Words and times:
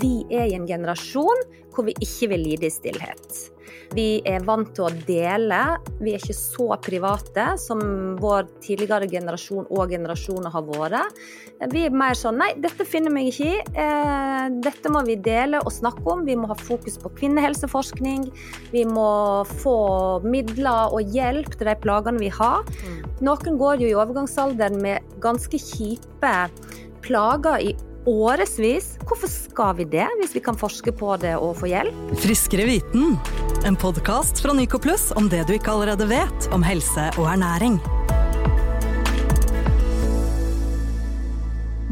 vi 0.00 0.22
er 0.30 0.48
i 0.48 0.56
en 0.56 0.68
generasjon 0.68 1.48
hvor 1.72 1.88
vi 1.88 1.96
ikke 2.04 2.32
vil 2.32 2.46
lide 2.50 2.68
i 2.68 2.72
stillhet. 2.72 3.52
Vi 3.92 4.22
er 4.28 4.44
vant 4.46 4.70
til 4.72 4.86
å 4.86 4.92
dele. 5.06 5.60
Vi 6.00 6.14
er 6.14 6.22
ikke 6.22 6.36
så 6.36 6.68
private 6.80 7.44
som 7.60 7.82
vår 8.20 8.48
tidligere 8.64 9.08
generasjon 9.10 9.66
og 9.68 9.92
generasjoner 9.92 10.52
har 10.54 10.64
vært. 10.68 11.20
Vi 11.72 11.84
er 11.86 11.94
mer 11.94 12.16
sånn 12.18 12.40
nei, 12.40 12.50
dette 12.62 12.86
finner 12.88 13.12
meg 13.12 13.28
ikke 13.30 13.50
i. 13.50 13.58
Eh, 13.84 14.46
dette 14.64 14.92
må 14.92 15.04
vi 15.06 15.18
dele 15.20 15.60
og 15.62 15.74
snakke 15.74 16.04
om. 16.08 16.24
Vi 16.26 16.38
må 16.38 16.48
ha 16.50 16.56
fokus 16.58 16.96
på 17.02 17.12
kvinnehelseforskning. 17.20 18.30
Vi 18.72 18.86
må 18.88 19.44
få 19.60 19.76
midler 20.24 20.96
og 20.96 21.12
hjelp 21.12 21.52
til 21.54 21.68
de 21.68 21.76
plagene 21.84 22.22
vi 22.22 22.32
har. 22.32 22.64
Mm. 22.82 22.98
Noen 23.28 23.60
går 23.60 23.84
jo 23.84 23.92
i 23.92 23.96
overgangsalderen 23.98 24.80
med 24.82 25.16
ganske 25.22 25.60
kjipe 25.60 26.36
plager 27.04 27.60
i 27.70 27.76
årevis. 28.06 28.96
Hvorfor 29.06 29.30
skal 29.30 29.76
vi 29.78 29.84
det, 29.84 30.06
hvis 30.20 30.34
vi 30.36 30.42
kan 30.44 30.58
forske 30.58 30.92
på 30.94 31.14
det 31.22 31.34
og 31.38 31.56
få 31.60 31.70
hjelp? 31.70 32.14
Friskere 32.22 32.66
viten, 32.68 33.16
en 33.66 33.78
podkast 33.78 34.42
fra 34.42 34.54
Nycoplus 34.56 35.10
om 35.18 35.28
det 35.32 35.44
du 35.48 35.54
ikke 35.56 35.74
allerede 35.74 36.08
vet 36.10 36.48
om 36.54 36.64
helse 36.66 37.10
og 37.16 37.28
ernæring. 37.32 37.78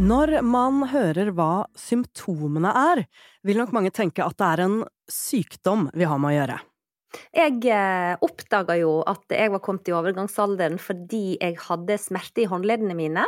Når 0.01 0.39
man 0.47 0.87
hører 0.89 1.29
hva 1.37 1.67
symptomene 1.77 2.71
er, 2.73 3.05
vil 3.45 3.61
nok 3.61 3.75
mange 3.77 3.93
tenke 3.93 4.25
at 4.25 4.39
det 4.41 4.49
er 4.49 4.63
en 4.65 4.77
sykdom 5.13 5.91
vi 5.93 6.09
har 6.09 6.21
med 6.23 6.33
å 6.33 6.37
gjøre. 6.39 6.61
Jeg 7.35 7.57
eh, 7.75 8.15
oppdaga 8.23 8.77
jo 8.79 9.01
at 9.11 9.35
jeg 9.35 9.51
var 9.53 9.63
kommet 9.65 9.91
i 9.91 9.95
overgangsalderen 9.99 10.79
fordi 10.81 11.37
jeg 11.41 11.59
hadde 11.67 11.99
smerte 12.01 12.45
i 12.45 12.49
håndleddene 12.49 12.97
mine. 12.97 13.27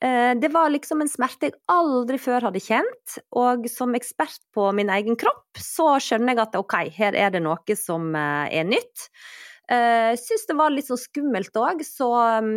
Eh, 0.00 0.34
det 0.38 0.48
var 0.54 0.70
liksom 0.70 1.02
en 1.02 1.10
smerte 1.10 1.50
jeg 1.50 1.58
aldri 1.74 2.20
før 2.22 2.48
hadde 2.48 2.62
kjent, 2.62 3.18
og 3.34 3.66
som 3.70 3.96
ekspert 3.98 4.38
på 4.54 4.70
min 4.76 4.92
egen 4.94 5.18
kropp, 5.18 5.58
så 5.58 5.96
skjønner 6.02 6.36
jeg 6.36 6.42
at 6.44 6.58
ok, 6.60 6.76
her 6.94 7.18
er 7.18 7.32
det 7.34 7.42
noe 7.42 7.78
som 7.78 8.12
eh, 8.14 8.46
er 8.60 8.68
nytt. 8.68 9.08
Jeg 9.68 10.14
eh, 10.14 10.18
syns 10.20 10.46
det 10.48 10.56
var 10.56 10.70
litt 10.72 10.86
sånn 10.88 11.00
skummelt 11.02 11.58
òg, 11.58 11.82
så 11.84 12.12
mm, 12.44 12.52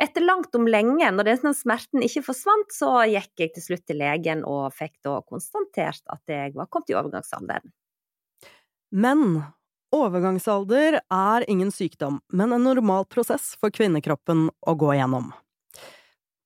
etter 0.00 0.24
langt 0.24 0.56
om 0.56 0.64
lenge, 0.72 1.10
når 1.12 1.28
den 1.28 1.54
smerten 1.54 2.06
ikke 2.06 2.24
forsvant, 2.30 2.72
så 2.72 3.04
gikk 3.10 3.44
jeg 3.44 3.52
til 3.54 3.66
slutt 3.66 3.84
til 3.90 4.00
legen 4.00 4.42
og 4.48 4.72
fikk 4.72 4.96
da 5.04 5.18
konstatert 5.28 6.00
at 6.08 6.32
jeg 6.32 6.56
var 6.56 6.70
kommet 6.72 6.94
i 6.94 6.96
overgangsalderen. 6.96 7.74
Men 8.90 9.42
overgangsalder 9.94 10.96
er 11.04 11.46
ingen 11.52 11.70
sykdom, 11.74 12.18
men 12.32 12.56
en 12.56 12.64
normal 12.64 13.04
prosess 13.12 13.52
for 13.60 13.70
kvinnekroppen 13.74 14.48
å 14.48 14.76
gå 14.80 14.96
igjennom. 14.96 15.28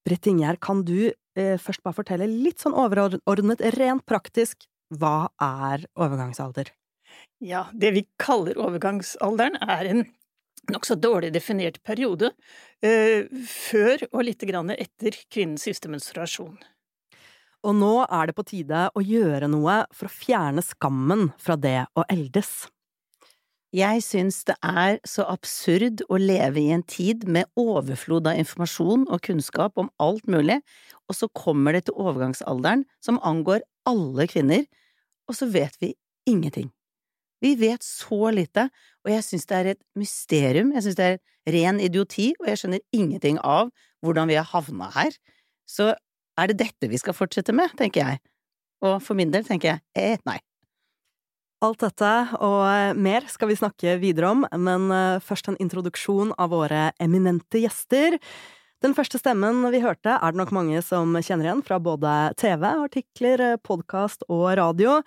Britt 0.04 0.26
Ingjerd, 0.28 0.60
kan 0.60 0.82
du 0.84 1.10
eh, 1.10 1.56
først 1.60 1.82
bare 1.84 1.96
fortelle 1.96 2.28
litt 2.28 2.60
sånn 2.60 2.76
overordnet, 2.76 3.62
rent 3.78 4.04
praktisk, 4.08 4.66
hva 4.92 5.30
er 5.42 5.86
overgangsalder? 5.96 6.70
Ja, 7.44 7.66
det 7.72 7.94
vi 7.94 8.04
kaller 8.20 8.58
overgangsalderen 8.60 9.56
er 9.64 9.88
en 9.88 10.04
nokså 10.72 10.96
dårlig 10.96 11.32
definert 11.34 11.80
periode 11.84 12.32
eh, 12.84 13.26
før 13.48 14.06
og 14.12 14.22
lite 14.28 14.48
grann 14.48 14.72
etter 14.74 15.16
kvinnens 15.32 15.66
siste 15.68 15.90
menstruasjon. 15.92 16.56
Og 17.64 17.76
nå 17.76 17.94
er 18.04 18.28
det 18.28 18.36
på 18.36 18.44
tide 18.48 18.86
å 18.92 19.00
gjøre 19.00 19.48
noe 19.48 19.82
for 19.96 20.10
å 20.10 20.12
fjerne 20.12 20.64
skammen 20.64 21.30
fra 21.40 21.56
det 21.56 21.86
å 21.96 22.04
eldes. 22.12 22.66
Jeg 23.74 24.04
syns 24.06 24.44
det 24.46 24.54
er 24.62 25.00
så 25.08 25.24
absurd 25.26 26.04
å 26.06 26.18
leve 26.20 26.60
i 26.62 26.70
en 26.70 26.84
tid 26.86 27.24
med 27.26 27.48
overflod 27.58 28.28
av 28.30 28.38
informasjon 28.38 29.08
og 29.10 29.24
kunnskap 29.26 29.80
om 29.82 29.88
alt 29.98 30.28
mulig, 30.30 30.60
og 31.10 31.16
så 31.18 31.26
kommer 31.34 31.74
det 31.74 31.88
til 31.88 31.98
overgangsalderen 31.98 32.84
som 33.02 33.18
angår 33.26 33.64
alle 33.90 34.28
kvinner, 34.30 34.62
og 35.26 35.38
så 35.40 35.50
vet 35.50 35.74
vi 35.82 35.90
ingenting. 36.30 36.70
Vi 37.42 37.56
vet 37.58 37.82
så 37.82 38.30
lite, 38.30 38.68
og 39.02 39.10
jeg 39.10 39.26
syns 39.26 39.50
det 39.50 39.58
er 39.58 39.72
et 39.74 39.82
mysterium, 39.98 40.70
jeg 40.76 40.86
syns 40.86 41.00
det 41.00 41.10
er 41.10 41.20
ren 41.58 41.82
idioti, 41.82 42.30
og 42.38 42.52
jeg 42.52 42.62
skjønner 42.62 42.86
ingenting 42.94 43.42
av 43.42 43.74
hvordan 44.06 44.30
vi 44.30 44.38
har 44.38 44.46
havna 44.54 44.92
her. 44.94 45.18
Så 45.66 45.90
er 46.38 46.50
det 46.50 46.60
dette 46.62 46.94
vi 46.94 47.02
skal 47.02 47.16
fortsette 47.16 47.50
med, 47.50 47.74
tenker 47.80 48.06
jeg. 48.06 48.22
Og 48.86 49.00
for 49.02 49.18
min 49.18 49.34
del 49.34 49.42
tenker 49.48 49.74
jeg 49.74 49.82
eh, 49.98 50.22
nei. 50.30 50.38
Alt 51.64 51.80
dette 51.80 52.10
og 52.44 52.60
eh, 52.68 52.96
mer 52.98 53.24
skal 53.30 53.48
vi 53.48 53.56
snakke 53.56 53.96
videre 54.02 54.34
om, 54.34 54.42
men 54.60 54.90
eh, 54.92 55.22
først 55.24 55.48
en 55.48 55.60
introduksjon 55.62 56.34
av 56.40 56.52
våre 56.52 56.90
eminente 57.00 57.62
gjester. 57.62 58.18
Den 58.84 58.92
første 58.92 59.16
stemmen 59.16 59.62
vi 59.72 59.80
hørte, 59.80 60.18
er 60.18 60.34
det 60.34 60.40
nok 60.42 60.52
mange 60.52 60.82
som 60.84 61.14
kjenner 61.16 61.48
igjen 61.48 61.62
fra 61.64 61.78
både 61.80 62.10
TV, 62.40 62.66
artikler, 62.68 63.44
podkast 63.64 64.26
og 64.28 64.50
radio. 64.60 64.98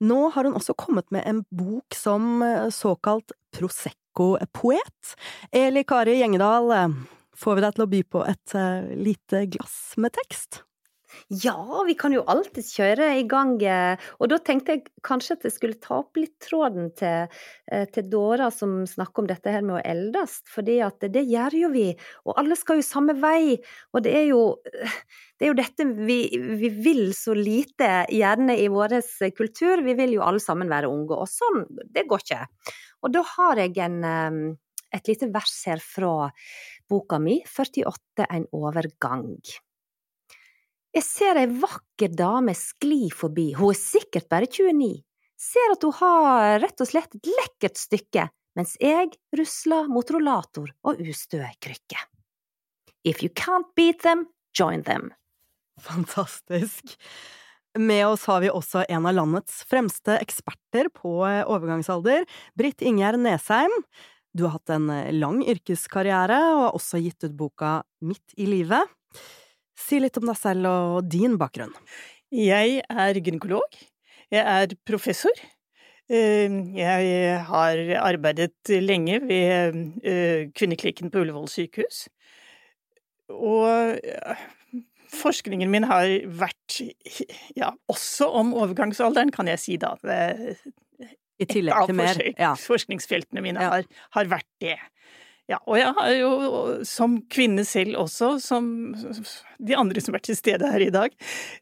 Nå 0.00 0.20
har 0.32 0.48
hun 0.48 0.56
også 0.56 0.78
kommet 0.80 1.10
med 1.12 1.28
en 1.28 1.42
bok 1.52 1.98
som 1.98 2.40
eh, 2.46 2.70
såkalt 2.72 3.36
Prosecco-poet. 3.58 5.12
Eli 5.52 5.84
Kari 5.88 6.16
Gjengedal, 6.22 6.72
får 7.36 7.58
vi 7.58 7.66
deg 7.66 7.76
til 7.76 7.84
å 7.84 7.90
by 7.92 8.02
på 8.16 8.24
et 8.28 8.56
lite 8.96 9.44
glass 9.52 9.76
med 10.00 10.16
tekst? 10.16 10.62
Ja, 11.28 11.82
vi 11.86 11.94
kan 11.98 12.14
jo 12.14 12.22
alltids 12.30 12.70
kjøre 12.76 13.10
i 13.18 13.24
gang. 13.28 13.56
Eh, 13.62 14.08
og 14.18 14.30
da 14.32 14.38
tenkte 14.44 14.76
jeg 14.76 14.84
kanskje 15.06 15.36
at 15.36 15.46
jeg 15.48 15.54
skulle 15.54 15.80
ta 15.82 15.98
opp 16.00 16.18
litt 16.20 16.36
tråden 16.44 16.90
til, 16.98 17.28
eh, 17.72 17.84
til 17.92 18.08
Dora 18.10 18.50
som 18.54 18.86
snakker 18.88 19.24
om 19.24 19.28
dette 19.30 19.52
her 19.52 19.64
med 19.66 19.78
å 19.78 19.84
eldes, 19.84 20.40
fordi 20.48 20.78
at 20.84 21.00
det 21.00 21.24
gjør 21.28 21.58
jo 21.62 21.70
vi. 21.74 21.86
Og 22.26 22.38
alle 22.40 22.56
skal 22.56 22.80
jo 22.80 22.86
samme 22.86 23.16
vei. 23.20 23.58
Og 23.92 24.04
det 24.06 24.14
er 24.14 24.26
jo, 24.30 24.42
det 25.38 25.48
er 25.48 25.52
jo 25.52 25.58
dette 25.58 25.88
vi, 25.98 26.20
vi 26.62 26.72
vil 26.72 27.04
så 27.16 27.36
lite, 27.36 28.06
gjerne 28.14 28.56
i 28.58 28.68
vår 28.72 28.98
kultur. 29.36 29.84
Vi 29.84 29.96
vil 29.98 30.16
jo 30.18 30.24
alle 30.26 30.42
sammen 30.42 30.70
være 30.70 30.90
unge, 30.90 31.18
og 31.18 31.28
sånn, 31.30 31.64
det 31.84 32.08
går 32.08 32.24
ikke. 32.24 32.42
Og 33.04 33.14
da 33.14 33.22
har 33.36 33.62
jeg 33.62 33.78
en, 33.84 34.02
eh, 34.04 34.42
et 34.96 35.08
lite 35.08 35.28
vers 35.32 35.56
her 35.68 35.80
fra 35.84 36.30
boka 36.88 37.18
mi, 37.20 37.42
48 37.44 38.26
en 38.30 38.46
overgang. 38.56 39.36
Jeg 40.96 41.04
ser 41.04 41.36
ei 41.36 41.48
vakker 41.60 42.14
dame 42.16 42.54
skli 42.56 43.08
forbi, 43.12 43.52
hun 43.58 43.74
er 43.74 43.78
sikkert 43.78 44.28
bare 44.32 44.48
29. 44.48 45.02
Ser 45.38 45.74
at 45.74 45.84
hun 45.84 45.94
har 46.00 46.58
rett 46.64 46.80
og 46.82 46.88
slett 46.88 47.14
et 47.14 47.28
lekkert 47.28 47.78
stykke, 47.78 48.24
mens 48.58 48.74
jeg 48.82 49.12
rusler 49.36 49.90
mot 49.92 50.08
rollator 50.10 50.72
og 50.88 51.02
ustø 51.04 51.44
krykke. 51.62 52.00
If 53.04 53.22
you 53.22 53.30
can't 53.30 53.68
beat 53.76 54.02
them, 54.02 54.26
join 54.56 54.82
them. 54.82 55.12
Fantastisk. 55.80 56.96
Med 57.78 58.06
oss 58.08 58.24
har 58.26 58.40
vi 58.42 58.50
også 58.50 58.82
en 58.88 59.06
av 59.06 59.14
landets 59.14 59.60
fremste 59.68 60.16
eksperter 60.18 60.88
på 60.90 61.20
overgangsalder, 61.22 62.24
Britt 62.58 62.82
Ingjerd 62.82 63.20
Nesheim. 63.22 63.74
Du 64.34 64.48
har 64.48 64.56
hatt 64.56 64.72
en 64.74 64.88
lang 65.20 65.44
yrkeskarriere 65.46 66.40
og 66.56 66.64
har 66.64 66.80
også 66.80 66.98
gitt 67.04 67.28
ut 67.28 67.36
boka 67.38 67.82
Midt 68.02 68.34
i 68.40 68.48
livet. 68.50 68.88
Si 69.78 70.00
litt 70.02 70.18
om 70.18 70.26
deg 70.28 70.38
selv 70.38 70.68
og 70.68 71.06
din 71.10 71.38
bakgrunn. 71.40 71.74
Jeg 72.34 72.82
er 72.90 73.20
gynekolog. 73.22 73.78
Jeg 74.34 74.42
er 74.42 74.74
professor. 74.88 75.32
Ehm, 76.08 76.60
jeg 76.76 77.38
har 77.48 77.80
arbeidet 78.00 78.72
lenge 78.82 79.20
ved 79.28 79.78
eh, 80.02 80.48
kvinneklikken 80.56 81.12
på 81.12 81.22
Ullevål 81.22 81.48
sykehus. 81.52 82.06
Og 83.28 84.00
forskningen 85.12 85.70
min 85.72 85.86
har 85.88 86.08
vært 86.40 86.80
ja, 87.56 87.72
også 87.92 88.28
om 88.40 88.54
overgangsalderen, 88.56 89.32
kan 89.32 89.48
jeg 89.52 89.60
si 89.62 89.76
da. 89.80 89.94
I 91.38 91.46
tillegg 91.46 91.90
til 91.90 91.98
mer? 91.98 92.22
Ja. 92.34 92.54
Forskningsfeltene 92.58 93.44
mine 93.44 93.68
har, 93.72 93.84
har 94.16 94.30
vært 94.30 94.48
det. 94.64 94.78
Ja, 95.48 95.56
og 95.64 95.78
jeg 95.80 95.92
har 95.96 96.10
jo 96.12 96.30
som 96.84 97.14
kvinne 97.32 97.62
selv 97.64 97.96
også, 98.02 98.34
som 98.44 98.66
de 99.56 99.76
andre 99.80 100.02
som 100.04 100.16
er 100.18 100.20
til 100.26 100.36
stede 100.36 100.68
her 100.68 100.82
i 100.84 100.90
dag, 100.92 101.14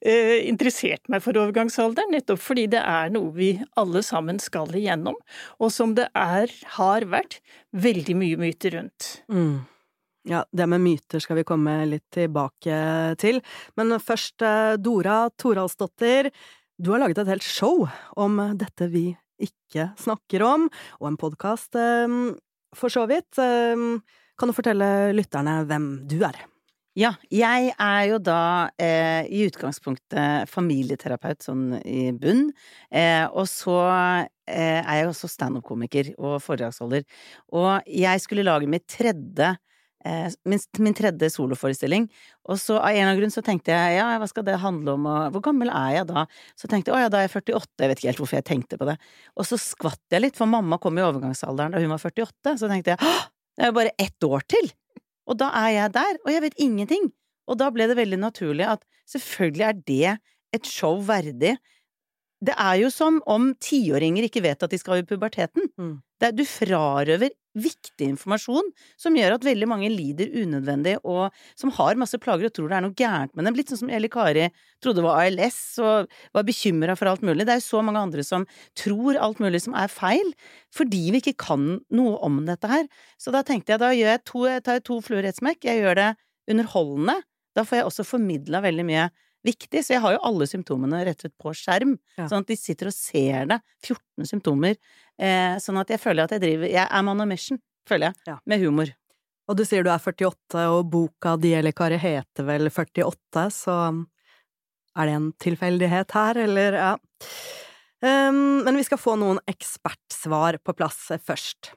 eh, 0.02 0.41
interessert 0.48 1.06
meg 1.12 1.22
for 1.22 1.38
overgangsalderen, 1.38 2.10
nettopp 2.10 2.41
fordi 2.42 2.65
det 2.72 2.80
er 2.83 3.12
noe 3.15 3.30
vi 3.36 3.53
alle 3.78 4.03
sammen 4.03 4.41
skal 4.42 4.74
igjennom, 4.74 5.15
og 5.62 5.71
som 5.71 5.94
det 5.94 6.09
er, 6.18 6.50
har 6.80 7.06
vært, 7.12 7.38
veldig 7.77 8.16
mye 8.18 8.41
myter 8.41 8.74
rundt. 8.74 9.10
Mm. 9.30 9.62
Ja, 10.27 10.42
det 10.50 10.66
med 10.66 10.82
myter 10.82 11.22
skal 11.22 11.39
vi 11.39 11.47
komme 11.47 11.77
litt 11.86 12.09
tilbake 12.16 12.78
til, 13.22 13.39
men 13.78 14.00
først 14.03 14.42
eh, 14.42 14.72
Dora 14.82 15.28
Toralsdottir, 15.39 16.32
du 16.77 16.91
har 16.91 17.04
laget 17.04 17.22
et 17.22 17.30
helt 17.30 17.47
show 17.47 17.86
om 18.18 18.42
dette 18.59 18.91
vi 18.91 19.12
ikke 19.39 19.92
snakker 20.00 20.42
om, 20.42 20.66
og 20.98 21.09
en 21.12 21.21
podkast 21.21 21.78
eh, 21.78 22.18
for 22.77 22.93
så 22.93 23.07
vidt. 23.11 23.39
Ehm, 23.43 24.03
kan 24.37 24.51
du 24.51 24.57
fortelle 24.57 25.15
lytterne 25.17 25.63
hvem 25.69 25.89
du 26.09 26.21
er? 26.27 26.45
Ja, 26.97 27.11
jeg 27.28 27.75
er 27.77 28.03
jo 28.09 28.17
da 28.25 28.71
eh, 28.81 29.27
i 29.28 29.43
utgangspunktet 29.45 30.49
familieterapeut 30.49 31.45
sånn 31.45 31.75
i 31.84 32.09
bunn, 32.17 32.47
eh, 32.89 33.27
og 33.28 33.45
så 33.53 33.77
eh, 34.49 34.81
er 34.81 35.03
jeg 35.03 35.11
også 35.11 35.28
standup-komiker 35.28 36.15
og 36.17 36.39
foredragsholder. 36.41 37.05
Og 37.53 37.84
jeg 37.84 38.25
skulle 38.25 38.47
lage 38.49 38.71
mitt 38.73 38.87
tredje 38.89 39.53
min, 40.48 40.62
min, 40.82 40.94
tredje 40.97 41.30
soloforestilling. 41.34 42.08
Og 42.47 42.60
så 42.62 42.78
av 42.78 42.91
en 42.91 42.97
eller 42.97 43.10
annen 43.10 43.20
grunn 43.20 43.34
så 43.34 43.42
tenkte 43.47 43.74
jeg 43.74 43.98
ja, 43.98 44.08
hva 44.20 44.28
skal 44.30 44.47
det 44.47 44.58
handle 44.62 44.97
om, 44.97 45.08
og 45.10 45.34
hvor 45.34 45.44
gammel 45.48 45.70
er 45.72 45.98
jeg 45.98 46.08
da? 46.10 46.26
Så 46.58 46.70
tenkte 46.70 46.92
jeg 46.92 46.98
å 46.98 47.04
ja, 47.04 47.12
da 47.12 47.20
er 47.20 47.28
jeg 47.28 47.34
48, 47.36 47.72
jeg 47.82 47.92
vet 47.92 48.03
ikke 48.03 48.10
helt 48.12 48.22
hvorfor 48.22 48.41
jeg 48.41 48.48
tenkte 48.50 48.80
på 48.80 48.88
det. 48.88 48.97
Og 49.36 49.48
så 49.48 49.60
skvatt 49.60 50.03
jeg 50.14 50.24
litt, 50.24 50.38
for 50.38 50.50
mamma 50.50 50.80
kom 50.82 50.98
i 50.98 51.04
overgangsalderen 51.06 51.74
da 51.76 51.82
hun 51.82 51.94
var 51.94 52.03
48, 52.03 52.56
så 52.62 52.70
tenkte 52.72 52.94
jeg 52.94 53.03
det 53.56 53.64
er 53.64 53.70
jo 53.70 53.78
bare 53.78 53.94
ett 54.03 54.26
år 54.26 54.44
til! 54.53 54.68
Og 55.26 55.38
da 55.41 55.48
er 55.58 55.70
jeg 55.74 55.94
der, 55.97 56.18
og 56.22 56.30
jeg 56.30 56.42
vet 56.44 56.60
ingenting. 56.62 57.08
Og 57.50 57.58
da 57.58 57.70
ble 57.74 57.86
det 57.91 57.97
veldig 57.98 58.18
naturlig 58.20 58.66
at 58.68 58.84
selvfølgelig 59.10 59.64
er 59.66 59.80
det 59.88 60.16
et 60.56 60.68
show 60.68 61.00
verdig. 61.04 61.56
Det 62.44 62.53
er 62.53 62.77
jo 62.83 62.91
som 62.92 63.22
om 63.33 63.53
tiåringer 63.65 64.27
ikke 64.27 64.42
vet 64.44 64.62
at 64.62 64.72
de 64.72 64.78
skal 64.80 65.00
i 65.00 65.06
puberteten. 65.09 65.71
Mm. 65.80 65.97
Det, 66.21 66.33
du 66.36 66.44
frarøver 66.48 67.33
viktig 67.56 68.10
informasjon 68.10 68.66
som 69.00 69.16
gjør 69.16 69.36
at 69.36 69.44
veldig 69.47 69.68
mange 69.68 69.88
lider 69.88 70.33
unødvendig, 70.42 70.98
og 71.09 71.33
som 71.56 71.72
har 71.77 71.97
masse 71.97 72.18
plager 72.21 72.48
og 72.48 72.54
tror 72.56 72.68
det 72.68 72.77
er 72.78 72.84
noe 72.84 72.97
gærent 72.97 73.33
med 73.36 73.48
dem. 73.48 73.56
Litt 73.56 73.72
sånn 73.72 73.80
som 73.80 73.92
Eli 73.92 74.10
Kari 74.12 74.50
trodde 74.84 75.04
var 75.04 75.22
ALS 75.24 75.59
og 75.80 76.12
var 76.36 76.47
bekymra 76.48 76.97
for 76.98 77.10
alt 77.10 77.24
mulig. 77.24 77.47
Det 77.48 77.56
er 77.56 77.62
jo 77.62 77.68
så 77.68 77.83
mange 77.84 78.03
andre 78.04 78.24
som 78.27 78.44
tror 78.77 79.16
alt 79.16 79.41
mulig 79.41 79.62
som 79.65 79.77
er 79.78 79.92
feil, 79.92 80.34
fordi 80.77 81.06
vi 81.15 81.22
ikke 81.24 81.39
kan 81.47 81.78
noe 81.97 82.18
om 82.27 82.42
dette 82.48 82.71
her. 82.71 82.84
Så 83.21 83.32
da 83.32 83.44
tenkte 83.47 83.74
jeg 83.74 83.84
da 83.84 83.94
gjør 83.97 84.12
jeg 84.12 84.24
to, 84.28 84.44
jeg 84.50 84.66
tar 84.66 84.80
jeg 84.80 84.89
to 84.91 85.00
fluer 85.04 85.24
i 85.24 85.32
ett 85.32 85.41
smekk. 85.41 85.65
Jeg 85.68 85.84
gjør 85.84 86.00
det 86.03 86.10
underholdende. 86.53 87.21
Da 87.56 87.65
får 87.65 87.80
jeg 87.80 87.89
også 87.89 88.04
formidla 88.04 88.60
veldig 88.65 88.84
mye 88.84 89.09
viktig, 89.47 89.83
så 89.84 89.97
jeg 89.97 90.03
har 90.04 90.16
jo 90.16 90.22
alle 90.28 90.48
symptomene 90.51 91.04
rettet 91.09 91.34
på 91.41 91.54
skjerm. 91.57 91.97
Ja. 92.19 92.28
Sånn 92.31 92.45
at 92.45 92.51
de 92.51 92.59
sitter 92.59 92.91
og 92.91 92.97
ser 92.97 93.48
det. 93.53 93.60
14 93.87 94.28
symptomer. 94.28 94.77
Eh, 95.16 95.57
sånn 95.63 95.81
at 95.81 95.93
jeg 95.95 96.03
føler 96.03 96.27
at 96.27 96.34
jeg 96.37 96.43
driver 96.43 96.69
Jeg 96.69 96.84
er 96.84 97.04
man 97.07 97.22
on 97.25 97.31
mission, 97.31 97.60
føler 97.89 98.10
jeg. 98.10 98.33
Ja. 98.33 98.39
Med 98.45 98.65
humor. 98.65 98.93
Og 99.47 99.59
du 99.59 99.63
sier 99.66 99.87
du 99.87 99.93
er 99.93 100.03
48, 100.03 100.66
og 100.75 100.91
boka 100.91 101.37
di 101.39 101.53
eller 101.54 101.75
Kari 101.77 101.98
heter 102.03 102.47
vel 102.48 102.66
48, 102.66 103.47
så 103.54 103.77
er 104.97 105.07
det 105.07 105.15
en 105.15 105.31
tilfeldighet 105.43 106.15
her, 106.16 106.42
eller 106.47 106.78
ja. 106.81 106.92
Um, 108.04 108.60
men 108.66 108.77
vi 108.77 108.84
skal 108.84 109.01
få 109.01 109.15
noen 109.16 109.39
ekspertsvar 109.49 110.59
på 110.66 110.75
plass 110.77 110.99
først. 111.25 111.72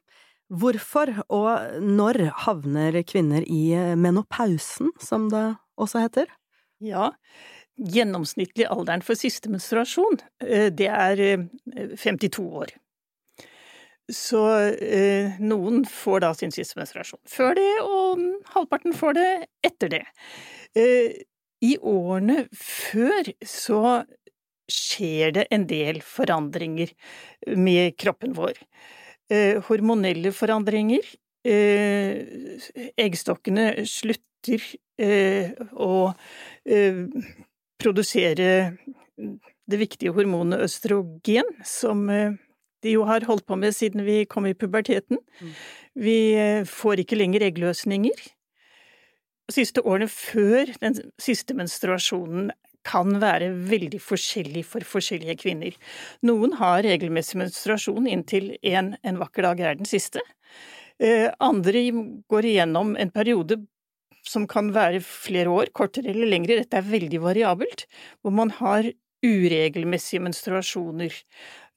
Hvorfor 0.50 1.12
og 1.30 1.80
når 1.86 2.24
havner 2.46 2.98
kvinner 3.08 3.46
i 3.46 3.78
menopausen, 3.96 4.90
som 5.00 5.30
det 5.32 5.46
også 5.80 6.02
heter? 6.04 6.32
Ja, 6.82 7.12
gjennomsnittlig 7.80 8.68
alderen 8.70 9.04
for 9.06 9.20
siste 9.20 9.50
menstruasjon, 9.52 10.20
eh, 10.44 10.68
det 10.74 10.90
er 10.92 11.48
52 11.96 12.44
eh, 12.44 12.54
år. 12.64 12.76
Så 14.10 14.44
eh, 14.74 15.38
noen 15.40 15.84
får 15.86 16.24
da 16.26 16.34
sin 16.34 16.54
siste 16.54 16.80
menstruasjon 16.80 17.22
før 17.30 17.54
det, 17.60 17.72
og 17.86 18.24
halvparten 18.56 18.96
får 18.98 19.20
det 19.20 19.32
etter 19.70 19.94
det. 19.94 20.06
I 21.60 21.76
årene 21.78 22.48
før 22.56 23.30
så 23.46 23.84
skjer 24.70 25.34
det 25.38 25.46
en 25.54 25.66
del 25.70 26.02
forandringer 26.06 26.92
med 27.58 27.98
kroppen 28.02 28.36
vår. 28.38 28.58
Hormonelle 29.68 30.32
forandringer. 30.34 31.06
Eggstokkene 33.02 33.66
slutter 33.90 34.62
å 35.74 35.94
produsere 37.80 38.78
det 39.70 39.80
viktige 39.80 40.14
hormonet 40.16 40.64
østrogen, 40.66 41.48
som 41.66 42.08
eh, 42.14 42.38
de 42.84 42.96
jo 42.96 43.06
har 43.08 43.28
holdt 43.28 43.48
på 43.48 43.58
med 43.60 43.76
siden 43.76 44.06
vi 44.08 44.24
kom 44.30 44.48
i 44.50 44.56
puberteten. 44.58 45.20
Mm. 45.40 45.54
Vi 46.00 46.20
eh, 46.40 46.64
får 46.68 47.04
ikke 47.04 47.20
lenger 47.20 47.46
eggløsninger. 47.50 48.26
De 49.50 49.56
siste 49.56 49.82
årene 49.82 50.10
før 50.12 50.70
den 50.82 50.98
siste 51.22 51.56
menstruasjonen 51.58 52.52
kan 52.88 53.18
være 53.22 53.50
veldig 53.70 54.00
forskjellig 54.02 54.64
for 54.66 54.86
forskjellige 54.88 55.40
kvinner. 55.42 55.76
Noen 56.26 56.56
har 56.62 56.84
regelmessig 56.86 57.40
menstruasjon 57.42 58.08
inntil 58.08 58.54
en, 58.64 58.94
en 59.04 59.20
vakker 59.20 59.46
dag 59.46 59.64
er 59.66 59.80
den 59.82 59.90
siste. 59.90 60.24
Eh, 61.00 61.28
andre 61.44 61.84
går 62.32 62.48
igjennom 62.48 62.96
en 63.00 63.12
periode 63.12 63.60
som 64.30 64.46
kan 64.50 64.74
være 64.76 65.02
flere 65.06 65.50
år, 65.52 65.72
kortere 65.76 66.12
eller 66.14 66.30
lengre, 66.30 66.60
dette 66.62 66.78
er 66.78 66.86
veldig 66.86 67.22
variabelt, 67.24 67.88
hvor 68.22 68.36
man 68.36 68.54
har 68.60 68.92
uregelmessige 69.26 70.24
menstruasjoner. 70.24 71.16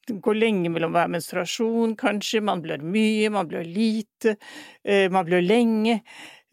Det 0.06 0.18
går 0.22 0.38
lenge 0.38 0.70
mellom 0.74 0.94
hver 0.94 1.10
menstruasjon, 1.10 1.96
kanskje, 1.98 2.42
man 2.44 2.62
blør 2.62 2.82
mye, 2.82 3.30
man 3.30 3.48
blør 3.50 3.66
lite, 3.66 4.36
eh, 4.84 5.08
man 5.10 5.26
blør 5.26 5.44
lenge. 5.44 6.00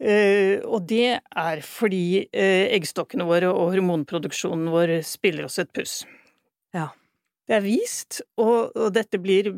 Eh, 0.00 0.62
og 0.64 0.86
det 0.88 1.18
er 1.18 1.60
fordi 1.66 2.24
eh, 2.32 2.70
eggstokkene 2.72 3.26
våre 3.28 3.50
og 3.52 3.74
hormonproduksjonen 3.74 4.70
vår 4.72 4.94
spiller 5.04 5.44
oss 5.50 5.60
et 5.60 5.72
puss. 5.76 6.00
Ja. 6.72 6.88
Det 7.50 7.58
er 7.58 7.66
vist, 7.66 8.22
og, 8.38 8.70
og 8.78 8.94
dette 8.94 9.18
blir 9.18 9.50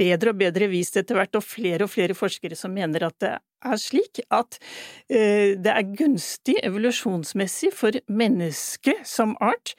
bedre 0.00 0.32
og 0.32 0.40
bedre 0.40 0.70
vist 0.72 0.96
etter 0.96 1.18
hvert, 1.18 1.36
og 1.36 1.46
flere 1.46 1.86
og 1.86 1.92
flere 1.92 2.16
forskere 2.16 2.58
som 2.58 2.74
mener 2.74 3.06
at 3.06 3.16
det 3.22 3.36
er 3.36 3.80
slik 3.80 4.22
at 4.32 4.56
eh, 5.12 5.56
det 5.60 5.72
er 5.72 5.94
gunstig 5.98 6.56
evolusjonsmessig 6.64 7.72
for 7.76 7.96
mennesket 8.08 9.04
som 9.08 9.36
art 9.44 9.74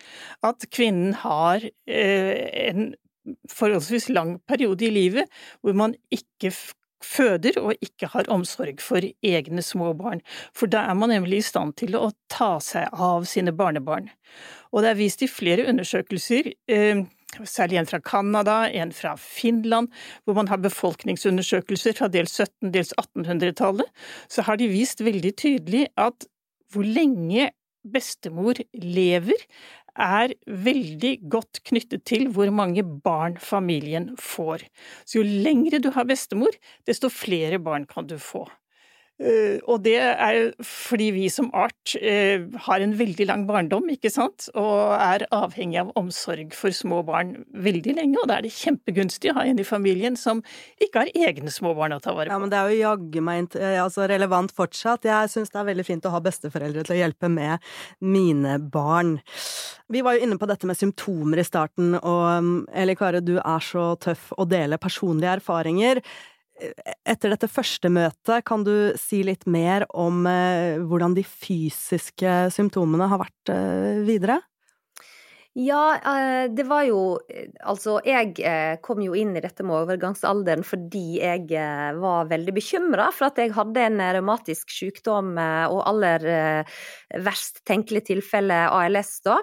at 0.46 0.68
kvinnen 0.74 1.16
har 1.24 1.66
eh, 1.90 2.68
en 2.70 2.92
forholdsvis 3.50 4.10
lang 4.14 4.38
periode 4.50 4.86
i 4.86 4.94
livet 4.94 5.42
hvor 5.62 5.76
man 5.78 5.98
ikke 6.14 6.54
føder 7.02 7.58
og 7.62 7.82
ikke 7.82 8.10
har 8.14 8.30
omsorg 8.34 8.82
for 8.84 9.02
egne 9.26 9.64
små 9.66 9.92
barn, 9.98 10.22
for 10.54 10.70
da 10.72 10.86
er 10.90 10.98
man 10.98 11.10
nemlig 11.14 11.42
i 11.42 11.48
stand 11.50 11.76
til 11.82 11.98
å 11.98 12.12
ta 12.32 12.56
seg 12.64 12.92
av 12.94 13.26
sine 13.30 13.54
barnebarn. 13.58 14.12
Og 14.72 14.84
det 14.84 14.94
er 14.94 15.00
vist 15.00 15.24
i 15.26 15.30
flere 15.32 15.66
undersøkelser 15.72 16.54
eh, 16.72 17.02
særlig 17.48 17.80
en 17.80 17.90
fra 17.90 18.00
Canada, 18.04 18.58
en 18.72 18.92
fra 18.96 19.16
Finland, 19.20 19.90
hvor 20.24 20.38
man 20.38 20.52
har 20.52 20.62
befolkningsundersøkelser 20.64 21.98
fra 21.98 22.10
dels 22.12 22.40
17-, 22.40 22.72
dels 22.74 22.94
1800-tallet, 23.00 23.88
så 24.30 24.46
har 24.48 24.60
de 24.62 24.70
vist 24.72 25.04
veldig 25.06 25.34
tydelig 25.40 25.88
at 26.00 26.28
hvor 26.72 26.88
lenge 26.88 27.50
bestemor 27.82 28.60
lever, 28.78 29.40
er 30.00 30.32
veldig 30.48 31.18
godt 31.32 31.60
knyttet 31.68 32.06
til 32.08 32.30
hvor 32.32 32.52
mange 32.56 32.84
barn 32.84 33.36
familien 33.42 34.12
får. 34.20 34.64
Så 35.04 35.20
jo 35.20 35.26
lengre 35.28 35.82
du 35.84 35.90
har 35.92 36.08
bestemor, 36.08 36.56
desto 36.88 37.12
flere 37.12 37.60
barn 37.60 37.86
kan 37.90 38.08
du 38.08 38.16
få. 38.22 38.46
Eh, 39.22 39.60
og 39.70 39.84
det 39.86 39.98
er 40.02 40.40
fordi 40.66 41.12
vi 41.14 41.28
som 41.30 41.52
art 41.54 41.94
eh, 42.00 42.42
har 42.66 42.82
en 42.82 42.96
veldig 42.98 43.28
lang 43.30 43.44
barndom, 43.50 43.90
ikke 43.94 44.10
sant, 44.14 44.48
og 44.58 44.96
er 44.96 45.28
avhengig 45.36 45.78
av 45.84 45.92
omsorg 46.00 46.56
for 46.58 46.74
små 46.74 47.02
barn 47.06 47.36
veldig 47.54 47.96
lenge, 48.00 48.18
og 48.22 48.30
da 48.32 48.40
er 48.40 48.48
det 48.48 48.54
kjempegunstig 48.56 49.32
å 49.32 49.38
ha 49.38 49.46
en 49.46 49.62
i 49.62 49.68
familien 49.68 50.18
som 50.18 50.42
ikke 50.82 51.06
har 51.06 51.30
egne 51.30 51.54
små 51.54 51.76
barn 51.78 51.94
å 51.98 52.02
ta 52.02 52.16
vare 52.16 52.32
på. 52.32 52.34
Ja, 52.34 52.42
men 52.42 52.54
det 52.54 52.60
er 52.60 52.72
jo 52.72 52.82
jaggu 52.82 53.22
meg 53.28 53.58
eh, 53.60 53.78
altså, 53.84 54.08
relevant 54.10 54.56
fortsatt. 54.58 55.06
Jeg 55.06 55.30
syns 55.34 55.54
det 55.54 55.62
er 55.62 55.70
veldig 55.70 55.88
fint 55.88 56.10
å 56.10 56.16
ha 56.16 56.24
besteforeldre 56.24 56.88
til 56.88 56.98
å 56.98 57.02
hjelpe 57.04 57.30
med 57.32 57.72
mine 58.02 58.58
barn. 58.74 59.20
Vi 59.92 60.02
var 60.06 60.16
jo 60.16 60.26
inne 60.26 60.40
på 60.40 60.48
dette 60.50 60.66
med 60.70 60.80
symptomer 60.80 61.42
i 61.42 61.46
starten, 61.46 61.94
og 62.00 62.26
mm, 62.42 62.58
Eli 62.82 62.98
Kare, 62.98 63.22
du 63.22 63.36
er 63.38 63.66
så 63.66 63.92
tøff 64.02 64.32
å 64.40 64.48
dele 64.50 64.82
personlige 64.82 65.38
erfaringer 65.38 66.02
etter 67.08 67.34
dette 67.34 67.50
første 67.52 67.90
møtet, 67.92 68.44
kan 68.48 68.64
du 68.68 68.94
si 69.00 69.22
litt 69.26 69.48
mer 69.50 69.88
om 69.90 70.26
eh, 70.30 70.80
hvordan 70.80 71.16
de 71.18 71.26
fysiske 71.26 72.38
symptomene 72.54 73.10
har 73.12 73.22
vært 73.24 73.54
eh, 73.54 74.02
videre? 74.08 74.40
Ja, 75.58 75.98
eh, 75.98 76.46
det 76.56 76.64
var 76.70 76.86
jo 76.88 77.00
Altså, 77.68 77.98
jeg 78.08 78.38
kom 78.86 79.02
jo 79.04 79.18
inn 79.20 79.34
i 79.36 79.44
dette 79.44 79.66
med 79.68 79.82
overgangsalderen 79.82 80.64
fordi 80.68 81.20
jeg 81.20 81.50
var 82.00 82.30
veldig 82.32 82.56
bekymra 82.56 83.10
for 83.16 83.28
at 83.28 83.42
jeg 83.42 83.56
hadde 83.58 83.84
en 83.90 84.00
revmatisk 84.20 84.72
sykdom, 84.72 85.36
og 85.36 85.84
aller 85.90 86.26
verst 87.26 87.66
tenkelig 87.68 88.06
tilfelle 88.14 88.64
ALS 88.72 89.20
da. 89.28 89.42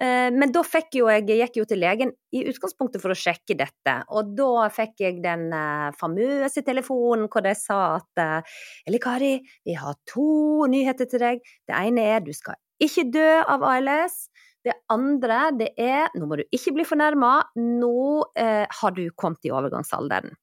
Eh, 0.00 0.30
men 0.32 0.52
da 0.54 0.62
jo 0.96 1.10
jeg, 1.12 1.26
jeg 1.28 1.40
gikk 1.42 1.60
jo 1.60 1.66
til 1.68 1.82
legen 1.82 2.12
i 2.32 2.44
utgangspunktet 2.48 3.02
for 3.02 3.12
å 3.12 3.18
sjekke 3.18 3.56
dette, 3.58 3.96
og 4.08 4.32
da 4.38 4.68
fikk 4.72 5.02
jeg 5.02 5.20
den 5.24 5.50
uh, 5.52 5.90
famøse 5.98 6.62
telefonen 6.64 7.28
hvor 7.28 7.44
de 7.44 7.52
sa 7.58 7.98
at 7.98 8.22
uh, 8.22 8.56
Eli 8.88 9.00
Kari, 9.02 9.34
vi 9.66 9.76
har 9.76 9.98
to 10.08 10.64
nyheter 10.70 11.10
til 11.10 11.20
deg. 11.20 11.44
Det 11.68 11.76
ene 11.76 12.06
er 12.14 12.24
du 12.24 12.32
skal 12.36 12.56
ikke 12.80 13.10
dø 13.12 13.30
av 13.44 13.64
ALS. 13.66 14.28
Det 14.64 14.74
andre 14.92 15.40
det 15.56 15.70
er, 15.80 16.08
nå 16.16 16.28
må 16.28 16.36
du 16.40 16.44
ikke 16.52 16.74
bli 16.76 16.84
fornærma, 16.84 17.32
nå 17.56 18.00
eh, 18.36 18.66
har 18.68 18.92
du 18.96 19.06
kommet 19.16 19.46
i 19.48 19.52
overgangsalderen. 19.56 20.34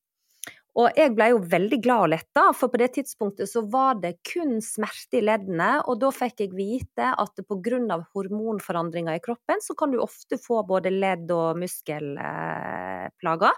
Og 0.78 0.94
jeg 0.94 1.10
ble 1.18 1.32
jo 1.32 1.40
veldig 1.42 1.78
glad 1.82 2.04
og 2.06 2.12
letta, 2.14 2.42
for 2.54 2.70
på 2.70 2.78
det 2.78 2.92
tidspunktet 3.00 3.50
så 3.50 3.64
var 3.66 3.98
det 4.02 4.20
kun 4.30 4.60
smerte 4.62 5.18
i 5.18 5.24
leddene, 5.26 5.82
og 5.90 5.98
da 6.04 6.12
fikk 6.14 6.44
jeg 6.44 6.54
vite 6.54 7.08
at 7.18 7.42
pga. 7.50 7.98
hormonforandringer 8.14 9.18
i 9.18 9.24
kroppen, 9.24 9.58
så 9.64 9.74
kan 9.74 9.90
du 9.92 9.98
ofte 10.04 10.38
få 10.38 10.62
både 10.70 10.94
ledd- 10.94 11.34
og 11.34 11.58
muskelplager 11.58 13.56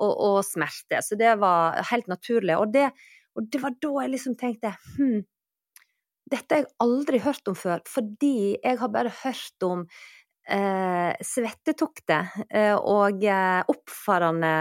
og, 0.00 0.12
og, 0.16 0.40
smerte. 0.48 1.02
Så 1.04 1.16
det 1.20 1.38
var 1.40 1.76
helt 1.90 2.08
naturlig. 2.08 2.56
Og 2.56 2.72
det 2.72 2.90
Og 3.38 3.46
det 3.46 3.62
var 3.62 3.70
da 3.78 3.90
jeg 4.02 4.10
liksom 4.10 4.34
tenkte 4.34 4.72
hm, 4.96 5.22
dette 6.30 6.54
har 6.54 6.62
jeg 6.62 6.72
aldri 6.82 7.18
hørt 7.22 7.48
om 7.50 7.54
før, 7.58 7.80
fordi 7.86 8.58
jeg 8.62 8.78
har 8.78 8.90
bare 8.90 9.12
hørt 9.22 9.62
om 9.66 9.84
eh, 10.50 11.12
svettetokter 11.24 12.30
eh, 12.48 12.74
og 12.76 13.24
eh, 13.24 13.60
oppfarende 13.70 14.52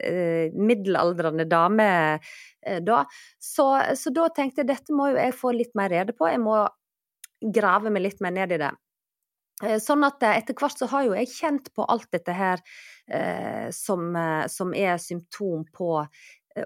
eh, 0.00 0.56
middelaldrende 0.56 1.46
dame 1.50 1.88
eh, 2.18 2.80
da. 2.84 3.02
Så, 3.38 3.68
så, 3.98 4.12
da 4.14 4.28
tenkte 4.34 4.62
jeg 4.62 4.72
dette 4.72 4.96
må 4.96 5.10
jo 5.12 5.20
jeg 5.20 5.36
få 5.38 5.54
litt 5.56 5.74
mer 5.78 5.92
rede 5.94 6.16
på, 6.16 6.30
jeg 6.30 6.42
må 6.42 6.60
grave 7.54 7.92
meg 7.94 8.06
litt 8.06 8.22
mer 8.24 8.34
ned 8.38 8.56
i 8.56 8.60
det. 8.64 8.72
Eh, 9.64 9.78
sånn 9.82 10.06
at 10.06 10.22
etter 10.30 10.56
hvert 10.58 10.78
så 10.78 10.90
har 10.92 11.08
jo 11.08 11.16
jeg 11.18 11.34
kjent 11.34 11.72
på 11.74 11.86
alt 11.88 12.10
dette 12.14 12.34
her 12.34 12.64
som, 13.72 14.10
som 14.52 14.74
er 14.76 14.98
symptom 15.00 15.62
på 15.72 16.02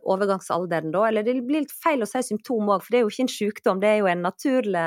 overgangsalderen, 0.00 0.92
da. 0.92 1.06
Eller 1.08 1.22
det 1.26 1.36
blir 1.46 1.64
litt 1.64 1.74
feil 1.82 2.04
å 2.04 2.08
si 2.08 2.22
symptom 2.26 2.70
òg, 2.70 2.82
for 2.84 2.92
det 2.92 3.00
er 3.00 3.04
jo 3.04 3.12
ikke 3.12 3.26
en 3.26 3.34
sykdom, 3.34 3.82
det 3.82 3.90
er 3.90 4.00
jo 4.00 4.10
en 4.12 4.26
naturlig 4.26 4.86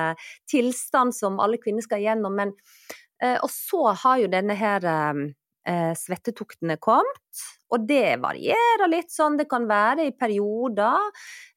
tilstand 0.51 1.15
som 1.15 1.39
alle 1.43 1.59
kvinner 1.61 1.85
skal 1.85 2.03
gjennom. 2.03 2.35
Men, 2.35 2.49
eh, 2.49 3.04
og 3.23 3.49
så 3.51 3.93
har 4.01 4.19
jo 4.19 4.27
denne 4.31 4.55
her 4.59 4.83
eh, 4.85 5.93
svettetuktene 5.95 6.75
kommet, 6.83 7.43
og 7.71 7.85
det 7.87 8.17
varierer 8.23 8.91
litt 8.91 9.13
sånn. 9.13 9.37
Det 9.39 9.47
kan 9.51 9.67
være 9.69 10.09
i 10.09 10.15
perioder. 10.15 11.07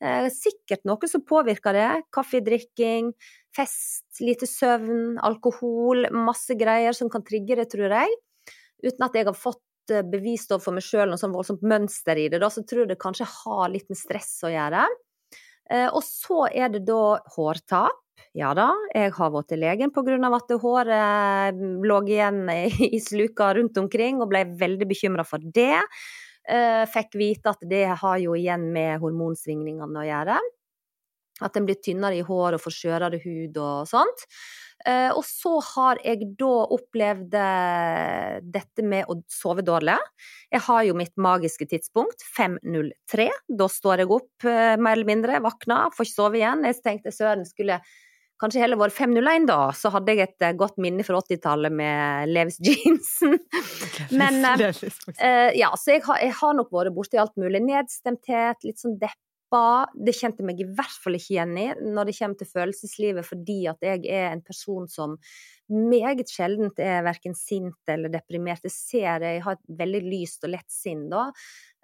Eh, 0.00 0.28
sikkert 0.32 0.86
noe 0.88 1.10
som 1.10 1.24
påvirker 1.26 1.76
det. 1.76 1.90
Kaffedrikking, 2.14 3.10
fest, 3.54 4.06
lite 4.22 4.46
søvn, 4.48 5.18
alkohol. 5.18 6.06
Masse 6.14 6.56
greier 6.58 6.96
som 6.96 7.10
kan 7.12 7.26
trigge 7.26 7.58
det, 7.58 7.68
tror 7.74 7.96
jeg. 7.98 8.18
Uten 8.86 9.08
at 9.08 9.18
jeg 9.18 9.26
har 9.26 9.36
fått 9.36 9.62
Eh, 9.90 10.04
bevist 10.04 10.52
for 10.60 10.76
meg 10.76 10.84
sjøl 10.84 11.08
noe 11.10 11.20
sånn 11.20 11.34
voldsomt 11.34 11.64
mønster 11.66 12.18
i 12.20 12.28
det, 12.32 12.40
da, 12.42 12.50
så 12.52 12.64
tror 12.66 12.84
jeg 12.84 12.92
det 12.92 13.00
kanskje 13.00 13.28
har 13.28 13.68
litt 13.72 13.88
med 13.90 14.00
stress 14.00 14.34
å 14.44 14.52
gjøre. 14.52 14.84
Eh, 15.70 15.88
og 15.88 16.02
så 16.04 16.46
er 16.48 16.72
det 16.72 16.84
da 16.88 17.18
hårtap. 17.36 18.04
Ja 18.36 18.52
da, 18.54 18.68
jeg 18.94 19.12
har 19.16 19.30
vært 19.34 19.48
til 19.50 19.62
legen 19.64 19.92
pga. 19.94 20.16
at 20.36 20.52
håret 20.62 21.58
mm, 21.58 21.82
lå 21.82 21.98
igjen 22.06 22.44
i 22.96 23.00
sluka 23.00 23.54
rundt 23.56 23.78
omkring, 23.80 24.20
og 24.22 24.30
ble 24.30 24.44
veldig 24.60 24.88
bekymra 24.88 25.24
for 25.26 25.42
det. 25.42 25.82
Eh, 26.48 26.84
fikk 26.88 27.18
vite 27.20 27.52
at 27.52 27.64
det 27.68 27.86
har 28.00 28.20
jo 28.22 28.36
igjen 28.36 28.70
med 28.72 29.02
hormonsvingningene 29.02 30.00
å 30.00 30.06
gjøre. 30.06 30.38
At 31.44 31.58
en 31.58 31.66
blir 31.68 31.78
tynnere 31.78 32.18
i 32.18 32.24
hår 32.26 32.56
og 32.56 32.62
får 32.64 32.74
skjørere 32.74 33.20
hud 33.22 33.60
og 33.62 33.90
sånt. 33.90 34.24
Eh, 34.86 35.10
og 35.10 35.24
så 35.26 35.56
har 35.74 36.00
jeg 36.06 36.30
da 36.38 36.50
opplevd 36.74 37.34
eh, 37.38 38.38
dette 38.42 38.84
med 38.86 39.10
å 39.10 39.18
sove 39.30 39.62
dårlig. 39.66 39.98
Jeg 40.54 40.64
har 40.66 40.82
jo 40.88 40.96
mitt 40.98 41.14
magiske 41.20 41.68
tidspunkt, 41.70 42.24
5.03. 42.38 43.28
Da 43.60 43.68
står 43.70 44.04
jeg 44.04 44.12
opp, 44.14 44.48
mer 44.48 44.94
eller 44.94 45.08
mindre, 45.08 45.42
våkner, 45.44 45.92
får 45.94 46.08
ikke 46.08 46.16
sove 46.16 46.40
igjen. 46.40 46.64
Jeg 46.66 46.80
tenkte 46.80 47.14
søren 47.14 47.46
skulle 47.46 47.82
kanskje 48.40 48.62
heller 48.62 48.80
vært 48.80 48.96
5.01 48.96 49.48
da, 49.48 49.60
så 49.76 49.92
hadde 49.94 50.14
jeg 50.14 50.28
et 50.28 50.48
godt 50.58 50.78
minne 50.82 51.06
fra 51.06 51.20
80-tallet 51.22 51.74
med 51.74 52.32
Levis 52.32 52.60
jeansen. 52.66 53.38
Men 54.14 54.42
ja, 55.56 55.72
så 55.76 55.96
jeg 55.96 56.04
har, 56.06 56.20
jeg 56.22 56.36
har 56.40 56.58
nok 56.58 56.74
vært 56.74 56.94
borti 56.96 57.20
alt 57.20 57.34
mulig. 57.40 57.62
Nedstemthet, 57.66 58.62
litt 58.66 58.82
sånn 58.82 58.98
deppa. 59.00 59.88
Det 59.96 60.14
kjente 60.16 60.44
meg 60.46 60.60
i 60.60 60.68
hvert 60.68 60.98
fall 61.02 61.16
ikke 61.18 61.34
igjen 61.34 61.54
i 61.56 61.68
når 61.80 62.10
det 62.10 62.18
kommer 62.18 62.40
til 62.40 62.50
følelseslivet, 62.52 63.26
fordi 63.26 63.62
at 63.70 63.84
jeg 63.84 64.04
er 64.06 64.30
en 64.32 64.44
person 64.44 64.88
som 64.92 65.16
meget 65.68 66.30
sjeldent 66.32 66.78
er 66.80 67.02
verken 67.06 67.36
sint 67.36 67.90
eller 67.90 68.12
deprimert. 68.12 68.64
Jeg 68.64 68.74
ser 68.74 69.18
det, 69.22 69.34
Jeg 69.38 69.44
har 69.44 69.58
et 69.58 69.74
veldig 69.82 70.04
lyst 70.06 70.44
og 70.44 70.54
lett 70.54 70.70
sinn, 70.72 71.08
da. 71.12 71.28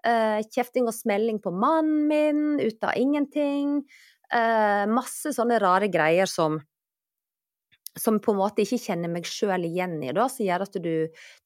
Uh, 0.04 0.44
kjefting 0.52 0.84
og 0.84 0.92
smelling 0.92 1.38
på 1.40 1.49
mannen 1.49 2.02
min 2.11 2.61
ut 2.61 2.82
av 2.84 2.92
ingenting. 3.00 3.78
Uh, 4.33 4.85
masse 4.90 5.35
sånne 5.37 5.59
rare 5.62 5.90
greier 5.93 6.28
som 6.31 6.61
som 7.95 8.19
på 8.19 8.33
en 8.33 8.40
måte 8.40 8.64
ikke 8.64 8.81
kjenner 8.88 9.11
meg 9.11 9.26
sjøl 9.28 9.66
igjen 9.69 10.00
i, 10.02 10.11
da, 10.14 10.26
som 10.31 10.45
gjør 10.47 10.64
at 10.66 10.78
du, 10.83 10.95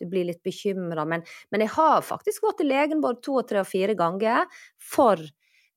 du 0.00 0.04
blir 0.08 0.28
litt 0.30 0.40
bekymra. 0.46 1.04
Men, 1.08 1.24
men, 1.52 1.64
jeg 1.64 1.74
har 1.74 2.04
faktisk 2.06 2.46
gått 2.46 2.60
til 2.62 2.70
legen 2.72 3.02
både 3.04 3.20
to, 3.24 3.36
tre 3.48 3.62
og 3.62 3.68
fire 3.68 3.96
ganger 3.98 4.46
for 4.80 5.20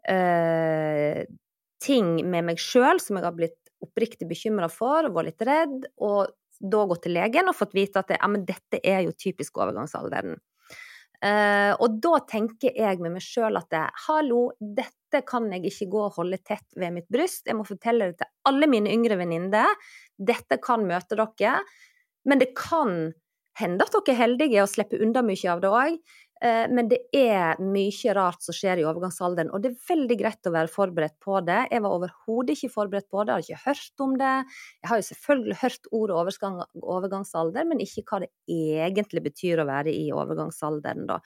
eh, 0.09 1.23
ting 1.83 2.13
med 2.23 2.47
meg 2.47 2.61
sjøl 2.61 3.01
som 3.03 3.19
jeg 3.19 3.27
har 3.27 3.35
blitt 3.35 3.57
oppriktig 3.81 4.29
bekymra 4.29 4.69
for, 4.71 5.09
og 5.09 5.17
vært 5.17 5.31
litt 5.31 5.45
redd, 5.49 5.89
og 6.05 6.31
da 6.61 6.85
gått 6.87 7.07
til 7.07 7.17
legen 7.17 7.49
og 7.49 7.57
fått 7.57 7.75
vite 7.75 8.03
at 8.03 8.11
det, 8.13 8.21
ja, 8.21 8.31
dette 8.53 8.81
er 8.85 9.03
jo 9.07 9.15
typisk 9.17 9.57
overgangsalderen. 9.57 10.37
Eh, 11.21 11.71
og 11.75 11.99
da 12.01 12.15
tenker 12.29 12.73
jeg 12.77 13.01
med 13.01 13.17
meg 13.17 13.25
sjøl 13.25 13.59
at 13.59 13.69
det, 13.73 13.83
hallo, 14.07 14.47
dette 14.61 15.00
kan 15.27 15.49
jeg 15.51 15.67
ikke 15.67 15.89
gå 15.91 16.03
og 16.07 16.17
holde 16.19 16.39
tett 16.39 16.65
ved 16.79 16.95
mitt 16.95 17.09
bryst. 17.11 17.43
Jeg 17.49 17.57
må 17.59 17.67
fortelle 17.67 18.11
det 18.11 18.21
til 18.21 18.31
alle 18.49 18.69
mine 18.71 18.93
yngre 18.93 19.19
venninner. 19.19 19.75
Dette 20.15 20.57
kan 20.63 20.87
møte 20.87 21.19
dere. 21.19 21.59
Men 22.23 22.39
det 22.39 22.53
kan 22.55 23.11
hende 23.59 23.85
at 23.85 23.93
dere 23.93 24.15
er 24.15 24.21
heldige 24.23 24.63
og 24.63 24.71
slipper 24.71 25.03
unna 25.03 25.23
mye 25.25 25.51
av 25.51 25.63
det 25.63 25.71
òg. 25.71 25.97
Eh, 26.41 26.65
men 26.73 26.87
det 26.89 27.03
er 27.13 27.59
mye 27.61 28.13
rart 28.17 28.41
som 28.41 28.55
skjer 28.55 28.81
i 28.81 28.85
overgangsalderen, 28.89 29.51
og 29.53 29.61
det 29.61 29.71
er 29.71 29.89
veldig 29.91 30.17
greit 30.17 30.49
å 30.49 30.53
være 30.55 30.71
forberedt 30.73 31.17
på 31.21 31.37
det. 31.45 31.59
Jeg 31.69 31.83
var 31.85 31.97
overhodet 31.99 32.55
ikke 32.55 32.71
forberedt 32.73 33.09
på 33.13 33.25
det, 33.27 33.35
jeg 33.45 33.59
har 33.59 33.59
ikke 33.59 33.67
hørt 33.67 34.05
om 34.07 34.15
det. 34.17 34.31
Jeg 34.81 34.89
har 34.89 35.01
jo 35.01 35.07
selvfølgelig 35.11 35.59
hørt 35.61 35.91
ordet 35.99 36.39
overgangsalder, 36.95 37.67
men 37.69 37.83
ikke 37.85 38.05
hva 38.09 38.23
det 38.23 38.31
egentlig 38.49 39.25
betyr 39.29 39.61
å 39.61 39.67
være 39.69 39.93
i 39.93 40.07
overgangsalderen, 40.15 41.05
da. 41.11 41.19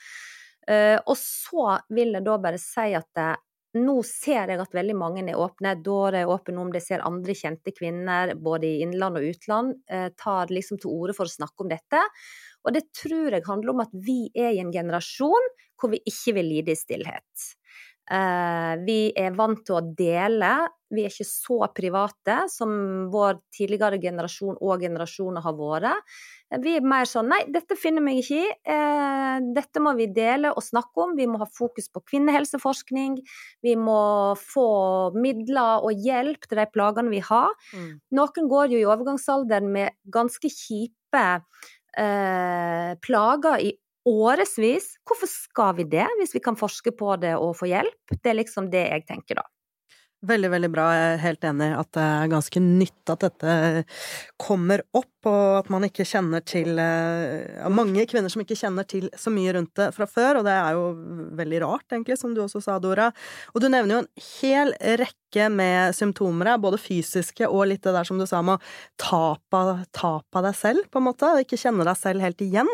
Eh, 0.67 0.97
og 0.97 1.15
så 1.21 1.77
vil 1.93 2.15
jeg 2.17 2.25
da 2.25 2.35
bare 2.41 2.59
si 2.59 2.89
at 2.97 3.07
det, 3.15 3.31
nå 3.75 3.95
ser 4.07 4.51
jeg 4.51 4.61
at 4.61 4.75
veldig 4.75 4.95
mange 4.97 5.23
er 5.25 5.39
åpne. 5.39 5.75
Dåre 5.83 6.23
er 6.23 6.31
åpen 6.31 6.57
om 6.61 6.71
det, 6.73 6.81
ser 6.85 7.03
andre 7.05 7.35
kjente 7.35 7.73
kvinner 7.75 8.33
både 8.39 8.69
i 8.69 8.81
innland 8.85 9.19
og 9.19 9.27
utland 9.33 9.75
eh, 9.91 10.07
tar 10.17 10.53
liksom 10.53 10.79
til 10.81 10.93
orde 10.95 11.15
for 11.17 11.27
å 11.27 11.35
snakke 11.35 11.65
om 11.65 11.71
dette. 11.71 12.01
Og 12.65 12.75
det 12.75 12.85
tror 12.95 13.35
jeg 13.35 13.47
handler 13.47 13.75
om 13.75 13.83
at 13.83 13.93
vi 13.93 14.25
er 14.33 14.55
i 14.55 14.63
en 14.63 14.73
generasjon 14.73 15.51
hvor 15.75 15.91
vi 15.91 16.01
ikke 16.07 16.37
vil 16.39 16.51
lide 16.53 16.73
i 16.73 16.79
stillhet. 16.79 17.47
Uh, 18.05 18.77
vi 18.85 19.09
er 19.17 19.33
vant 19.33 19.63
til 19.65 19.79
å 19.79 19.85
dele, 19.97 20.51
vi 20.93 21.07
er 21.07 21.09
ikke 21.09 21.25
så 21.25 21.55
private 21.73 22.35
som 22.53 22.69
vår 23.09 23.39
tidligere 23.55 23.97
generasjon 23.97 24.59
og 24.61 24.83
generasjoner 24.85 25.41
har 25.41 25.55
vært. 25.57 26.11
Vi 26.61 26.75
er 26.77 26.85
mer 26.85 27.09
sånn 27.09 27.31
nei, 27.33 27.39
dette 27.49 27.73
finner 27.79 28.05
meg 28.05 28.21
ikke 28.21 28.43
i, 28.43 28.51
uh, 28.69 29.39
dette 29.57 29.81
må 29.81 29.95
vi 29.97 30.05
dele 30.13 30.53
og 30.53 30.61
snakke 30.61 31.07
om. 31.07 31.15
Vi 31.17 31.25
må 31.25 31.41
ha 31.41 31.49
fokus 31.49 31.89
på 31.89 32.03
kvinnehelseforskning, 32.11 33.17
vi 33.65 33.73
må 33.79 34.35
få 34.37 34.67
midler 35.17 35.81
og 35.81 36.05
hjelp 36.05 36.45
til 36.45 36.61
de 36.61 36.67
plagene 36.69 37.09
vi 37.09 37.23
har. 37.25 37.57
Mm. 37.73 37.89
Noen 38.21 38.51
går 38.51 38.75
jo 38.75 38.83
i 38.83 38.85
overgangsalderen 38.85 39.73
med 39.73 39.97
ganske 40.13 40.53
kjipe 40.53 41.25
eh, 41.97 42.93
plager 43.01 43.65
i 43.65 43.73
årevis. 44.05 44.95
Hvorfor 45.07 45.29
skal 45.31 45.75
vi 45.79 45.89
det, 45.89 46.07
hvis 46.19 46.35
vi 46.37 46.43
kan 46.43 46.57
forske 46.59 46.93
på 46.95 47.17
det 47.21 47.35
og 47.39 47.55
få 47.59 47.69
hjelp? 47.71 48.15
Det 48.21 48.31
er 48.31 48.39
liksom 48.41 48.71
det 48.73 48.87
jeg 48.87 49.05
tenker, 49.09 49.41
da. 49.41 49.49
Veldig, 50.25 50.49
veldig 50.49 50.69
bra. 50.73 50.85
Jeg 50.95 51.09
er 51.13 51.19
helt 51.21 51.43
enig 51.45 51.67
at 51.75 51.89
det 51.93 52.03
er 52.03 52.29
ganske 52.31 52.61
nytt 52.63 53.11
at 53.13 53.25
dette 53.27 53.55
kommer 54.41 54.81
opp, 54.95 55.27
og 55.29 55.57
at 55.59 55.67
man 55.73 55.85
ikke 55.85 56.05
kjenner 56.07 56.41
til 56.45 56.79
ja, 56.79 57.69
Mange 57.73 58.05
kvinner 58.09 58.31
som 58.31 58.41
ikke 58.41 58.57
kjenner 58.57 58.87
til 58.89 59.09
så 59.19 59.33
mye 59.33 59.53
rundt 59.57 59.75
det 59.77 59.91
fra 59.93 60.07
før, 60.09 60.39
og 60.39 60.47
det 60.47 60.55
er 60.55 60.77
jo 60.77 60.87
veldig 61.37 61.59
rart, 61.65 61.85
egentlig, 61.91 62.17
som 62.21 62.33
du 62.33 62.41
også 62.45 62.63
sa, 62.63 62.79
Dora. 62.81 63.11
Og 63.53 63.61
du 63.61 63.67
nevner 63.69 63.97
jo 63.97 64.01
en 64.01 64.25
hel 64.39 64.73
rekke 65.03 65.49
med 65.53 65.93
symptomer, 65.97 66.55
både 66.63 66.79
fysiske 66.81 67.45
og 67.51 67.67
litt 67.69 67.85
det 67.85 67.93
der 67.93 68.07
som 68.07 68.21
du 68.21 68.25
sa 68.29 68.41
med 68.45 68.57
å 68.57 68.65
ta 68.97 70.15
på 70.31 70.45
deg 70.47 70.57
selv, 70.57 70.89
på 70.89 71.03
en 71.03 71.07
måte, 71.11 71.29
og 71.29 71.45
ikke 71.45 71.59
kjenne 71.67 71.85
deg 71.85 72.01
selv 72.01 72.25
helt 72.25 72.41
igjen. 72.45 72.73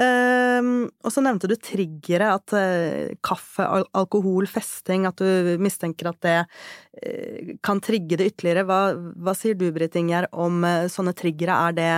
Um, 0.00 0.86
og 1.04 1.12
så 1.12 1.20
nevnte 1.20 1.48
du 1.50 1.56
triggere, 1.60 2.30
at 2.38 2.54
uh, 2.56 3.10
kaffe, 3.26 3.66
al 3.66 3.84
alkohol, 3.92 4.46
festing, 4.48 5.04
at 5.04 5.20
du 5.20 5.58
mistenker 5.60 6.08
at 6.08 6.20
det 6.24 6.36
uh, 6.46 7.50
kan 7.66 7.82
trigge 7.84 8.16
det 8.16 8.30
ytterligere. 8.32 8.64
Hva, 8.70 8.80
hva 8.96 9.34
sier 9.36 9.58
du, 9.60 9.66
Britt 9.76 9.98
Ingjerd, 10.00 10.30
om 10.32 10.64
uh, 10.64 10.88
sånne 10.88 11.12
triggere? 11.18 11.58
Er 11.68 11.76
det 11.76 11.92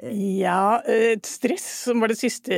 ja, 0.00 0.82
stress, 1.24 1.84
som 1.84 2.00
var 2.00 2.08
det 2.08 2.16
siste 2.16 2.56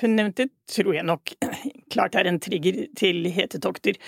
hun 0.00 0.16
nevnte, 0.18 0.48
tror 0.66 0.96
jeg 0.96 1.06
nok 1.06 1.30
klart 1.94 2.16
er 2.18 2.26
en 2.26 2.40
trigger 2.42 2.80
til 2.98 3.28
hetetokter. 3.30 4.00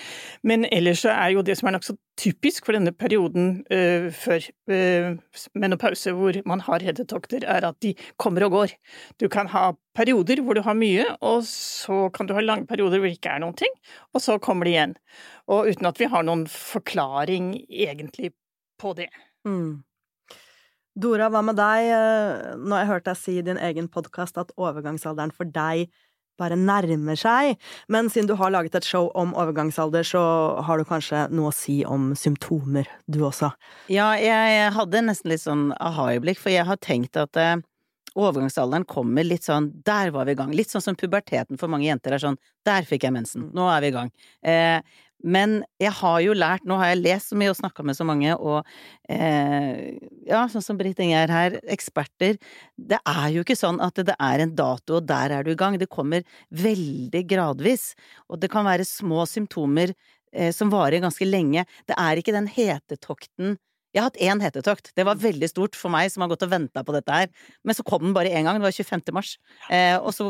Men 0.43 0.65
ellers 0.67 1.05
så 1.05 1.13
er 1.13 1.31
jo 1.31 1.45
det 1.47 1.55
som 1.55 1.69
er 1.69 1.77
nokså 1.77 1.95
typisk 2.19 2.67
for 2.67 2.75
denne 2.75 2.91
perioden 2.91 3.61
uh, 3.71 4.09
før 4.11 4.49
uh, 4.67 5.15
menopause, 5.55 6.11
hvor 6.17 6.41
man 6.49 6.65
har 6.67 6.83
hetetokter, 6.83 7.47
er 7.47 7.69
at 7.69 7.79
de 7.85 7.93
kommer 8.19 8.49
og 8.49 8.57
går. 8.57 8.75
Du 9.15 9.29
kan 9.31 9.47
ha 9.55 9.69
perioder 9.95 10.43
hvor 10.43 10.59
du 10.59 10.65
har 10.67 10.75
mye, 10.75 11.07
og 11.23 11.47
så 11.47 12.09
kan 12.11 12.27
du 12.27 12.35
ha 12.35 12.43
lange 12.43 12.67
perioder 12.67 12.99
hvor 12.99 13.07
det 13.07 13.21
ikke 13.21 13.37
er 13.37 13.45
noen 13.45 13.55
ting, 13.63 13.71
og 14.11 14.27
så 14.27 14.41
kommer 14.43 14.67
de 14.67 14.75
igjen. 14.75 14.99
Og 15.47 15.71
uten 15.71 15.87
at 15.87 16.03
vi 16.03 16.11
har 16.11 16.27
noen 16.27 16.49
forklaring 16.51 17.53
egentlig 17.71 18.35
på 18.75 18.91
det. 18.97 19.07
Mm. 19.47 19.86
Dora, 20.97 21.29
hva 21.29 21.43
med 21.45 21.59
deg? 21.59 21.91
Eh, 21.93 22.55
nå 22.57 22.73
har 22.73 22.83
jeg 22.83 22.89
hørt 22.89 23.05
deg 23.05 23.17
si 23.19 23.37
i 23.37 23.45
din 23.45 23.59
egen 23.61 23.85
podkast 23.93 24.39
at 24.41 24.53
overgangsalderen 24.57 25.33
for 25.35 25.45
deg 25.45 25.91
bare 26.41 26.57
nærmer 26.57 27.17
seg. 27.17 27.57
Men 27.89 28.09
siden 28.13 28.29
du 28.29 28.35
har 28.39 28.53
laget 28.53 28.77
et 28.77 28.85
show 28.85 29.11
om 29.17 29.35
overgangsalder, 29.37 30.05
så 30.05 30.21
har 30.65 30.77
du 30.77 30.85
kanskje 30.89 31.27
noe 31.33 31.51
å 31.51 31.55
si 31.55 31.79
om 31.85 32.11
symptomer, 32.17 32.89
du 33.05 33.23
også? 33.29 33.51
Ja, 33.93 34.11
jeg 34.17 34.73
hadde 34.73 35.05
nesten 35.05 35.33
litt 35.33 35.45
sånn 35.45 35.69
aha-øyeblikk, 35.77 36.41
for 36.41 36.53
jeg 36.53 36.65
har 36.69 36.81
tenkt 36.81 37.17
at 37.21 37.37
eh, 37.41 37.57
overgangsalderen 38.17 38.85
kommer 38.89 39.25
litt 39.25 39.45
sånn 39.45 39.69
Der 39.85 40.09
var 40.15 40.25
vi 40.25 40.33
i 40.33 40.39
gang. 40.39 40.53
Litt 40.55 40.73
sånn 40.73 40.85
som 40.85 40.97
puberteten 40.97 41.61
for 41.61 41.69
mange 41.69 41.85
jenter 41.89 42.15
er 42.15 42.23
sånn 42.23 42.39
Der 42.65 42.85
fikk 42.89 43.05
jeg 43.05 43.13
mensen. 43.13 43.51
Nå 43.53 43.69
er 43.69 43.85
vi 43.85 43.91
i 43.93 43.97
gang. 43.99 44.13
Eh, 44.41 44.81
men 45.25 45.63
jeg 45.81 45.91
har 45.97 46.19
jo 46.21 46.35
lært, 46.37 46.65
nå 46.69 46.77
har 46.77 46.91
jeg 46.91 47.01
lest 47.01 47.31
så 47.31 47.37
mye 47.39 47.49
og 47.49 47.57
snakka 47.57 47.85
med 47.87 47.97
så 47.97 48.05
mange, 48.05 48.35
og 48.37 48.67
eh, 49.09 49.97
ja, 50.29 50.43
sånn 50.51 50.65
som 50.65 50.77
Britt 50.77 51.01
Ingjerd 51.01 51.33
her, 51.33 51.57
eksperter 51.73 52.37
Det 52.77 52.99
er 53.01 53.29
jo 53.33 53.41
ikke 53.41 53.57
sånn 53.57 53.81
at 53.83 53.97
det 53.97 54.13
er 54.13 54.43
en 54.43 54.53
dato, 54.57 54.99
og 54.99 55.07
der 55.09 55.33
er 55.39 55.47
du 55.47 55.53
i 55.55 55.59
gang. 55.59 55.79
Det 55.81 55.89
kommer 55.89 56.25
veldig 56.53 57.23
gradvis. 57.29 57.91
Og 58.29 58.41
det 58.41 58.51
kan 58.53 58.67
være 58.67 58.85
små 58.85 59.25
symptomer 59.29 59.95
eh, 60.31 60.51
som 60.53 60.69
varer 60.73 61.01
ganske 61.01 61.25
lenge. 61.25 61.65
Det 61.89 61.97
er 61.97 62.21
ikke 62.21 62.35
den 62.37 62.51
hetetokten 62.53 63.57
jeg 63.95 64.03
har 64.03 64.11
hatt 64.11 64.19
én 64.21 64.41
hetetokt. 64.43 64.91
Det 64.93 65.05
var 65.07 65.17
veldig 65.17 65.47
stort 65.49 65.77
for 65.77 65.89
meg 65.89 66.11
som 66.13 66.21
har 66.21 66.29
gått 66.29 66.43
og 66.45 66.51
venta 66.51 66.83
på 66.85 66.93
dette 66.93 67.13
her. 67.13 67.29
Men 67.65 67.73
så 67.73 67.85
kom 67.87 68.03
den 68.03 68.13
bare 68.13 68.29
én 68.29 68.45
gang. 68.45 68.59
Det 68.59 68.67
var 68.67 68.75
25. 68.75 69.13
mars. 69.15 69.37
Eh, 69.71 69.97
og 69.97 70.13
så 70.13 70.27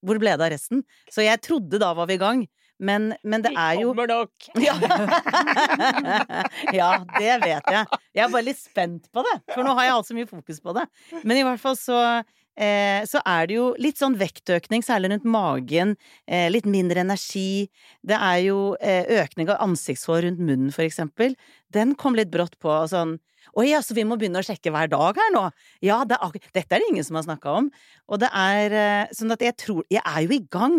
Hvor 0.00 0.16
ble 0.16 0.32
det 0.32 0.46
av 0.46 0.48
resten? 0.54 0.80
Så 1.12 1.20
jeg 1.20 1.42
trodde 1.44 1.76
da 1.76 1.90
var 1.92 2.06
vi 2.08 2.16
i 2.16 2.22
gang. 2.22 2.46
Men, 2.80 3.10
men 3.22 3.44
det 3.44 3.52
er 3.52 3.82
jo 3.82 3.92
Kommer 3.92 4.08
nok! 4.08 4.32
Ja. 4.66 4.74
ja, 6.72 6.90
det 7.18 7.36
vet 7.44 7.70
jeg. 7.74 8.00
Jeg 8.16 8.24
er 8.24 8.32
bare 8.32 8.46
litt 8.46 8.60
spent 8.60 9.08
på 9.12 9.24
det, 9.26 9.36
for 9.52 9.66
nå 9.66 9.74
har 9.76 9.88
jeg 9.88 9.96
hatt 9.98 10.08
så 10.08 10.16
mye 10.16 10.30
fokus 10.30 10.60
på 10.64 10.74
det. 10.76 10.86
Men 11.22 11.40
i 11.40 11.44
hvert 11.46 11.60
fall 11.62 11.76
så 11.78 11.98
eh, 12.60 13.02
så 13.08 13.22
er 13.28 13.48
det 13.50 13.56
jo 13.58 13.70
litt 13.80 14.00
sånn 14.00 14.16
vektøkning, 14.20 14.84
særlig 14.86 15.12
rundt 15.14 15.28
magen. 15.28 15.96
Eh, 16.26 16.48
litt 16.52 16.68
mindre 16.68 17.04
energi. 17.04 17.68
Det 18.06 18.16
er 18.16 18.38
jo 18.46 18.60
eh, 18.80 19.04
økning 19.20 19.50
av 19.52 19.60
ansiktshår 19.66 20.24
rundt 20.26 20.40
munnen, 20.42 20.72
for 20.74 20.86
eksempel. 20.86 21.36
Den 21.74 21.96
kom 22.00 22.16
litt 22.18 22.32
brått 22.32 22.58
på. 22.62 22.72
Sånn 22.90 23.18
Oi, 23.58 23.70
ja, 23.72 23.80
så 23.82 23.96
vi 23.96 24.04
må 24.06 24.14
begynne 24.20 24.38
å 24.38 24.46
sjekke 24.46 24.70
hver 24.70 24.90
dag 24.92 25.16
her 25.18 25.30
nå? 25.34 25.40
Ja, 25.82 26.02
det 26.06 26.20
er, 26.22 26.36
dette 26.54 26.76
er 26.76 26.82
det 26.82 26.90
ingen 26.92 27.06
som 27.06 27.16
har 27.18 27.24
snakka 27.26 27.54
om. 27.62 27.70
Og 28.06 28.20
det 28.22 28.28
er 28.36 28.76
eh, 28.78 29.14
sånn 29.16 29.34
at 29.34 29.42
jeg 29.42 29.56
tror 29.58 29.82
Jeg 29.90 30.04
er 30.04 30.20
jo 30.26 30.36
i 30.36 30.44
gang. 30.52 30.76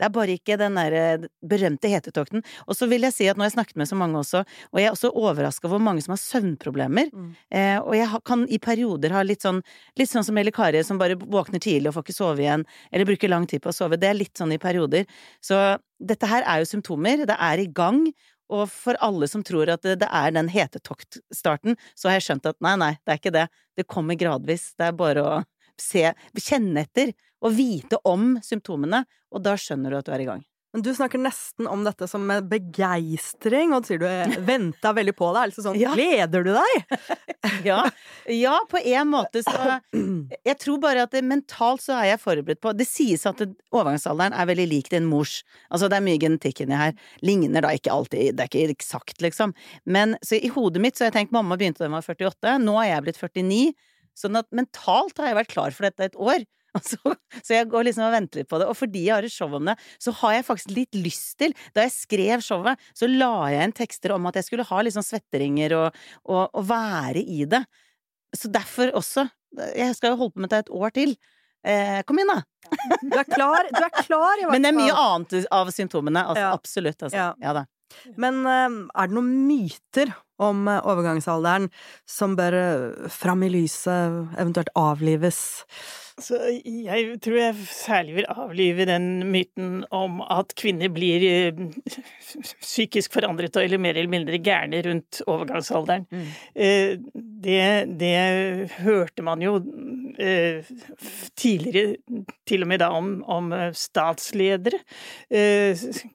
Det 0.00 0.06
er 0.06 0.14
bare 0.14 0.36
ikke 0.38 0.56
den 0.60 0.78
der 0.78 0.96
eh, 0.96 1.26
berømte 1.44 1.90
hetetokten. 1.92 2.44
Og 2.66 2.78
så 2.78 2.88
vil 2.90 3.04
jeg 3.04 3.16
si 3.16 3.28
at 3.28 3.36
nå 3.36 3.44
har 3.44 3.50
jeg 3.50 3.58
snakket 3.58 3.80
med 3.80 3.90
så 3.90 3.98
mange 4.00 4.20
også, 4.22 4.42
og 4.72 4.80
jeg 4.80 4.88
er 4.88 4.96
også 4.96 5.12
overraska 5.12 5.68
over 5.68 5.76
hvor 5.76 5.84
mange 5.90 6.04
som 6.04 6.14
har 6.14 6.22
søvnproblemer. 6.22 7.12
Mm. 7.12 7.28
Eh, 7.52 7.76
og 7.82 7.92
jeg 7.98 8.22
kan 8.30 8.46
i 8.48 8.60
perioder 8.62 9.14
ha 9.14 9.24
litt 9.26 9.44
sånn 9.44 9.60
litt 10.00 10.10
sånn 10.10 10.24
som 10.26 10.40
Eli 10.40 10.52
Kari, 10.54 10.80
som 10.86 10.98
bare 11.00 11.18
våkner 11.20 11.60
tidlig 11.62 11.90
og 11.90 11.98
får 11.98 12.08
ikke 12.08 12.16
sove 12.16 12.44
igjen, 12.46 12.64
eller 12.90 13.08
bruker 13.12 13.32
lang 13.32 13.46
tid 13.50 13.62
på 13.62 13.72
å 13.72 13.76
sove. 13.76 14.00
Det 14.00 14.08
er 14.08 14.18
litt 14.18 14.40
sånn 14.40 14.56
i 14.56 14.60
perioder. 14.62 15.06
Så 15.44 15.60
dette 16.00 16.28
her 16.30 16.46
er 16.48 16.62
jo 16.62 16.70
symptomer. 16.70 17.26
Det 17.28 17.36
er 17.36 17.62
i 17.62 17.68
gang. 17.68 18.06
Og 18.50 18.66
for 18.72 18.98
alle 19.04 19.28
som 19.30 19.44
tror 19.46 19.70
at 19.70 19.84
det, 19.86 20.00
det 20.02 20.08
er 20.10 20.32
den 20.34 20.50
hetetokt-starten, 20.50 21.76
så 21.94 22.10
har 22.10 22.18
jeg 22.18 22.26
skjønt 22.26 22.48
at 22.50 22.58
nei, 22.64 22.74
nei, 22.80 22.92
det 23.04 23.14
er 23.14 23.20
ikke 23.20 23.36
det. 23.36 23.46
Det 23.78 23.86
kommer 23.86 24.18
gradvis. 24.18 24.72
Det 24.74 24.88
er 24.88 24.96
bare 24.98 25.22
å 25.22 25.34
se, 25.80 26.10
kjenne 26.36 26.84
etter 26.84 27.14
og 27.40 27.56
vite 27.56 27.98
om 28.08 28.34
symptomene, 28.44 29.04
og 29.30 29.44
da 29.44 29.56
skjønner 29.58 29.92
du 29.92 30.00
at 30.00 30.08
du 30.08 30.14
er 30.14 30.24
i 30.24 30.30
gang. 30.30 30.46
Men 30.72 30.84
du 30.86 30.92
snakker 30.94 31.18
nesten 31.18 31.66
om 31.66 31.80
dette 31.82 32.06
som 32.06 32.22
med 32.26 32.46
begeistring, 32.50 33.72
og 33.74 33.82
du 33.82 33.88
sier 33.90 34.02
du 34.02 34.36
venta 34.46 34.92
veldig 34.94 35.14
på 35.18 35.30
det. 35.34 35.42
Altså 35.48 35.64
sånn, 35.64 35.78
ja. 35.82 35.90
gleder 35.96 36.46
du 36.46 36.52
deg? 36.54 37.00
ja. 37.70 37.80
ja, 38.30 38.54
på 38.70 38.78
en 38.78 39.10
måte 39.10 39.42
så 39.46 39.80
Jeg 40.46 40.56
tror 40.62 40.78
bare 40.82 41.08
at 41.08 41.14
det, 41.16 41.24
mentalt 41.26 41.82
så 41.82 41.96
er 41.98 42.12
jeg 42.12 42.22
forberedt 42.22 42.60
på 42.62 42.72
Det 42.76 42.86
sies 42.86 43.26
at 43.26 43.42
overgangsalderen 43.42 44.36
er 44.36 44.46
veldig 44.52 44.68
lik 44.70 44.92
din 44.94 45.08
mors. 45.10 45.40
Altså 45.74 45.90
det 45.90 45.98
er 45.98 46.06
mye 46.06 46.22
genetikk 46.22 46.62
inni 46.62 46.78
her. 46.78 46.94
Ligner 47.26 47.66
da 47.66 47.74
ikke 47.74 47.90
alltid, 47.94 48.38
det 48.38 48.46
er 48.46 48.52
ikke 48.52 48.76
eksakt, 48.76 49.18
liksom. 49.24 49.56
Men 49.90 50.14
så 50.22 50.38
i 50.38 50.52
hodet 50.54 50.84
mitt 50.84 50.94
så 50.94 51.06
har 51.06 51.10
jeg 51.10 51.18
tenkt 51.18 51.34
mamma 51.34 51.58
begynte 51.58 51.82
da 51.82 51.90
hun 51.90 51.98
var 51.98 52.06
48, 52.06 52.56
nå 52.62 52.78
er 52.84 52.92
jeg 52.92 53.06
blitt 53.08 53.22
49. 53.24 53.60
Sånn 54.20 54.38
at 54.38 54.46
mentalt 54.54 55.18
har 55.18 55.32
jeg 55.32 55.40
vært 55.40 55.54
klar 55.56 55.74
for 55.74 55.88
dette 55.88 56.12
et 56.12 56.18
år. 56.20 56.46
Så, 56.90 56.98
så, 57.42 57.50
jeg 57.54 57.68
går 57.70 57.88
liksom 57.88 58.04
og 58.06 58.14
venter 58.14 58.40
litt 58.40 58.50
på 58.50 58.60
det. 58.60 58.68
Og 58.70 58.76
fordi 58.78 59.02
jeg 59.06 59.16
har 59.16 59.26
et 59.26 59.34
show 59.34 59.50
om 59.56 59.70
det, 59.70 59.74
så 60.02 60.14
har 60.20 60.36
jeg 60.36 60.46
faktisk 60.46 60.74
litt 60.76 60.98
lyst 60.98 61.32
til 61.40 61.54
Da 61.74 61.82
jeg 61.86 61.94
skrev 61.94 62.44
showet, 62.44 62.80
så 62.96 63.08
la 63.10 63.50
jeg 63.50 63.66
inn 63.66 63.74
tekster 63.76 64.14
om 64.14 64.28
at 64.30 64.38
jeg 64.38 64.46
skulle 64.46 64.66
ha 64.68 64.84
sånn 64.94 65.06
svetteringer 65.06 65.74
og, 65.78 66.00
og, 66.30 66.44
og 66.46 66.64
være 66.70 67.24
i 67.24 67.44
det. 67.50 67.64
Så 68.36 68.50
derfor 68.52 68.92
også 68.94 69.26
Jeg 69.74 69.96
skal 69.98 70.12
jo 70.12 70.20
holde 70.20 70.36
på 70.36 70.44
med 70.44 70.52
det 70.52 70.62
et 70.64 70.72
år 70.78 70.94
til. 70.94 71.16
Eh, 71.66 72.00
kom 72.08 72.22
inn, 72.22 72.30
da! 72.30 72.40
Du 73.02 73.16
er 73.18 73.26
klar, 73.26 73.66
du 73.68 73.82
er 73.82 73.92
klar 73.92 74.38
i 74.38 74.44
hvert 74.46 74.46
fall. 74.46 74.54
Men 74.54 74.64
det 74.64 74.70
er 74.70 74.78
mye 74.78 74.96
annet 74.96 75.50
av 75.52 75.74
symptomene. 75.74 76.22
Altså, 76.22 76.46
ja. 76.46 76.54
Absolutt. 76.56 77.02
Altså. 77.02 77.18
Ja. 77.18 77.34
ja. 77.42 77.66
Men 78.20 78.44
eh, 78.46 78.68
er 78.94 79.10
det 79.10 79.16
noen 79.16 79.32
myter 79.48 80.12
om 80.40 80.68
eh, 80.70 80.80
overgangsalderen 80.88 81.68
som 82.08 82.36
bør 82.38 82.56
eh, 82.58 83.08
fram 83.12 83.44
i 83.46 83.50
lyset, 83.52 84.20
eventuelt 84.40 84.72
avlives? 84.78 85.42
Så 86.20 86.38
jeg 86.64 87.16
tror 87.24 87.36
jeg 87.38 87.66
særlig 87.70 88.16
vil 88.18 88.28
avlive 88.28 88.86
den 88.88 89.06
myten 89.32 89.84
om 89.94 90.20
at 90.22 90.52
kvinner 90.58 90.90
blir 90.92 91.24
eh, 91.26 91.60
psykisk 92.60 93.14
forandret 93.16 93.56
eller 93.60 93.80
mer 93.80 93.96
eller 93.96 94.12
mindre 94.12 94.40
gærne 94.42 94.82
rundt 94.86 95.22
overgangsalderen. 95.26 96.06
Mm. 96.10 96.26
Eh, 96.54 96.92
det, 97.40 97.62
det, 98.00 98.70
hørte 98.80 99.24
man 99.24 99.42
jo 99.42 99.56
eh, 100.20 100.66
tidligere 101.36 101.96
til 102.48 102.64
og 102.64 102.70
med 102.70 102.82
da 102.82 102.90
om, 102.94 103.12
om 103.24 103.52
statsledere. 103.76 104.80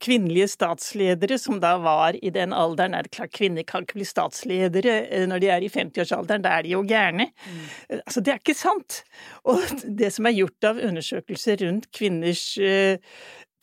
Kvinnelige 0.04 0.50
statsledere 0.52 1.40
som 1.42 1.60
da 1.64 1.76
var 1.82 2.18
i 2.22 2.32
den 2.34 2.54
alderen. 2.54 2.94
Er 2.94 3.08
det 3.08 3.16
klart 3.16 3.34
kvinner 3.36 3.66
kan 3.68 3.86
ikke 3.86 4.00
bli 4.00 4.08
statsledere 4.08 5.26
når 5.30 5.42
de 5.42 5.52
er 5.52 5.66
i 5.66 5.72
50-årsalderen, 5.72 6.44
da 6.46 6.58
er 6.58 6.66
de 6.66 6.76
jo 6.76 6.84
gærne. 6.88 7.30
Mm. 7.32 7.66
Altså, 8.04 8.22
det 8.22 8.34
er 8.34 8.42
ikke 8.42 8.58
sant. 8.58 9.02
Og 9.50 9.62
det 9.98 10.12
som 10.14 10.28
er 10.28 10.38
gjort 10.38 10.68
av 10.70 10.82
undersøkelser 10.84 11.62
rundt 11.66 11.90
kvinners 11.96 12.44
eh, 12.58 12.98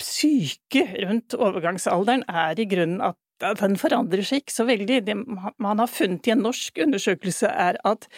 psyke 0.03 0.87
rundt 1.05 1.37
overgangsalderen, 1.39 2.25
er 2.29 2.59
i 2.59 2.69
grunnen 2.69 3.03
at 3.05 3.19
den 3.61 3.77
forandrer 3.81 4.25
seg 4.27 4.43
ikke 4.43 4.55
så 4.55 4.67
veldig. 4.69 5.01
Det 5.07 5.17
man 5.19 5.83
har 5.83 5.91
funnet 5.91 6.29
i 6.29 6.35
en 6.35 6.45
norsk 6.47 6.79
undersøkelse, 6.85 7.51
er 7.51 7.79
at 7.89 8.09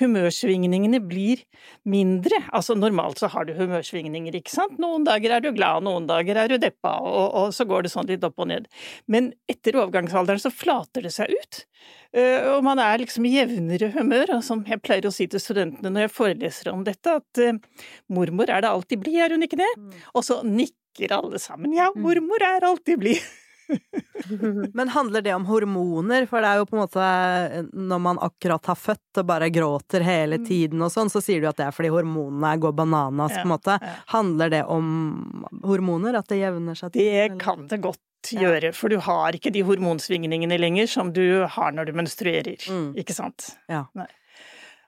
humørsvingningene 0.00 1.02
blir 1.04 1.44
mindre. 1.88 2.42
Altså 2.52 2.76
normalt 2.78 3.22
så 3.22 3.30
har 3.32 3.46
du 3.48 3.54
humørsvingninger, 3.58 4.36
ikke 4.38 4.54
sant. 4.54 4.78
Noen 4.82 5.06
dager 5.08 5.36
er 5.36 5.44
du 5.44 5.52
glad, 5.54 5.86
noen 5.86 6.08
dager 6.10 6.42
er 6.42 6.52
du 6.52 6.58
deppa, 6.62 6.96
og, 7.00 7.26
og 7.38 7.56
så 7.56 7.66
går 7.68 7.86
det 7.86 7.94
sånn 7.94 8.10
litt 8.10 8.24
opp 8.26 8.42
og 8.42 8.50
ned. 8.52 8.68
Men 9.10 9.32
etter 9.50 9.78
overgangsalderen 9.78 10.42
så 10.42 10.52
flater 10.52 11.06
det 11.06 11.14
seg 11.14 11.32
ut. 11.32 11.64
Eh, 12.12 12.44
og 12.52 12.60
man 12.66 12.80
er 12.82 13.00
liksom 13.00 13.24
i 13.26 13.34
jevnere 13.38 13.92
humør, 13.94 14.36
og 14.36 14.46
som 14.46 14.64
jeg 14.68 14.82
pleier 14.84 15.08
å 15.08 15.14
si 15.14 15.28
til 15.30 15.40
studentene 15.42 15.92
når 15.92 16.06
jeg 16.06 16.16
foreleser 16.18 16.72
om 16.72 16.82
dette, 16.86 17.18
at 17.22 17.40
uh, 17.40 17.86
mormor 18.12 18.52
er 18.52 18.64
det 18.64 18.72
alltid 18.72 19.00
blid, 19.00 19.20
er 19.24 19.32
hun 19.32 19.46
ikke 19.46 19.60
det? 19.60 19.70
Mm. 19.78 19.94
Og 20.12 20.26
så 20.26 20.42
nikker 20.44 21.14
alle 21.16 21.40
sammen. 21.40 21.72
Ja, 21.76 21.88
mm. 21.94 22.02
mormor 22.04 22.44
er 22.44 22.68
alltid 22.68 23.00
blid. 23.00 23.32
Men 24.74 24.92
handler 24.92 25.24
det 25.24 25.34
om 25.34 25.46
hormoner? 25.46 26.26
For 26.30 26.44
det 26.44 26.50
er 26.50 26.60
jo 26.60 26.68
på 26.68 26.76
en 26.76 26.82
måte 26.84 27.08
når 27.72 28.02
man 28.04 28.20
akkurat 28.22 28.70
har 28.70 28.78
født 28.78 29.22
og 29.22 29.28
bare 29.28 29.50
gråter 29.54 30.04
hele 30.06 30.38
mm. 30.40 30.46
tiden 30.46 30.84
og 30.84 30.92
sånn, 30.94 31.10
så 31.12 31.22
sier 31.24 31.42
du 31.42 31.48
at 31.50 31.58
det 31.58 31.68
er 31.68 31.76
fordi 31.76 31.92
hormonene 31.94 32.54
går 32.62 32.76
bananas, 32.78 33.34
ja, 33.34 33.42
på 33.42 33.48
en 33.48 33.54
måte. 33.54 33.78
Handler 34.14 34.54
det 34.54 34.62
om 34.70 34.88
hormoner? 35.66 36.20
At 36.22 36.30
det 36.32 36.42
jevner 36.42 36.78
seg 36.78 36.94
til? 36.94 37.10
Det 37.12 37.42
kan 37.42 37.66
det 37.70 37.82
godt 37.82 38.00
gjøre, 38.30 38.70
for 38.76 38.92
du 38.92 39.00
har 39.02 39.34
ikke 39.34 39.50
de 39.54 39.64
hormonsvingningene 39.66 40.58
lenger 40.60 40.90
som 40.90 41.10
du 41.14 41.42
har 41.50 41.74
når 41.74 41.90
du 41.90 41.96
menstruerer, 41.98 42.54
mm. 42.70 42.92
ikke 43.02 43.16
sant? 43.16 43.54
Ja. 43.70 43.86
Nei. 43.98 44.08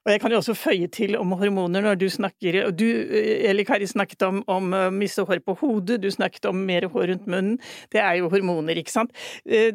Og 0.04 0.12
jeg 0.12 0.20
kan 0.20 0.34
jo 0.34 0.40
også 0.40 0.56
føye 0.56 0.88
til 0.92 1.16
om 1.16 1.32
hormoner 1.40 1.84
når 1.84 1.98
du 2.00 2.06
snakker 2.12 2.70
Du, 2.76 2.84
Eli 2.84 3.64
Kari, 3.66 3.86
snakket 3.88 4.22
om, 4.26 4.42
om 4.50 4.72
uh, 4.76 4.88
miste 4.92 5.24
hår 5.24 5.40
på 5.44 5.56
hodet, 5.62 6.00
du 6.02 6.10
snakket 6.12 6.48
om 6.50 6.60
mer 6.68 6.86
hår 6.92 7.08
rundt 7.12 7.28
munnen. 7.30 7.56
Det 7.92 8.02
er 8.02 8.18
jo 8.20 8.28
hormoner, 8.32 8.76
ikke 8.80 8.92
sant. 8.92 9.14
Uh, 9.48 9.72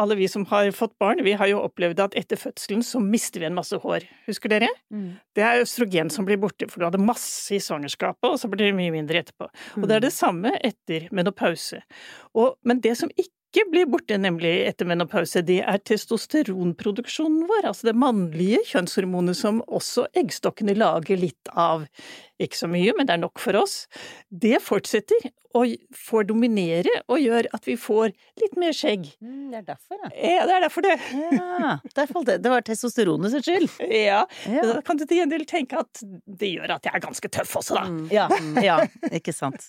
alle 0.00 0.18
vi 0.18 0.28
som 0.30 0.46
har 0.50 0.70
fått 0.76 0.96
barn, 1.02 1.22
vi 1.26 1.36
har 1.38 1.50
jo 1.50 1.62
opplevd 1.62 2.02
at 2.02 2.18
etter 2.18 2.40
fødselen 2.40 2.82
så 2.86 3.02
mister 3.02 3.42
vi 3.42 3.50
en 3.50 3.58
masse 3.58 3.78
hår. 3.82 4.06
Husker 4.26 4.52
dere? 4.52 4.70
Mm. 4.90 5.12
Det 5.38 5.46
er 5.46 5.64
østrogen 5.64 6.10
som 6.12 6.26
blir 6.26 6.40
borte, 6.42 6.68
for 6.70 6.82
du 6.82 6.88
hadde 6.88 7.02
masse 7.02 7.54
i 7.54 7.62
svangerskapet, 7.62 8.26
og 8.26 8.38
så 8.42 8.50
blir 8.50 8.70
det 8.70 8.78
mye 8.78 8.94
mindre 8.94 9.22
etterpå. 9.22 9.50
Og 9.78 9.86
det 9.86 10.00
er 10.00 10.08
det 10.08 10.14
samme 10.14 10.56
etter 10.66 11.06
menopause. 11.14 11.82
Og, 12.34 12.56
men 12.66 12.82
det 12.82 12.96
som 12.98 13.12
ikke 13.14 13.39
ikke 13.50 13.64
blir 13.66 13.86
borte, 13.90 14.14
nemlig 14.14 14.52
etter 14.68 14.86
menopause, 14.86 15.40
det 15.42 15.58
er 15.66 15.80
testosteronproduksjonen 15.82 17.48
vår, 17.48 17.64
altså 17.72 17.88
det 17.88 17.96
mannlige 17.98 18.60
kjønnshormonet 18.68 19.34
som 19.34 19.58
også 19.66 20.04
eggstokkene 20.14 20.76
lager 20.78 21.18
litt 21.18 21.50
av. 21.58 21.88
Ikke 22.38 22.56
så 22.60 22.68
mye, 22.70 22.94
men 22.94 23.08
det 23.08 23.16
er 23.16 23.22
nok 23.24 23.42
for 23.42 23.58
oss. 23.58 23.88
Det 24.30 24.60
fortsetter 24.62 25.32
og 25.58 25.74
får 25.98 26.28
dominere 26.28 26.92
og 27.10 27.18
gjør 27.18 27.48
at 27.56 27.66
vi 27.66 27.74
får 27.80 28.14
litt 28.38 28.54
mer 28.60 28.76
skjegg. 28.76 29.08
Mm, 29.18 29.48
det 29.50 29.58
er 29.58 29.66
derfor, 29.72 29.98
ja. 29.98 30.10
Ja, 30.14 30.44
det 30.46 30.54
er 30.54 30.64
derfor 30.68 30.86
det. 30.86 30.94
Ja, 31.40 31.72
derfor 31.98 32.28
det. 32.28 32.36
det 32.44 32.52
var 32.54 32.66
testosteronet 32.66 33.34
sin 33.34 33.44
skyld. 33.48 33.66
Ja. 33.90 34.22
ja. 34.46 34.62
Da 34.62 34.78
kan 34.86 35.00
du 35.00 35.02
til 35.08 35.24
gjengjeld 35.24 35.48
tenke 35.50 35.82
at 35.82 36.04
det 36.06 36.52
gjør 36.52 36.76
at 36.76 36.86
jeg 36.86 36.94
er 36.94 37.02
ganske 37.02 37.32
tøff 37.34 37.58
også, 37.64 37.80
da. 37.80 37.84
Mm. 37.90 38.06
Ja, 38.14 38.28
ja, 38.62 38.78
ikke 39.10 39.34
sant. 39.34 39.66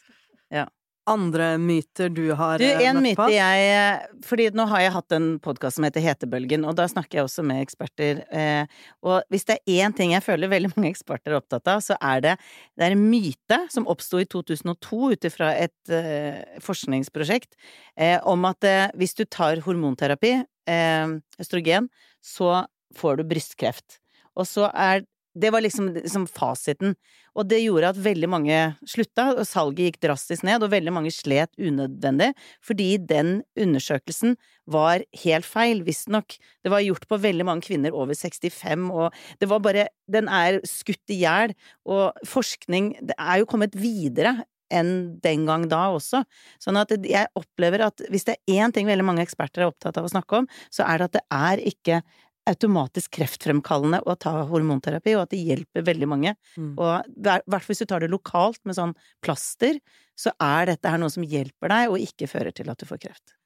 Ja. 0.54 0.68
Andre 1.10 1.58
myter 1.58 2.10
du 2.14 2.32
har 2.38 2.60
Du, 2.62 2.66
eh, 2.66 2.82
en 2.88 2.98
møtt 2.98 3.04
myte 3.04 3.18
på? 3.18 3.28
jeg 3.34 4.24
Fordi 4.28 4.50
nå 4.54 4.68
har 4.70 4.82
jeg 4.82 4.92
hatt 4.92 5.12
en 5.18 5.40
podkast 5.40 5.76
som 5.78 5.86
heter 5.88 6.04
Hetebølgen, 6.06 6.66
og 6.68 6.76
da 6.78 6.86
snakker 6.88 7.20
jeg 7.20 7.26
også 7.26 7.44
med 7.44 7.62
eksperter. 7.66 8.22
Eh, 8.32 8.66
og 9.04 9.24
hvis 9.30 9.46
det 9.46 9.58
er 9.58 9.86
én 9.86 9.96
ting 9.96 10.14
jeg 10.14 10.24
føler 10.24 10.52
veldig 10.52 10.74
mange 10.76 10.92
eksperter 10.92 11.34
er 11.34 11.40
opptatt 11.42 11.68
av, 11.68 11.82
så 11.82 11.98
er 12.02 12.22
det 12.22 12.38
Det 12.78 12.86
er 12.86 12.92
en 12.92 13.10
myte 13.10 13.60
som 13.70 13.88
oppsto 13.88 14.20
i 14.22 14.26
2002 14.26 15.12
ut 15.14 15.26
ifra 15.26 15.54
et 15.58 15.90
eh, 15.90 16.44
forskningsprosjekt 16.62 17.56
eh, 17.98 18.20
om 18.24 18.46
at 18.46 18.64
eh, 18.64 18.92
hvis 18.96 19.16
du 19.18 19.26
tar 19.26 19.62
hormonterapi, 19.66 20.46
eh, 20.68 21.08
østrogen, 21.40 21.90
så 22.22 22.66
får 22.96 23.18
du 23.18 23.24
brystkreft. 23.24 24.00
Og 24.38 24.48
så 24.48 24.70
er 24.74 25.04
det 25.34 25.52
var 25.54 25.64
liksom, 25.64 25.90
liksom 25.96 26.26
fasiten. 26.28 26.96
Og 27.38 27.48
det 27.48 27.62
gjorde 27.62 27.92
at 27.94 28.00
veldig 28.04 28.30
mange 28.32 28.58
slutta, 28.88 29.30
og 29.38 29.48
salget 29.48 29.92
gikk 29.92 30.00
drastisk 30.04 30.44
ned, 30.48 30.64
og 30.64 30.74
veldig 30.74 30.94
mange 30.94 31.14
slet 31.16 31.52
unødvendig, 31.60 32.32
fordi 32.66 32.90
den 33.00 33.40
undersøkelsen 33.60 34.36
var 34.72 35.06
helt 35.24 35.48
feil, 35.48 35.86
visstnok. 35.88 36.36
Det 36.64 36.74
var 36.74 36.84
gjort 36.84 37.08
på 37.08 37.22
veldig 37.24 37.48
mange 37.48 37.66
kvinner 37.70 37.96
over 37.96 38.18
65, 38.18 38.90
og 38.92 39.16
det 39.40 39.50
var 39.52 39.64
bare 39.64 39.88
Den 40.12 40.28
er 40.28 40.60
skutt 40.68 41.14
i 41.14 41.22
hjel, 41.22 41.54
og 41.88 42.12
forskning 42.28 42.98
Det 43.00 43.16
er 43.16 43.40
jo 43.40 43.48
kommet 43.48 43.76
videre 43.80 44.42
enn 44.72 45.20
den 45.24 45.46
gang 45.48 45.68
da 45.72 45.90
også. 45.92 46.24
Sånn 46.62 46.80
at 46.80 46.94
jeg 46.96 47.32
opplever 47.38 47.86
at 47.88 48.04
hvis 48.12 48.28
det 48.28 48.38
er 48.38 48.64
én 48.64 48.74
ting 48.76 48.90
veldig 48.90 49.06
mange 49.08 49.26
eksperter 49.26 49.66
er 49.66 49.72
opptatt 49.72 50.00
av 50.00 50.08
å 50.08 50.12
snakke 50.12 50.42
om, 50.42 50.50
så 50.72 50.88
er 50.88 51.00
det 51.00 51.10
at 51.10 51.18
det 51.20 51.26
er 51.38 51.64
ikke 51.72 52.02
automatisk 52.50 53.14
kreftfremkallende 53.20 54.02
å 54.06 54.16
ta 54.20 54.34
hormonterapi, 54.50 55.14
og 55.18 55.26
at 55.26 55.34
det 55.34 55.42
hjelper 55.46 55.86
veldig 55.86 56.10
mange. 56.10 56.34
Mm. 56.56 56.72
Og 56.74 57.12
i 57.12 57.28
hvert 57.28 57.52
fall 57.52 57.74
hvis 57.74 57.84
du 57.84 57.90
tar 57.90 58.04
det 58.04 58.12
lokalt 58.12 58.62
med 58.66 58.78
sånn 58.78 58.96
plaster, 59.24 59.78
så 60.18 60.34
er 60.42 60.74
dette 60.74 60.90
her 60.90 61.02
noe 61.02 61.14
som 61.14 61.26
hjelper 61.26 61.72
deg, 61.72 61.92
og 61.92 62.02
ikke 62.02 62.30
fører 62.32 62.56
til 62.56 62.72
at 62.74 62.82
du 62.82 62.88
får 62.90 63.02
kreft. 63.06 63.38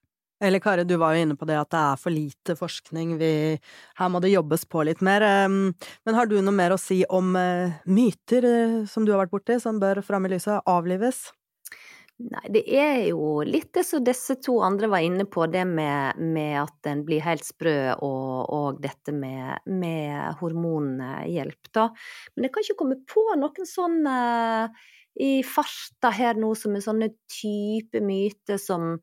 Eller 0.43 0.59
Kari, 0.59 0.83
du 0.83 0.97
var 0.99 1.15
jo 1.15 1.23
inne 1.23 1.37
på 1.39 1.47
det 1.47 1.55
at 1.55 1.69
det 1.71 1.79
er 1.79 1.99
for 1.99 2.11
lite 2.11 2.57
forskning, 2.59 3.15
vi, 3.21 3.31
her 3.99 4.11
må 4.11 4.19
det 4.23 4.33
jobbes 4.33 4.65
på 4.67 4.83
litt 4.83 5.03
mer. 5.05 5.23
Men 5.47 6.17
har 6.17 6.27
du 6.27 6.35
noe 6.41 6.55
mer 6.55 6.75
å 6.75 6.81
si 6.81 7.03
om 7.07 7.31
eh, 7.39 7.77
myter 7.87 8.49
eh, 8.49 8.75
som 8.91 9.07
du 9.07 9.13
har 9.13 9.23
vært 9.23 9.35
borti, 9.35 9.59
som 9.63 9.79
bør 9.79 10.03
fram 10.03 10.27
i 10.27 10.35
lyset, 10.35 10.59
avlives? 10.67 11.29
Nei, 12.15 12.45
det 12.47 12.61
er 12.71 13.01
jo 13.09 13.41
litt 13.43 13.73
det 13.75 13.81
som 13.83 14.03
disse 14.05 14.37
to 14.39 14.61
andre 14.63 14.87
var 14.87 15.03
inne 15.03 15.25
på, 15.27 15.49
det 15.51 15.65
med, 15.67 16.15
med 16.15 16.53
at 16.61 16.87
en 16.87 17.01
blir 17.03 17.19
helt 17.25 17.43
sprø, 17.43 17.91
og, 18.07 18.53
og 18.55 18.79
dette 18.83 19.11
med, 19.11 19.65
med 19.67 20.39
hormonhjelp, 20.39 21.71
da. 21.75 21.89
Men 22.35 22.47
jeg 22.47 22.55
kan 22.55 22.67
ikke 22.67 22.79
komme 22.79 22.99
på 23.11 23.25
noen 23.35 23.67
sånn 23.67 23.99
eh, 24.07 24.87
i 25.27 25.31
farta 25.47 26.13
her 26.15 26.39
nå 26.39 26.53
som 26.59 26.75
er 26.75 26.87
sånne 26.87 27.11
type 27.31 27.99
myter 28.03 28.63
som 28.63 28.93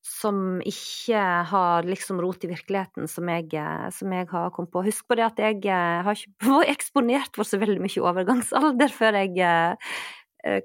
som 0.00 0.60
ikke 0.64 1.20
har 1.50 1.84
liksom 1.84 2.22
rot 2.24 2.44
i 2.46 2.48
virkeligheten, 2.50 3.04
som 3.10 3.28
jeg, 3.28 3.50
som 3.92 4.12
jeg 4.16 4.28
har 4.30 4.48
kommet 4.54 4.72
på. 4.72 4.82
Husk 4.86 5.04
på 5.06 5.18
det 5.18 5.26
at 5.26 5.42
jeg 5.42 5.58
eh, 5.68 6.00
har 6.06 6.16
ikke 6.16 6.48
vært 6.48 6.72
eksponert 6.74 7.36
for 7.36 7.48
så 7.48 7.60
veldig 7.60 7.82
mye 7.84 8.06
overgangsalder 8.08 8.94
før 8.96 9.20
jeg 9.20 9.36
eh, 9.44 10.00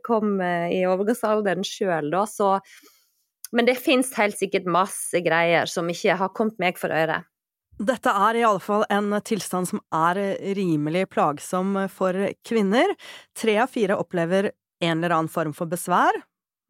kom 0.05 0.39
eh, 0.41 0.71
i 0.77 0.81
overgangsalderen 0.87 1.65
sjøl, 1.67 2.11
da, 2.13 2.25
så 2.29 2.57
Men 3.55 3.67
det 3.67 3.77
fins 3.79 4.09
helt 4.17 4.35
sikkert 4.35 4.65
masse 4.67 5.19
greier 5.23 5.69
som 5.69 5.87
ikke 5.89 6.17
har 6.19 6.31
kommet 6.35 6.57
meg 6.59 6.79
for 6.81 6.91
øre. 6.91 7.21
Dette 7.75 8.09
er 8.09 8.39
i 8.39 8.43
alle 8.47 8.59
fall 8.63 8.85
en 8.89 9.13
tilstand 9.23 9.67
som 9.69 9.81
er 9.93 10.17
rimelig 10.57 11.09
plagsom 11.11 11.75
for 11.91 12.15
kvinner. 12.47 12.95
Tre 13.35 13.57
av 13.61 13.71
fire 13.71 13.97
opplever 13.99 14.49
en 14.81 14.97
eller 14.97 15.15
annen 15.15 15.31
form 15.31 15.53
for 15.55 15.69
besvær. 15.71 16.17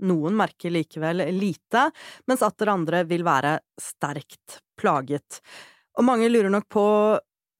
Noen 0.04 0.36
merker 0.36 0.74
likevel 0.74 1.24
lite, 1.32 1.88
mens 2.28 2.44
atter 2.44 2.74
andre 2.74 3.06
vil 3.08 3.24
være 3.26 3.60
sterkt 3.82 4.60
plaget. 4.80 5.40
Og 5.96 6.04
mange 6.10 6.28
lurer 6.30 6.52
nok 6.52 6.68
på 6.74 6.86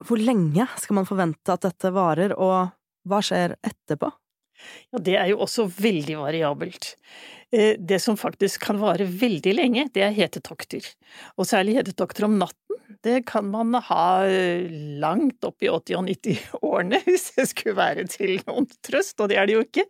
hvor 0.04 0.20
lenge 0.20 0.66
skal 0.76 0.98
man 0.98 1.08
forvente 1.08 1.54
at 1.54 1.64
dette 1.64 1.92
varer, 1.94 2.34
og 2.36 2.74
hva 3.08 3.22
skjer 3.24 3.56
etterpå? 3.64 4.10
Ja, 4.92 4.98
det 4.98 5.16
er 5.20 5.30
jo 5.32 5.38
også 5.46 5.66
veldig 5.70 6.16
variabelt. 6.20 6.94
Eh, 7.52 7.74
Det 7.78 8.00
som 8.02 8.16
faktisk 8.18 8.60
kan 8.66 8.78
vare 8.82 9.06
veldig 9.06 9.54
lenge, 9.54 9.88
det 9.94 10.02
er 10.02 10.14
hetetokter. 10.16 10.86
Og 11.38 11.46
særlig 11.46 11.76
hetetokter 11.80 12.24
om 12.28 12.38
natten. 12.40 12.62
Det 13.02 13.20
kan 13.26 13.46
man 13.50 13.74
ha 13.74 14.24
eh, 14.26 14.66
langt 15.02 15.44
opp 15.46 15.62
i 15.62 15.68
80- 15.70 15.98
og 15.98 16.08
90-årene, 16.08 17.00
hvis 17.06 17.28
det 17.36 17.48
skulle 17.50 17.76
være 17.78 18.06
til 18.10 18.40
noen 18.46 18.66
trøst, 18.86 19.20
og 19.20 19.28
det 19.30 19.38
er 19.38 19.46
det 19.46 19.56
jo 19.58 19.62
ikke. 19.66 19.84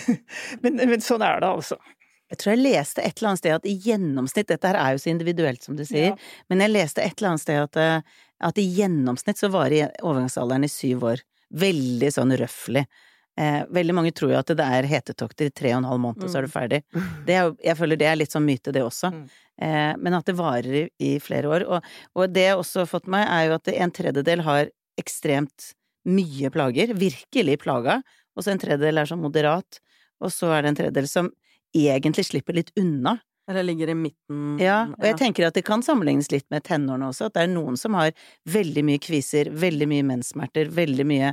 Men, 0.62 0.76
men 0.90 1.00
sånn 1.04 1.22
er 1.24 1.40
det 1.40 1.48
altså. 1.50 1.78
Jeg 2.30 2.38
tror 2.38 2.52
jeg 2.54 2.62
leste 2.62 3.02
et 3.02 3.18
eller 3.18 3.32
annet 3.32 3.40
sted 3.42 3.54
at 3.56 3.64
i 3.66 3.72
gjennomsnitt, 3.88 4.46
dette 4.52 4.68
her 4.70 4.76
er 4.78 4.92
jo 4.94 5.00
så 5.02 5.10
individuelt 5.10 5.64
som 5.66 5.74
du 5.78 5.82
sier, 5.84 6.12
Ja. 6.12 6.16
men 6.52 6.60
jeg 6.62 6.70
leste 6.70 7.02
et 7.02 7.16
eller 7.18 7.32
annet 7.32 7.42
sted 7.42 7.58
at, 7.64 7.76
eh, 7.80 8.20
at 8.46 8.60
i 8.62 8.66
gjennomsnitt 8.76 9.40
så 9.40 9.50
varer 9.50 9.90
overgangsalderen 9.98 10.64
i 10.68 10.70
syv 10.70 11.08
år. 11.10 11.24
Veldig 11.50 12.12
sånn 12.14 12.36
røffelig. 12.38 12.84
Eh, 13.40 13.60
veldig 13.72 13.94
mange 13.96 14.12
tror 14.12 14.34
jo 14.34 14.40
at 14.40 14.50
det 14.52 14.64
er 14.64 14.88
hetetokter 14.90 15.48
i 15.48 15.52
tre 15.54 15.70
og 15.72 15.80
en 15.80 15.88
halv 15.88 16.02
måned, 16.02 16.24
og 16.26 16.32
så 16.32 16.40
er 16.40 16.46
du 16.46 16.52
ferdig. 16.52 16.82
Det 17.26 17.36
er 17.38 17.52
jeg 17.64 17.78
føler 17.78 18.00
det 18.00 18.08
er 18.10 18.18
litt 18.20 18.34
sånn 18.34 18.44
myte, 18.44 18.74
det 18.74 18.82
også. 18.84 19.12
Mm. 19.14 19.22
Eh, 19.64 19.92
men 20.00 20.16
at 20.18 20.28
det 20.28 20.36
varer 20.36 20.76
i, 20.82 20.84
i 21.00 21.12
flere 21.22 21.48
år. 21.48 21.64
Og, 21.68 21.92
og 22.18 22.34
det 22.34 22.50
jeg 22.50 22.58
også 22.60 22.84
har 22.84 22.90
fått 22.90 23.08
meg, 23.12 23.24
er 23.24 23.46
jo 23.46 23.56
at 23.56 23.72
en 23.72 23.94
tredjedel 23.96 24.44
har 24.44 24.74
ekstremt 25.00 25.72
mye 26.10 26.50
plager, 26.52 26.92
virkelig 26.96 27.56
plaga, 27.62 28.00
og 28.36 28.44
så 28.44 28.52
en 28.52 28.60
tredjedel 28.60 29.00
er 29.00 29.08
sånn 29.08 29.22
moderat, 29.22 29.80
og 30.20 30.32
så 30.32 30.52
er 30.52 30.62
det 30.62 30.72
en 30.72 30.78
tredjedel 30.82 31.08
som 31.08 31.32
egentlig 31.76 32.26
slipper 32.28 32.56
litt 32.56 32.72
unna. 32.80 33.18
Eller 33.50 33.64
ligger 33.66 33.90
i 33.90 33.96
midten? 33.98 34.60
Ja, 34.62 34.84
og 34.94 35.04
jeg 35.08 35.16
tenker 35.18 35.48
at 35.48 35.56
det 35.56 35.64
kan 35.66 35.82
sammenlignes 35.82 36.28
litt 36.30 36.46
med 36.54 36.62
tenårene 36.68 37.08
også, 37.10 37.26
at 37.26 37.34
det 37.34 37.46
er 37.46 37.50
noen 37.50 37.78
som 37.80 37.96
har 37.98 38.12
veldig 38.46 38.84
mye 38.86 39.00
kviser, 39.02 39.50
veldig 39.50 39.88
mye 39.90 40.06
menssmerter, 40.12 40.70
veldig 40.76 41.06
mye 41.08 41.32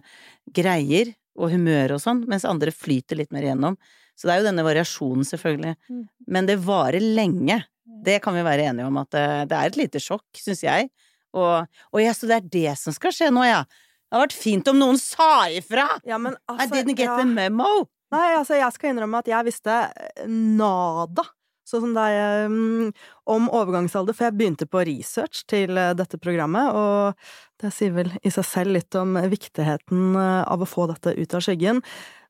greier 0.55 1.11
og 1.37 1.53
humør 1.53 1.95
og 1.95 2.03
sånn, 2.03 2.23
mens 2.29 2.45
andre 2.47 2.73
flyter 2.73 3.19
litt 3.19 3.33
mer 3.35 3.45
igjennom. 3.45 3.77
Så 4.17 4.27
det 4.27 4.33
er 4.33 4.41
jo 4.41 4.47
denne 4.49 4.65
variasjonen, 4.65 5.25
selvfølgelig. 5.29 5.75
Mm. 5.93 6.05
Men 6.33 6.47
det 6.49 6.57
varer 6.65 7.03
lenge. 7.03 7.59
Det 8.03 8.17
kan 8.23 8.35
vi 8.35 8.45
være 8.45 8.69
enige 8.71 8.87
om, 8.89 8.97
at 9.01 9.11
det, 9.13 9.27
det 9.51 9.57
er 9.57 9.69
et 9.69 9.77
lite 9.79 10.01
sjokk, 10.01 10.25
syns 10.41 10.63
jeg. 10.65 10.89
Og, 11.37 11.67
og 11.93 12.01
ja, 12.01 12.15
så 12.15 12.29
det 12.29 12.39
er 12.39 12.49
det 12.55 12.73
som 12.81 12.95
skal 12.95 13.13
skje 13.13 13.29
nå, 13.33 13.45
ja. 13.45 13.61
Det 14.07 14.15
hadde 14.15 14.23
vært 14.23 14.39
fint 14.39 14.71
om 14.71 14.79
noen 14.79 14.99
sa 15.01 15.47
ifra! 15.51 15.85
Ja, 16.07 16.17
men 16.21 16.33
I 16.33 16.55
altså, 16.55 16.71
didn't 16.73 16.97
get 16.97 17.09
ja. 17.11 17.19
the 17.19 17.27
memo! 17.27 17.87
Nei, 18.15 18.27
altså, 18.37 18.55
jeg 18.55 18.71
skal 18.73 18.93
innrømme 18.93 19.19
at 19.19 19.27
jeg 19.27 19.47
visste 19.49 19.73
eh, 19.91 20.29
nada, 20.31 21.25
sånn 21.67 21.83
som 21.83 21.95
deg, 21.97 22.17
um, 22.47 22.91
om 23.27 23.49
overgangsalder, 23.53 24.15
for 24.15 24.27
jeg 24.27 24.37
begynte 24.39 24.67
på 24.69 24.83
research 24.87 25.43
til 25.51 25.77
eh, 25.79 25.93
dette 25.97 26.19
programmet, 26.21 26.71
og 26.71 27.59
det 27.61 27.73
sier 27.75 27.95
vel 27.95 28.13
i 28.23 28.31
seg 28.33 28.47
selv 28.47 28.77
litt 28.77 28.97
om 28.99 29.17
viktigheten 29.27 30.15
eh, 30.15 30.43
av 30.47 30.63
å 30.63 30.69
få 30.69 30.87
dette 30.91 31.15
ut 31.17 31.35
av 31.35 31.43
skyggen. 31.43 31.81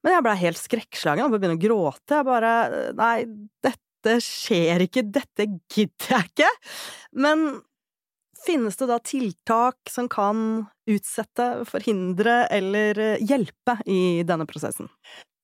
Men 0.05 0.17
jeg 0.17 0.25
blei 0.25 0.37
helt 0.41 0.61
skrekkslagen, 0.61 1.27
og 1.27 1.37
begynte 1.37 1.59
å 1.59 1.63
gråte, 1.67 2.19
jeg 2.19 2.27
bare 2.27 2.53
Nei, 2.97 3.15
dette 3.65 4.17
skjer 4.23 4.85
ikke, 4.87 5.05
dette 5.05 5.49
gidder 5.73 6.13
jeg 6.15 6.31
ikke! 6.31 6.51
Men 7.25 7.47
finnes 8.47 8.77
det 8.79 8.87
da 8.89 8.99
tiltak 9.03 9.91
som 9.91 10.09
kan 10.11 10.67
utsette, 10.89 11.47
forhindre 11.69 12.45
eller 12.53 13.01
eh, 13.03 13.25
hjelpe 13.25 13.79
i 13.85 14.23
denne 14.27 14.47
prosessen? 14.49 14.89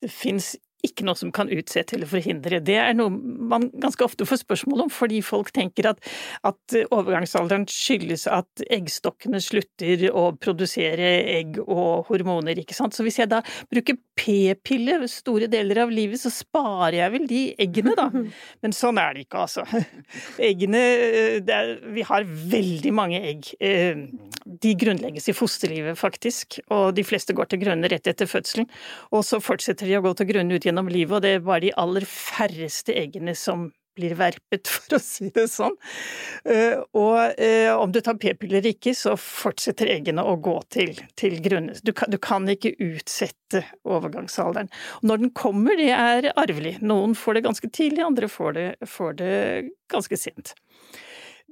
Det 0.02 0.12
fins 0.12 0.54
ikke 0.84 1.06
noe 1.08 1.16
som 1.16 1.32
kan 1.34 1.50
utsette 1.54 1.96
eller 1.96 2.10
forhindre. 2.10 2.60
Det 2.64 2.76
er 2.80 2.96
noe 2.98 3.12
man 3.14 3.70
ganske 3.82 4.04
ofte 4.04 4.28
får 4.28 4.42
spørsmål 4.44 4.86
om, 4.86 4.92
fordi 4.92 5.22
folk 5.26 5.52
tenker 5.56 5.88
at, 5.94 6.02
at 6.44 6.78
overgangsalderen 6.90 7.66
skyldes 7.72 8.26
at 8.28 8.64
eggstokkene 8.68 9.40
slutter 9.44 10.10
å 10.12 10.26
produsere 10.36 11.14
egg 11.38 11.62
og 11.64 12.10
hormoner, 12.10 12.60
ikke 12.60 12.76
sant. 12.76 12.96
Så 12.96 13.06
hvis 13.08 13.22
jeg 13.22 13.32
da 13.32 13.40
bruker 13.72 13.96
p-pille 14.20 15.00
store 15.10 15.48
deler 15.52 15.86
av 15.86 15.94
livet, 15.94 16.20
så 16.22 16.32
sparer 16.34 17.00
jeg 17.00 17.16
vel 17.16 17.30
de 17.32 17.42
eggene, 17.64 17.96
da. 17.98 18.10
Men 18.64 18.76
sånn 18.76 19.00
er 19.02 19.16
det 19.16 19.26
ikke, 19.28 19.46
altså. 19.48 19.64
Eggene 20.44 20.84
det 21.48 21.56
er, 21.56 21.74
Vi 21.96 22.04
har 22.08 22.28
veldig 22.28 22.94
mange 22.96 23.24
egg. 23.24 23.54
Eh, 23.64 24.04
De 24.44 24.74
grunnlegges 24.76 25.30
i 25.32 25.36
fosterlivet, 25.36 25.96
faktisk, 25.98 26.60
og 26.74 26.92
de 26.98 27.06
fleste 27.08 27.34
går 27.36 27.48
til 27.50 27.64
grunne 27.64 27.88
rett 27.90 28.08
etter 28.12 28.28
fødselen. 28.28 28.68
Og 29.16 29.24
så 29.26 29.40
fortsetter 29.44 29.88
de 29.88 29.98
å 29.98 30.04
gå 30.04 30.12
til 30.20 30.28
grunne 30.34 30.58
ut 30.58 30.66
gjennom 30.66 30.73
livet, 30.82 31.16
og 31.18 31.22
det 31.22 31.38
er 31.38 31.46
bare 31.46 31.66
de 31.68 31.72
aller 31.78 32.06
færreste 32.10 32.96
eggene 32.98 33.36
som 33.38 33.70
blir 33.94 34.16
verpet, 34.18 34.68
for 34.74 34.98
å 34.98 35.00
si 35.02 35.30
det 35.34 35.46
sånn. 35.52 35.76
Eh, 36.50 36.80
Og 36.98 37.40
eh, 37.42 37.70
om 37.74 37.92
du 37.94 38.00
tar 38.02 38.18
p-piller 38.22 38.66
ikke, 38.66 38.96
så 38.98 39.16
fortsetter 39.20 39.92
eggene 39.94 40.26
å 40.26 40.36
gå 40.42 40.56
til, 40.74 40.96
til 41.20 41.38
grunne. 41.46 41.76
Du 41.86 41.94
du 41.94 42.18
kan 42.18 42.48
ikke 42.50 42.74
utsette 42.82 43.64
overgangsalderen. 43.86 44.72
Og 45.02 45.10
når 45.12 45.22
den 45.24 45.34
kommer, 45.38 45.78
det 45.78 45.92
er 45.94 46.32
arvelig. 46.34 46.80
Noen 46.82 47.14
får 47.18 47.38
det 47.38 47.46
ganske 47.46 47.70
tidlig, 47.70 48.04
andre 48.06 48.30
får 48.32 48.58
det, 48.58 48.68
får 48.90 49.14
det 49.22 49.36
ganske 49.94 50.18
sent. 50.18 50.56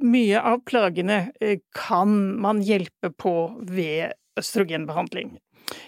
Mye 0.02 0.42
av 0.42 0.64
plagene 0.66 1.28
eh, 1.40 1.60
kan 1.78 2.40
man 2.42 2.64
hjelpe 2.66 3.14
på 3.22 3.36
ved 3.70 4.18
østrogenbehandling. 4.40 5.36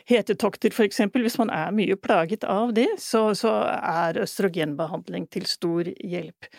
Hetetokter 0.09 0.73
eksempel, 0.85 1.25
hvis 1.25 1.37
man 1.41 1.51
er 1.53 1.73
mye 1.75 1.97
plaget 1.99 2.45
av 2.47 2.73
det, 2.77 2.89
så, 3.01 3.29
så 3.37 3.53
er 3.75 4.23
østrogenbehandling 4.23 5.27
til 5.33 5.47
stor 5.49 5.89
hjelp. 5.91 6.49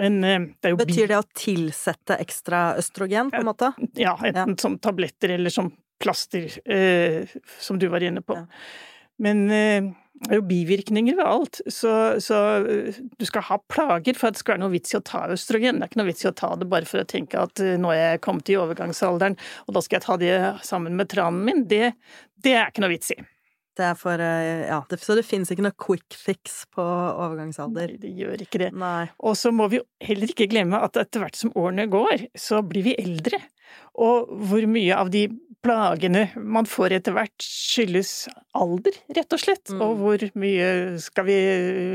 Men 0.00 0.24
eh, 0.24 0.40
det 0.64 0.74
Betyr 0.80 1.10
det 1.10 1.20
å 1.20 1.26
tilsette 1.36 2.16
ekstra 2.22 2.72
østrogen, 2.80 3.32
på 3.32 3.42
en 3.42 3.50
måte? 3.50 3.72
Ja, 3.98 4.16
enten 4.24 4.56
ja. 4.56 4.60
som 4.62 4.78
tabletter 4.80 5.34
eller 5.36 5.52
som 5.52 5.72
plaster, 6.02 6.48
eh, 6.64 7.28
som 7.60 7.78
du 7.78 7.86
var 7.92 8.02
inne 8.02 8.24
på. 8.24 8.38
Ja. 8.40 8.46
Men 9.22 9.44
eh, 9.50 9.92
er 10.28 10.38
jo 10.38 10.44
bivirkninger 10.46 11.16
ved 11.18 11.26
alt, 11.26 11.60
så, 11.66 11.92
så, 12.22 12.38
eh, 12.68 13.00
du 13.18 13.26
skal 13.26 13.46
ha 13.48 13.58
plager 13.72 14.18
for 14.18 14.28
at 14.28 14.36
det 14.36 14.42
skal 14.42 14.56
være 14.56 14.64
noe 14.64 14.74
vits 14.74 14.94
i 14.94 14.98
å 14.98 15.04
ta 15.06 15.24
østrogen. 15.34 15.80
Det 15.80 15.86
er 15.86 15.92
ikke 15.92 16.02
noe 16.02 16.10
vits 16.10 16.24
i 16.26 16.30
å 16.30 16.36
ta 16.38 16.52
det 16.58 16.68
bare 16.70 16.88
for 16.88 17.02
å 17.02 17.08
tenke 17.08 17.40
at 17.42 17.62
eh, 17.62 17.78
nå 17.80 17.92
er 17.94 18.02
jeg 18.02 18.24
kommet 18.26 18.52
i 18.52 18.58
overgangsalderen, 18.60 19.38
og 19.66 19.76
da 19.76 19.84
skal 19.84 19.98
jeg 19.98 20.06
ta 20.06 20.18
det 20.22 20.34
sammen 20.68 20.98
med 20.98 21.10
tranen 21.12 21.44
min. 21.48 21.64
Det, 21.70 21.94
det 22.44 22.56
er 22.58 22.70
ikke 22.70 22.84
noe 22.84 22.94
vits 22.94 23.14
i. 23.16 23.18
Det 23.78 23.86
er 23.88 23.96
for 23.98 24.20
eh, 24.20 24.66
Ja, 24.68 24.82
det, 24.88 25.00
så 25.00 25.16
det 25.16 25.24
fins 25.26 25.52
ikke 25.52 25.64
noe 25.64 25.76
quick 25.80 26.16
fix 26.18 26.62
på 26.72 26.84
overgangsalder? 26.84 27.94
Nei, 27.94 28.02
det 28.02 28.12
gjør 28.18 28.44
ikke 28.44 28.60
det. 28.64 28.72
Nei. 28.76 29.06
Og 29.24 29.38
så 29.40 29.52
må 29.54 29.68
vi 29.72 29.80
heller 30.04 30.32
ikke 30.32 30.50
glemme 30.52 30.82
at 30.84 30.98
etter 31.00 31.24
hvert 31.24 31.38
som 31.38 31.54
årene 31.56 31.88
går, 31.92 32.28
så 32.38 32.60
blir 32.66 32.90
vi 32.90 32.98
eldre. 33.00 33.40
Og 34.02 34.28
hvor 34.48 34.66
mye 34.68 34.96
av 34.96 35.10
de 35.12 35.26
plagene 35.62 36.24
man 36.36 36.66
får 36.66 36.96
etter 36.98 37.14
hvert, 37.14 37.44
skyldes 37.44 38.26
alder, 38.58 38.96
rett 39.14 39.34
og 39.34 39.40
slett. 39.40 39.70
Mm. 39.70 39.82
Og 39.84 40.00
hvor 40.00 40.24
mye 40.42 40.68
skal 41.02 41.28
vi 41.28 41.38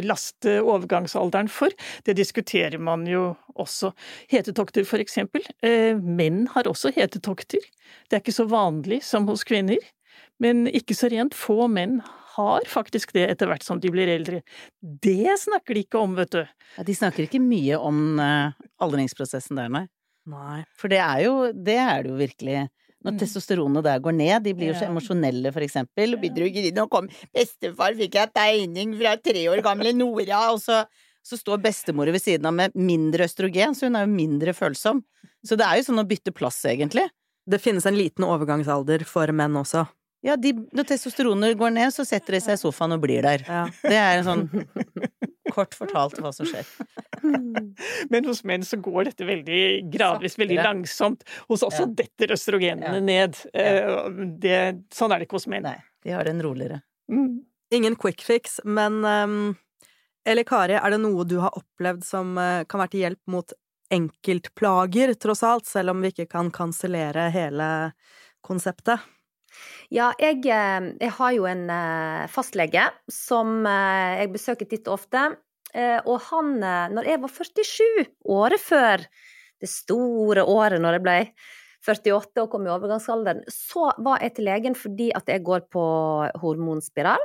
laste 0.07 0.57
overgangsalderen 0.63 1.51
for? 1.51 1.73
Det 2.07 2.15
diskuterer 2.17 2.79
man 2.81 3.05
jo 3.09 3.33
også. 3.59 3.91
Hetetokter, 4.31 4.87
for 4.87 5.03
eksempel. 5.03 5.43
Eh, 5.65 5.99
menn 5.99 6.45
har 6.55 6.69
også 6.69 6.93
hetetokter. 6.95 7.63
Det 8.07 8.17
er 8.17 8.23
ikke 8.23 8.39
så 8.39 8.47
vanlig 8.49 9.03
som 9.05 9.27
hos 9.29 9.45
kvinner. 9.47 9.81
Men 10.43 10.67
ikke 10.69 10.95
så 10.97 11.09
rent 11.11 11.35
få 11.37 11.67
menn 11.71 11.99
har 12.37 12.65
faktisk 12.69 13.13
det 13.15 13.25
etter 13.31 13.49
hvert 13.49 13.65
som 13.65 13.79
de 13.81 13.89
blir 13.93 14.09
eldre. 14.13 14.43
Det 14.81 15.37
snakker 15.41 15.77
de 15.77 15.85
ikke 15.87 16.01
om, 16.01 16.13
vet 16.19 16.35
du. 16.35 16.43
Ja, 16.77 16.85
de 16.85 16.95
snakker 16.95 17.25
ikke 17.25 17.41
mye 17.41 17.79
om 17.81 18.21
uh, 18.21 18.53
aldringsprosessen 18.83 19.57
der, 19.57 19.71
nei. 19.73 19.87
nei. 20.29 20.59
For 20.77 20.93
det 20.93 21.01
er 21.01 21.23
jo 21.25 21.33
det 21.51 21.79
er 21.81 22.05
det 22.05 22.13
jo 22.13 22.19
virkelig. 22.21 22.67
Når 23.05 23.13
mm. 23.13 23.19
testosteronet 23.21 23.85
der 23.85 23.99
går 24.03 24.15
ned, 24.17 24.37
de 24.45 24.53
blir 24.57 24.71
jo 24.71 24.77
så 24.77 24.85
ja. 24.87 24.91
emosjonelle, 24.91 25.51
for 25.55 25.65
eksempel. 25.65 26.15
Og 26.15 26.21
Begynner 26.21 26.47
å 26.47 26.53
grine 26.53 26.85
og 26.85 26.93
kom 26.93 27.09
'Bestefar 27.09 27.97
fikk 27.97 28.17
jeg 28.19 28.33
tegning 28.37 28.95
fra 29.01 29.17
tre 29.21 29.43
år 29.49 29.61
gamle 29.65 29.93
Nora', 29.97 30.47
og 30.53 30.61
så, 30.61 30.83
så 31.25 31.37
står 31.39 31.61
bestemor 31.65 32.09
ved 32.13 32.21
siden 32.21 32.49
av 32.49 32.57
med 32.57 32.77
mindre 32.77 33.25
østrogen, 33.29 33.77
så 33.77 33.89
hun 33.89 33.97
er 33.97 34.05
jo 34.05 34.13
mindre 34.13 34.53
følsom. 34.57 35.01
Så 35.45 35.57
det 35.57 35.65
er 35.65 35.79
jo 35.79 35.89
sånn 35.89 36.01
å 36.01 36.09
bytte 36.09 36.33
plass, 36.35 36.63
egentlig. 36.69 37.05
Det 37.47 37.61
finnes 37.63 37.85
en 37.87 37.95
liten 37.95 38.25
overgangsalder 38.27 39.05
for 39.07 39.31
menn 39.31 39.55
også. 39.55 39.85
Ja, 40.27 40.35
de, 40.35 40.51
når 40.75 40.89
testosteronet 40.89 41.55
går 41.59 41.71
ned, 41.77 41.93
så 41.95 42.03
setter 42.07 42.35
de 42.35 42.41
seg 42.43 42.57
i 42.57 42.59
sofaen 42.59 42.97
og 42.97 43.03
blir 43.05 43.23
der. 43.23 43.45
Ja. 43.47 43.63
Det 43.79 43.95
er 43.95 44.17
en 44.17 44.25
sånn 44.27 44.47
kort 45.55 45.75
fortalt 45.77 46.17
hva 46.19 46.33
som 46.35 46.47
skjer. 46.49 46.67
Men 48.11 48.27
hos 48.27 48.43
menn 48.47 48.65
så 48.67 48.79
går 48.83 49.07
dette 49.09 49.27
veldig 49.27 49.61
gradvis, 49.93 50.35
veldig 50.39 50.59
langsomt. 50.59 51.23
Hos 51.47 51.63
oss 51.63 51.79
ja. 51.79 51.87
detter 52.01 52.35
østrogenene 52.35 52.99
ja. 52.99 53.03
ned. 53.03 53.39
Eh, 53.55 53.93
det, 54.43 54.59
sånn 54.93 55.15
er 55.15 55.21
det 55.21 55.29
ikke 55.29 55.39
hos 55.39 55.47
menn. 55.51 55.67
Nei, 55.69 55.79
de 56.03 56.17
har 56.17 56.27
den 56.27 56.43
roligere. 56.43 56.81
Mm. 57.11 57.39
Ingen 57.77 57.95
quick 57.99 58.23
fix, 58.23 58.59
men 58.67 58.99
um, 59.03 59.55
Eli 60.27 60.43
Kari, 60.47 60.75
er 60.79 60.91
det 60.91 61.01
noe 61.03 61.23
du 61.27 61.37
har 61.43 61.55
opplevd 61.55 62.03
som 62.07 62.35
uh, 62.39 62.63
kan 62.67 62.83
være 62.83 62.93
til 62.93 63.07
hjelp 63.07 63.31
mot 63.31 63.55
enkeltplager, 63.95 65.15
tross 65.15 65.43
alt, 65.47 65.67
selv 65.67 65.95
om 65.95 66.03
vi 66.03 66.11
ikke 66.11 66.27
kan 66.31 66.51
kansellere 66.51 67.29
hele 67.31 67.69
konseptet? 68.43 69.03
Ja, 69.93 70.09
jeg, 70.19 70.41
eh, 70.51 70.87
jeg, 70.99 71.11
har 71.15 71.33
jo 71.35 71.45
en 71.47 71.67
eh, 71.71 72.25
fastlege 72.31 72.89
som 73.11 73.61
eh, 73.63 74.23
jeg 74.23 74.33
besøker 74.33 74.67
titt 74.67 74.89
og 74.89 74.99
ofte. 74.99 75.29
Og 75.77 76.15
han, 76.31 76.55
når 76.95 77.05
jeg 77.05 77.19
var 77.21 77.29
47, 77.29 78.05
året 78.33 78.61
før 78.63 79.01
det 79.61 79.67
store 79.69 80.45
året 80.47 80.81
når 80.81 80.95
jeg 80.95 81.03
ble 81.03 81.15
48 81.85 82.41
og 82.41 82.47
kom 82.49 82.65
i 82.65 82.71
overgangsalderen, 82.71 83.43
så 83.51 83.91
var 84.01 84.23
jeg 84.23 84.37
til 84.37 84.47
legen 84.47 84.77
fordi 84.79 85.11
at 85.13 85.29
jeg 85.29 85.43
går 85.45 85.67
på 85.75 85.83
hormonspiral. 86.41 87.21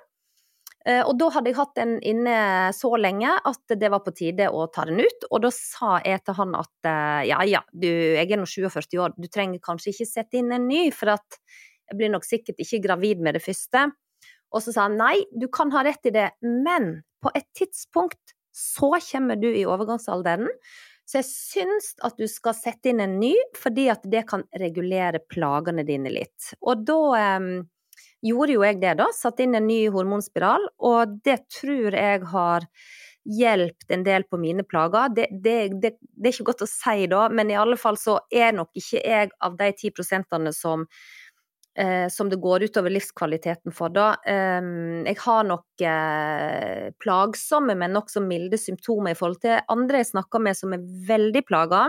Og 1.07 1.15
da 1.23 1.31
hadde 1.33 1.53
jeg 1.53 1.59
hatt 1.63 1.75
den 1.79 1.97
inne 2.03 2.37
så 2.77 2.91
lenge 3.01 3.31
at 3.31 3.77
det 3.79 3.93
var 3.95 4.03
på 4.05 4.13
tide 4.19 4.51
å 4.53 4.67
ta 4.75 4.85
den 4.91 5.01
ut. 5.01 5.29
Og 5.31 5.47
da 5.47 5.55
sa 5.55 6.03
jeg 6.05 6.27
til 6.27 6.37
han 6.43 6.59
at 6.59 6.93
ja 7.31 7.41
ja, 7.49 7.63
du, 7.73 7.89
jeg 7.89 8.27
er 8.27 8.43
nå 8.43 8.51
47 8.51 9.01
år, 9.01 9.17
du 9.17 9.31
trenger 9.33 9.65
kanskje 9.65 9.95
ikke 9.95 10.11
sette 10.13 10.43
inn 10.43 10.53
en 10.53 10.69
ny, 10.69 10.91
for 10.93 11.15
at 11.15 11.41
jeg 11.93 12.01
blir 12.01 12.13
nok 12.13 12.27
sikkert 12.27 12.63
ikke 12.65 12.83
gravid 12.89 13.23
med 13.25 13.37
det 13.37 13.45
første. 13.45 13.91
Og 14.53 14.65
så 14.65 14.75
sa 14.75 14.87
han 14.89 14.99
nei, 15.01 15.17
du 15.33 15.49
kan 15.53 15.73
ha 15.73 15.85
rett 15.87 16.09
i 16.09 16.15
det, 16.15 16.31
men 16.45 17.03
på 17.23 17.33
et 17.37 17.47
tidspunkt 17.57 18.35
så 18.53 18.95
kommer 19.01 19.39
du 19.41 19.49
i 19.49 19.65
overgangsalderen. 19.65 20.51
Så 21.09 21.21
jeg 21.21 21.29
syns 21.29 21.93
at 22.05 22.19
du 22.21 22.27
skal 22.31 22.57
sette 22.57 22.93
inn 22.93 23.01
en 23.03 23.19
ny, 23.21 23.35
fordi 23.59 23.89
at 23.93 24.05
det 24.09 24.27
kan 24.29 24.45
regulere 24.61 25.23
plagene 25.33 25.85
dine 25.89 26.13
litt. 26.13 26.53
Og 26.61 26.85
da 26.89 26.99
eh, 27.19 27.47
gjorde 28.25 28.57
jo 28.57 28.67
jeg 28.67 28.81
det, 28.83 28.97
da. 29.01 29.09
Satte 29.17 29.45
inn 29.45 29.57
en 29.59 29.69
ny 29.69 29.87
hormonspiral, 29.93 30.69
og 30.85 31.17
det 31.27 31.41
tror 31.61 31.97
jeg 31.97 32.29
har 32.33 32.69
hjulpet 33.23 33.93
en 33.95 34.05
del 34.07 34.25
på 34.27 34.39
mine 34.41 34.65
plager. 34.67 35.13
Det, 35.15 35.29
det, 35.31 35.57
det, 35.83 35.95
det, 36.01 36.29
er 36.29 36.33
ikke 36.35 36.51
godt 36.51 36.65
å 36.67 36.71
si 36.71 37.07
da, 37.11 37.27
men 37.31 37.53
i 37.53 37.59
alle 37.59 37.79
fall 37.79 37.99
så 38.01 38.19
er 38.33 38.55
nok 38.57 38.73
ikke 38.79 39.03
jeg 39.03 39.33
av 39.43 39.59
de 39.59 39.71
ti 39.79 39.93
prosentene 39.95 40.55
som 40.57 40.87
eh, 41.79 42.09
som 42.13 42.31
det 42.31 42.41
går 42.43 42.67
utover 42.69 42.93
livskvaliteten 42.95 43.75
for, 43.75 43.93
da. 43.95 44.13
Eh, 44.27 44.61
jeg 45.09 45.19
har 45.25 45.49
nok 45.49 45.87
eh, 45.87 46.93
plagsomme, 47.03 47.77
men 47.79 47.97
nokså 47.97 48.25
milde 48.25 48.61
symptomer 48.61 49.15
i 49.15 49.19
forhold 49.19 49.43
til 49.45 49.61
andre 49.73 50.03
jeg 50.03 50.13
snakker 50.15 50.43
med 50.43 50.59
som 50.59 50.77
er 50.77 50.87
veldig 51.09 51.45
plaga. 51.49 51.89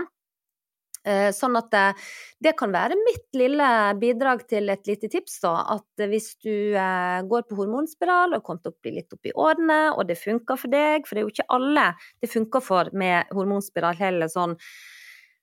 Eh, 1.04 1.28
sånn 1.36 1.56
at 1.58 1.68
det, 1.72 1.80
eh, 1.92 2.04
det, 2.46 2.52
kan 2.56 2.72
være 2.72 2.96
mitt 2.96 3.36
lille 3.36 3.66
bidrag 4.00 4.46
til 4.48 4.72
et 4.72 4.88
lite 4.88 5.10
tips, 5.12 5.36
da. 5.42 5.52
At 5.76 6.04
hvis 6.08 6.30
du 6.40 6.72
eh, 6.72 7.20
går 7.28 7.44
på 7.44 7.58
hormonspiral 7.58 8.32
og 8.32 8.44
kommer 8.46 8.64
til 8.64 8.72
å 8.72 8.80
bli 8.80 8.94
litt 8.96 9.12
opp 9.12 9.28
i 9.28 9.34
årene, 9.36 9.80
og 9.92 10.08
det 10.08 10.16
funker 10.16 10.56
for 10.60 10.72
deg, 10.72 11.04
for 11.04 11.14
det 11.14 11.22
er 11.22 11.28
jo 11.28 11.34
ikke 11.34 11.50
alle 11.52 11.90
det 12.24 12.32
funker 12.32 12.64
for 12.64 12.88
med 12.96 13.36
hormonspiral 13.36 14.00
heller, 14.00 14.32
sånn 14.32 14.56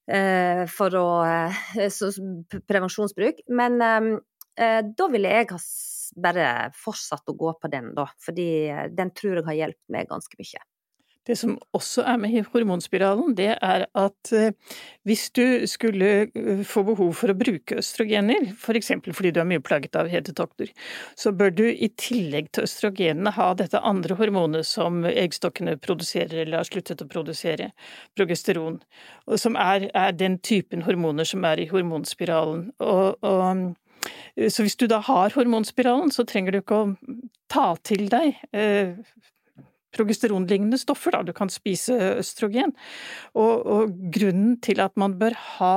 eh, 0.10 0.66
for 0.72 0.98
å 0.98 1.08
så, 1.94 2.10
Prevensjonsbruk. 2.66 3.46
Men 3.54 3.78
Eh, 3.82 4.02
da 4.58 5.08
ville 5.12 5.30
jeg 5.32 5.48
ha 5.54 5.60
bare 6.16 6.72
fortsatt 6.76 7.32
å 7.32 7.38
gå 7.38 7.54
på 7.62 7.72
den, 7.72 7.94
da. 7.96 8.10
Fordi 8.22 8.50
eh, 8.70 8.86
den 8.92 9.16
tror 9.16 9.40
jeg 9.42 9.48
har 9.50 9.60
hjulpet 9.64 9.96
meg 9.96 10.12
ganske 10.12 10.40
mye. 10.42 10.68
Det 11.30 11.36
som 11.38 11.52
også 11.78 12.02
er 12.10 12.16
med 12.18 12.48
hormonspiralen, 12.50 13.36
det 13.38 13.52
er 13.54 13.84
at 13.86 14.32
eh, 14.34 14.56
hvis 15.06 15.28
du 15.38 15.68
skulle 15.70 16.32
få 16.66 16.82
behov 16.88 17.12
for 17.20 17.30
å 17.30 17.36
bruke 17.38 17.78
østrogener, 17.78 18.48
f.eks. 18.56 18.90
For 19.06 19.20
fordi 19.20 19.32
du 19.36 19.38
er 19.44 19.48
mye 19.52 19.62
plaget 19.62 20.00
av 20.02 20.10
hetetokter, 20.10 20.72
så 21.14 21.30
bør 21.30 21.54
du 21.54 21.64
i 21.70 21.92
tillegg 21.94 22.50
til 22.50 22.66
østrogenene 22.66 23.36
ha 23.38 23.52
dette 23.54 23.84
andre 23.86 24.18
hormonet 24.18 24.66
som 24.66 25.06
eggstokkene 25.06 25.78
produserer 25.86 26.42
eller 26.42 26.64
har 26.64 26.72
sluttet 26.72 27.06
å 27.06 27.10
produsere, 27.12 27.70
progesteron, 28.18 28.82
som 29.38 29.60
er, 29.62 29.92
er 29.94 30.18
den 30.18 30.42
typen 30.42 30.82
hormoner 30.90 31.30
som 31.30 31.46
er 31.46 31.62
i 31.62 31.70
hormonspiralen. 31.70 32.72
Og, 32.82 33.22
og 33.22 33.78
så 34.50 34.66
hvis 34.66 34.78
du 34.80 34.88
da 34.90 35.02
har 35.06 35.36
hormonspiralen, 35.36 36.12
så 36.14 36.26
trenger 36.28 36.56
du 36.56 36.62
ikke 36.62 36.80
å 36.80 36.94
ta 37.52 37.74
til 37.86 38.08
deg 38.12 38.40
eh, 38.56 38.96
progesteronlignende 39.96 40.80
stoffer, 40.80 41.16
da. 41.16 41.22
Du 41.26 41.34
kan 41.36 41.52
spise 41.52 41.96
østrogen. 42.22 42.74
Og, 43.34 43.66
og, 43.66 43.96
grunnen 44.14 44.58
til 44.64 44.82
at 44.84 44.96
man 45.00 45.18
bør 45.20 45.36
ha 45.58 45.76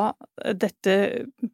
dette 0.55 0.97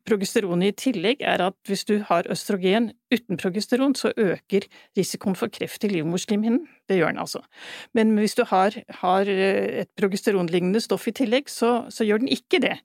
progesteronet 0.09 0.73
i 0.75 0.79
tillegg, 0.87 1.25
er 1.25 1.45
at 1.49 1.57
hvis 1.69 1.87
du 1.89 1.99
har 2.09 2.29
østrogen 2.31 2.91
uten 3.11 3.41
progesteron, 3.41 3.95
så 3.99 4.13
øker 4.17 4.67
risikoen 4.99 5.37
for 5.39 5.53
kreft 5.53 5.85
i 5.85 5.93
livmorslimhinnen. 5.95 6.67
Det 6.89 7.01
gjør 7.01 7.15
den 7.15 7.23
altså. 7.23 7.43
Men 7.97 8.15
hvis 8.19 8.37
du 8.39 8.45
har, 8.51 8.77
har 9.03 9.31
et 9.31 9.91
progesteronlignende 9.99 10.83
stoff 10.85 11.09
i 11.11 11.17
tillegg, 11.17 11.51
så, 11.51 11.87
så 11.91 12.07
gjør 12.07 12.23
den 12.23 12.33
ikke 12.33 12.63
det. 12.63 12.77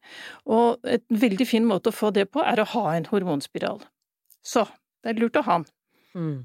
Og 0.45 0.79
et 0.87 1.05
veldig 1.09 1.47
fin 1.47 1.67
måte 1.67 1.91
å 1.91 1.95
få 1.95 2.13
det 2.15 2.29
på, 2.31 2.43
er 2.43 2.61
å 2.61 2.69
ha 2.75 2.87
en 2.95 3.07
hormonspiral. 3.11 3.83
Så 4.45 4.65
det 5.03 5.13
er 5.13 5.21
lurt 5.21 5.37
å 5.37 5.45
ha 5.45 5.61
den. 5.61 5.71
Mm. 6.15 6.37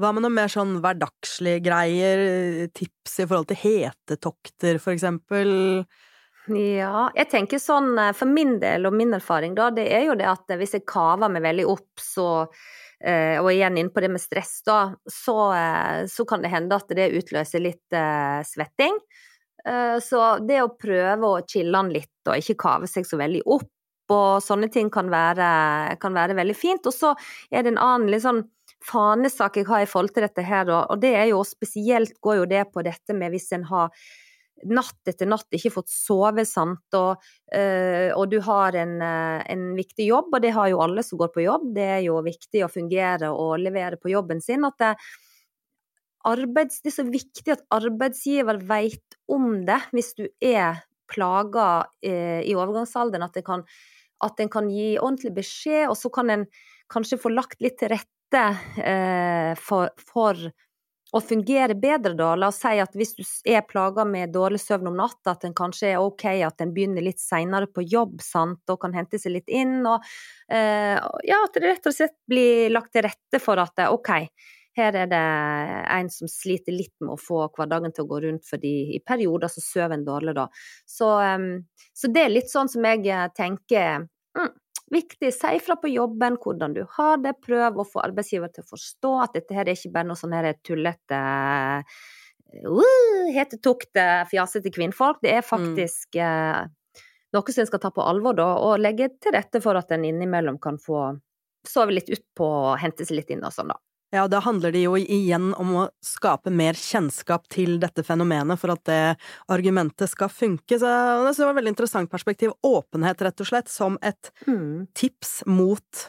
Hva 0.00 0.14
med 0.16 0.24
noe 0.24 0.32
mer 0.32 0.48
sånn 0.48 0.78
hverdagslige 0.80 1.60
greier, 1.60 2.20
tips 2.72 3.18
i 3.20 3.26
forhold 3.26 3.50
til 3.50 3.58
hetetokter, 3.60 4.78
for 4.80 4.94
eksempel? 4.94 5.50
Ja, 6.48 7.10
jeg 7.14 7.28
tenker 7.30 7.60
sånn 7.60 7.92
eh, 8.00 8.14
for 8.16 8.30
min 8.30 8.56
del 8.62 8.88
og 8.88 8.94
min 8.96 9.12
erfaring, 9.14 9.52
da, 9.58 9.68
det 9.74 9.84
er 9.92 10.06
jo 10.08 10.16
det 10.18 10.28
at 10.30 10.54
hvis 10.56 10.78
jeg 10.78 10.86
kaver 10.88 11.28
meg 11.30 11.44
veldig 11.44 11.66
opp, 11.68 12.00
så 12.00 12.28
eh, 13.04 13.36
og 13.42 13.50
igjen 13.52 13.76
inn 13.82 13.90
på 13.92 14.00
det 14.00 14.10
med 14.14 14.22
stress, 14.22 14.62
da, 14.66 14.78
så, 15.04 15.36
eh, 15.58 16.06
så 16.10 16.24
kan 16.28 16.40
det 16.40 16.52
hende 16.54 16.78
at 16.80 16.96
det 16.96 17.10
utløser 17.20 17.62
litt 17.62 17.96
uh, 17.96 18.40
svetting. 18.46 18.96
Uh, 19.60 20.00
så 20.00 20.38
det 20.40 20.62
å 20.64 20.72
prøve 20.80 21.28
å 21.28 21.44
chille 21.44 21.76
den 21.76 21.92
litt 21.98 22.30
og 22.30 22.40
ikke 22.40 22.56
kave 22.64 22.88
seg 22.88 23.04
så 23.04 23.20
veldig 23.20 23.44
opp 23.52 23.68
og 24.10 24.40
sånne 24.42 24.66
ting 24.72 24.88
kan 24.90 25.10
være, 25.12 25.50
kan 26.02 26.16
være 26.16 26.34
veldig 26.38 26.56
fint. 26.56 26.86
Og 26.88 26.94
så 26.94 27.12
er 27.50 27.62
det 27.62 27.74
en 27.74 27.82
annen 27.82 28.10
litt 28.10 28.24
sånn 28.24 28.42
fanesak 28.86 29.60
jeg 29.60 29.68
har 29.68 29.84
i 29.84 29.88
forhold 29.88 30.14
til 30.14 30.24
dette 30.24 30.44
her, 30.46 30.70
og 30.80 31.00
det 31.02 31.12
er 31.18 31.30
jo 31.32 31.44
spesielt 31.44 32.16
går 32.24 32.42
jo 32.42 32.50
det 32.50 32.64
på 32.72 32.84
dette 32.86 33.16
med 33.16 33.34
hvis 33.34 33.50
en 33.56 33.66
har 33.68 33.92
natt 34.68 35.08
etter 35.08 35.28
natt 35.28 35.56
ikke 35.56 35.72
fått 35.72 35.90
sove, 35.92 36.44
sant, 36.48 36.84
og, 36.96 37.22
øh, 37.56 38.10
og 38.16 38.28
du 38.32 38.38
har 38.44 38.76
en, 38.76 38.98
øh, 39.00 39.40
en, 39.52 39.64
viktig 39.76 40.10
jobb, 40.10 40.34
og 40.34 40.42
det 40.44 40.52
har 40.56 40.68
jo 40.72 40.82
alle 40.84 41.04
som 41.06 41.20
går 41.20 41.32
på 41.34 41.44
jobb. 41.46 41.70
Det 41.76 41.86
er 41.96 42.02
jo 42.04 42.20
viktig 42.24 42.64
å 42.64 42.72
fungere 42.72 43.32
og 43.32 43.58
levere 43.62 44.00
på 44.00 44.12
jobben 44.12 44.42
sin. 44.44 44.64
at 44.68 44.76
det, 44.78 44.94
arbeids, 46.28 46.82
det 46.82 46.92
er 46.92 46.98
så 46.98 47.08
viktig 47.08 47.54
at 47.54 47.64
arbeidsgiver 47.72 48.60
vet 48.68 49.16
om 49.28 49.64
det 49.64 49.80
hvis 49.94 50.12
du 50.18 50.26
er 50.40 50.82
plaga 51.10 51.86
øh, 52.04 52.42
i 52.44 52.54
overgangsalderen. 52.54 53.24
At 53.24 53.36
en 53.40 53.46
kan, 53.46 53.64
kan 54.50 54.68
gi 54.70 54.98
ordentlig 54.98 55.34
beskjed, 55.40 55.88
og 55.88 55.96
så 55.96 56.12
kan 56.12 56.30
en 56.30 56.46
kanskje 56.90 57.20
få 57.22 57.32
lagt 57.32 57.62
litt 57.62 57.78
til 57.80 57.94
rette 57.94 58.19
for, 58.30 59.90
for 60.12 60.38
å 61.10 61.20
fungere 61.22 61.74
bedre, 61.78 62.12
da. 62.14 62.34
La 62.38 62.50
oss 62.50 62.60
si 62.62 62.78
at 62.82 62.94
hvis 62.96 63.14
du 63.18 63.24
er 63.50 63.64
plaga 63.66 64.04
med 64.06 64.32
dårlig 64.34 64.60
søvn 64.62 64.92
om 64.92 64.98
natta, 65.00 65.34
at 65.34 65.46
en 65.46 65.56
kanskje 65.56 65.92
er 65.94 66.04
ok 66.04 66.26
at 66.46 66.62
en 66.62 66.74
begynner 66.74 67.04
litt 67.04 67.20
seinere 67.22 67.66
på 67.70 67.84
jobb, 67.86 68.20
sant, 68.22 68.62
og 68.70 68.80
kan 68.84 68.94
hente 68.94 69.18
seg 69.18 69.34
litt 69.38 69.50
inn. 69.50 69.80
Og 69.82 69.98
eh, 70.52 70.96
ja, 71.26 71.42
at 71.42 71.56
det 71.56 71.66
rett 71.66 71.90
og 71.90 71.96
slett 71.96 72.16
blir 72.30 72.70
lagt 72.74 72.94
til 72.94 73.06
rette 73.08 73.42
for 73.42 73.60
at 73.62 73.82
ok, 73.90 74.12
her 74.78 74.94
er 75.02 75.10
det 75.10 75.24
en 75.90 76.12
som 76.14 76.30
sliter 76.30 76.76
litt 76.76 76.94
med 77.02 77.16
å 77.16 77.20
få 77.20 77.42
hverdagen 77.56 77.94
til 77.94 78.06
å 78.06 78.10
gå 78.12 78.22
rundt, 78.28 78.46
fordi 78.46 78.74
i 78.94 79.02
perioder 79.02 79.50
så 79.50 79.64
sover 79.64 79.96
en 79.96 80.06
dårlig, 80.06 80.36
da. 80.38 80.46
Så, 80.86 81.10
um, 81.18 81.52
så, 81.90 82.12
det 82.14 82.22
er 82.22 82.34
litt 82.36 82.52
sånn 82.52 82.70
som 82.70 82.86
jeg 82.86 83.02
eh, 83.10 83.26
tenker 83.34 84.06
mm, 84.38 84.52
Viktig, 84.90 85.30
si 85.34 85.58
fra 85.62 85.76
på 85.78 85.88
jobben 85.92 86.34
hvordan 86.42 86.72
du 86.74 86.80
har 86.96 87.20
det, 87.22 87.36
prøv 87.46 87.78
å 87.78 87.86
få 87.86 88.00
arbeidsgiver 88.02 88.50
til 88.50 88.64
å 88.64 88.70
forstå 88.72 89.12
at 89.22 89.36
dette 89.38 89.54
her 89.54 89.68
er 89.68 89.78
ikke 89.78 89.92
bare 89.94 90.08
noe 90.08 90.18
sånn 90.18 90.34
her 90.34 90.48
tullete 90.66 91.20
uh, 91.86 92.00
hetetokte, 93.36 94.06
fjasete 94.32 94.72
kvinnfolk. 94.74 95.20
Det 95.22 95.30
er 95.36 95.44
mm. 95.44 95.46
faktisk 95.46 96.18
uh, 96.18 96.66
noe 97.36 97.54
som 97.54 97.62
en 97.62 97.70
skal 97.70 97.82
ta 97.84 97.92
på 97.94 98.02
alvor, 98.02 98.34
da, 98.40 98.48
og 98.58 98.82
legge 98.82 99.12
til 99.22 99.36
rette 99.36 99.62
for 99.62 99.78
at 99.78 99.94
en 99.94 100.08
innimellom 100.08 100.58
kan 100.62 100.80
få 100.82 101.12
sove 101.70 101.94
litt 101.94 102.10
utpå 102.10 102.50
og 102.72 102.80
hente 102.82 103.06
seg 103.06 103.20
litt 103.20 103.30
inn 103.30 103.46
og 103.46 103.54
sånn, 103.54 103.70
da. 103.70 103.78
Ja, 104.10 104.24
da 104.28 104.40
handler 104.42 104.72
det 104.74 104.82
jo 104.82 104.96
igjen 104.98 105.52
om 105.54 105.74
å 105.78 105.84
skape 106.02 106.50
mer 106.50 106.74
kjennskap 106.74 107.44
til 107.52 107.76
dette 107.82 108.02
fenomenet 108.02 108.58
for 108.58 108.74
at 108.74 108.82
det 108.88 109.02
argumentet 109.52 110.10
skal 110.10 110.32
funke. 110.34 110.80
Så 110.80 110.88
det 110.88 111.36
var 111.38 111.52
et 111.52 111.58
veldig 111.60 111.74
interessant 111.76 112.10
perspektiv. 112.10 112.56
Åpenhet, 112.66 113.22
rett 113.22 113.44
og 113.44 113.50
slett, 113.52 113.70
som 113.70 114.00
et 114.02 114.32
mm. 114.48 114.90
tips 114.98 115.40
mot 115.46 116.06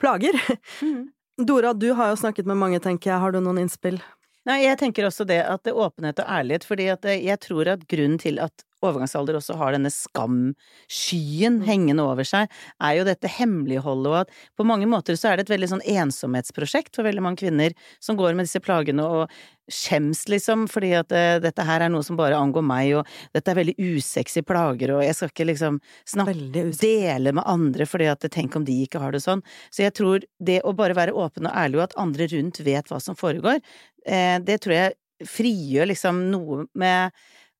plager. 0.00 0.38
Mm. 0.82 1.08
Dora, 1.36 1.74
du 1.74 1.90
har 1.92 2.12
jo 2.12 2.20
snakket 2.20 2.46
med 2.46 2.56
mange, 2.56 2.78
tenker 2.80 3.10
jeg. 3.10 3.20
Har 3.20 3.34
du 3.34 3.42
noen 3.42 3.58
innspill? 3.60 3.98
Nei, 4.46 4.60
jeg 4.62 4.78
tenker 4.78 5.08
også 5.08 5.26
det 5.26 5.40
at 5.42 5.64
det 5.66 5.74
er 5.74 5.82
åpenhet 5.82 6.22
og 6.22 6.30
ærlighet, 6.30 6.64
fordi 6.64 6.86
at 6.94 7.08
jeg 7.10 7.42
tror 7.42 7.74
at 7.74 7.82
grunnen 7.90 8.20
til 8.22 8.38
at 8.40 8.62
overgangsalder 8.86 9.38
også 9.38 9.56
har 9.60 9.76
denne 9.76 9.92
skamskyen 9.92 11.60
mm. 11.60 11.66
hengende 11.66 12.06
over 12.06 12.26
seg, 12.26 12.52
er 12.82 12.98
jo 12.98 13.06
dette 13.08 13.30
hemmeligholdet, 13.38 14.12
og 14.12 14.18
at 14.24 14.32
på 14.58 14.66
mange 14.68 14.88
måter 14.90 15.18
så 15.18 15.32
er 15.32 15.38
det 15.38 15.46
et 15.46 15.54
veldig 15.56 15.72
sånn 15.74 15.84
ensomhetsprosjekt 15.96 16.96
for 16.96 17.06
veldig 17.06 17.24
mange 17.24 17.42
kvinner 17.44 17.76
som 18.02 18.18
går 18.18 18.36
med 18.36 18.48
disse 18.48 18.62
plagene 18.64 19.06
og 19.06 19.36
skjems, 19.72 20.28
liksom, 20.30 20.66
fordi 20.70 20.92
at 20.94 21.12
uh, 21.14 21.38
dette 21.42 21.64
her 21.66 21.82
er 21.82 21.90
noe 21.90 22.06
som 22.06 22.18
bare 22.18 22.38
angår 22.38 22.64
meg, 22.66 22.92
og 23.00 23.08
dette 23.34 23.50
er 23.50 23.58
veldig 23.58 23.74
usexy 23.82 24.44
plager, 24.46 24.92
og 24.94 25.02
jeg 25.02 25.16
skal 25.18 25.32
ikke 25.32 25.48
liksom 25.50 25.80
snakke, 26.06 26.36
dele 26.78 27.34
med 27.34 27.46
andre 27.46 27.88
fordi 27.88 28.10
at 28.12 28.26
tenk 28.32 28.54
om 28.58 28.66
de 28.66 28.78
ikke 28.84 29.02
har 29.02 29.14
det 29.14 29.24
sånn. 29.24 29.42
Så 29.74 29.82
jeg 29.86 29.96
tror 29.98 30.26
det 30.38 30.60
å 30.62 30.74
bare 30.76 30.96
være 30.98 31.16
åpen 31.16 31.50
og 31.50 31.58
ærlig, 31.58 31.80
og 31.80 31.88
at 31.88 31.98
andre 32.00 32.30
rundt 32.30 32.62
vet 32.66 32.92
hva 32.92 33.00
som 33.02 33.18
foregår, 33.18 33.58
uh, 33.58 34.38
det 34.46 34.60
tror 34.62 34.78
jeg 34.78 34.96
frigjør 35.26 35.90
liksom 35.92 36.26
noe 36.32 36.66
med 36.76 37.14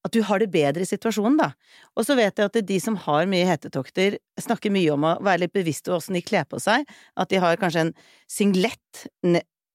at 0.06 0.14
du 0.14 0.22
har 0.26 0.42
det 0.42 0.48
bedre 0.54 0.84
i 0.84 0.88
situasjonen, 0.88 1.38
da. 1.40 1.50
Og 1.98 2.06
så 2.06 2.16
vet 2.18 2.38
jeg 2.38 2.50
at 2.50 2.58
de 2.68 2.78
som 2.82 2.96
har 3.06 3.28
mye 3.30 3.48
hetetokter, 3.48 4.18
snakker 4.40 4.72
mye 4.74 4.94
om 4.94 5.06
å 5.08 5.16
være 5.24 5.44
litt 5.44 5.56
bevisste 5.56 5.90
på 5.90 5.98
åssen 5.98 6.18
de 6.18 6.24
kler 6.24 6.46
på 6.48 6.60
seg, 6.62 6.86
at 7.18 7.32
de 7.32 7.42
har 7.42 7.60
kanskje 7.60 7.88
en 7.88 7.94
singlet 8.30 9.06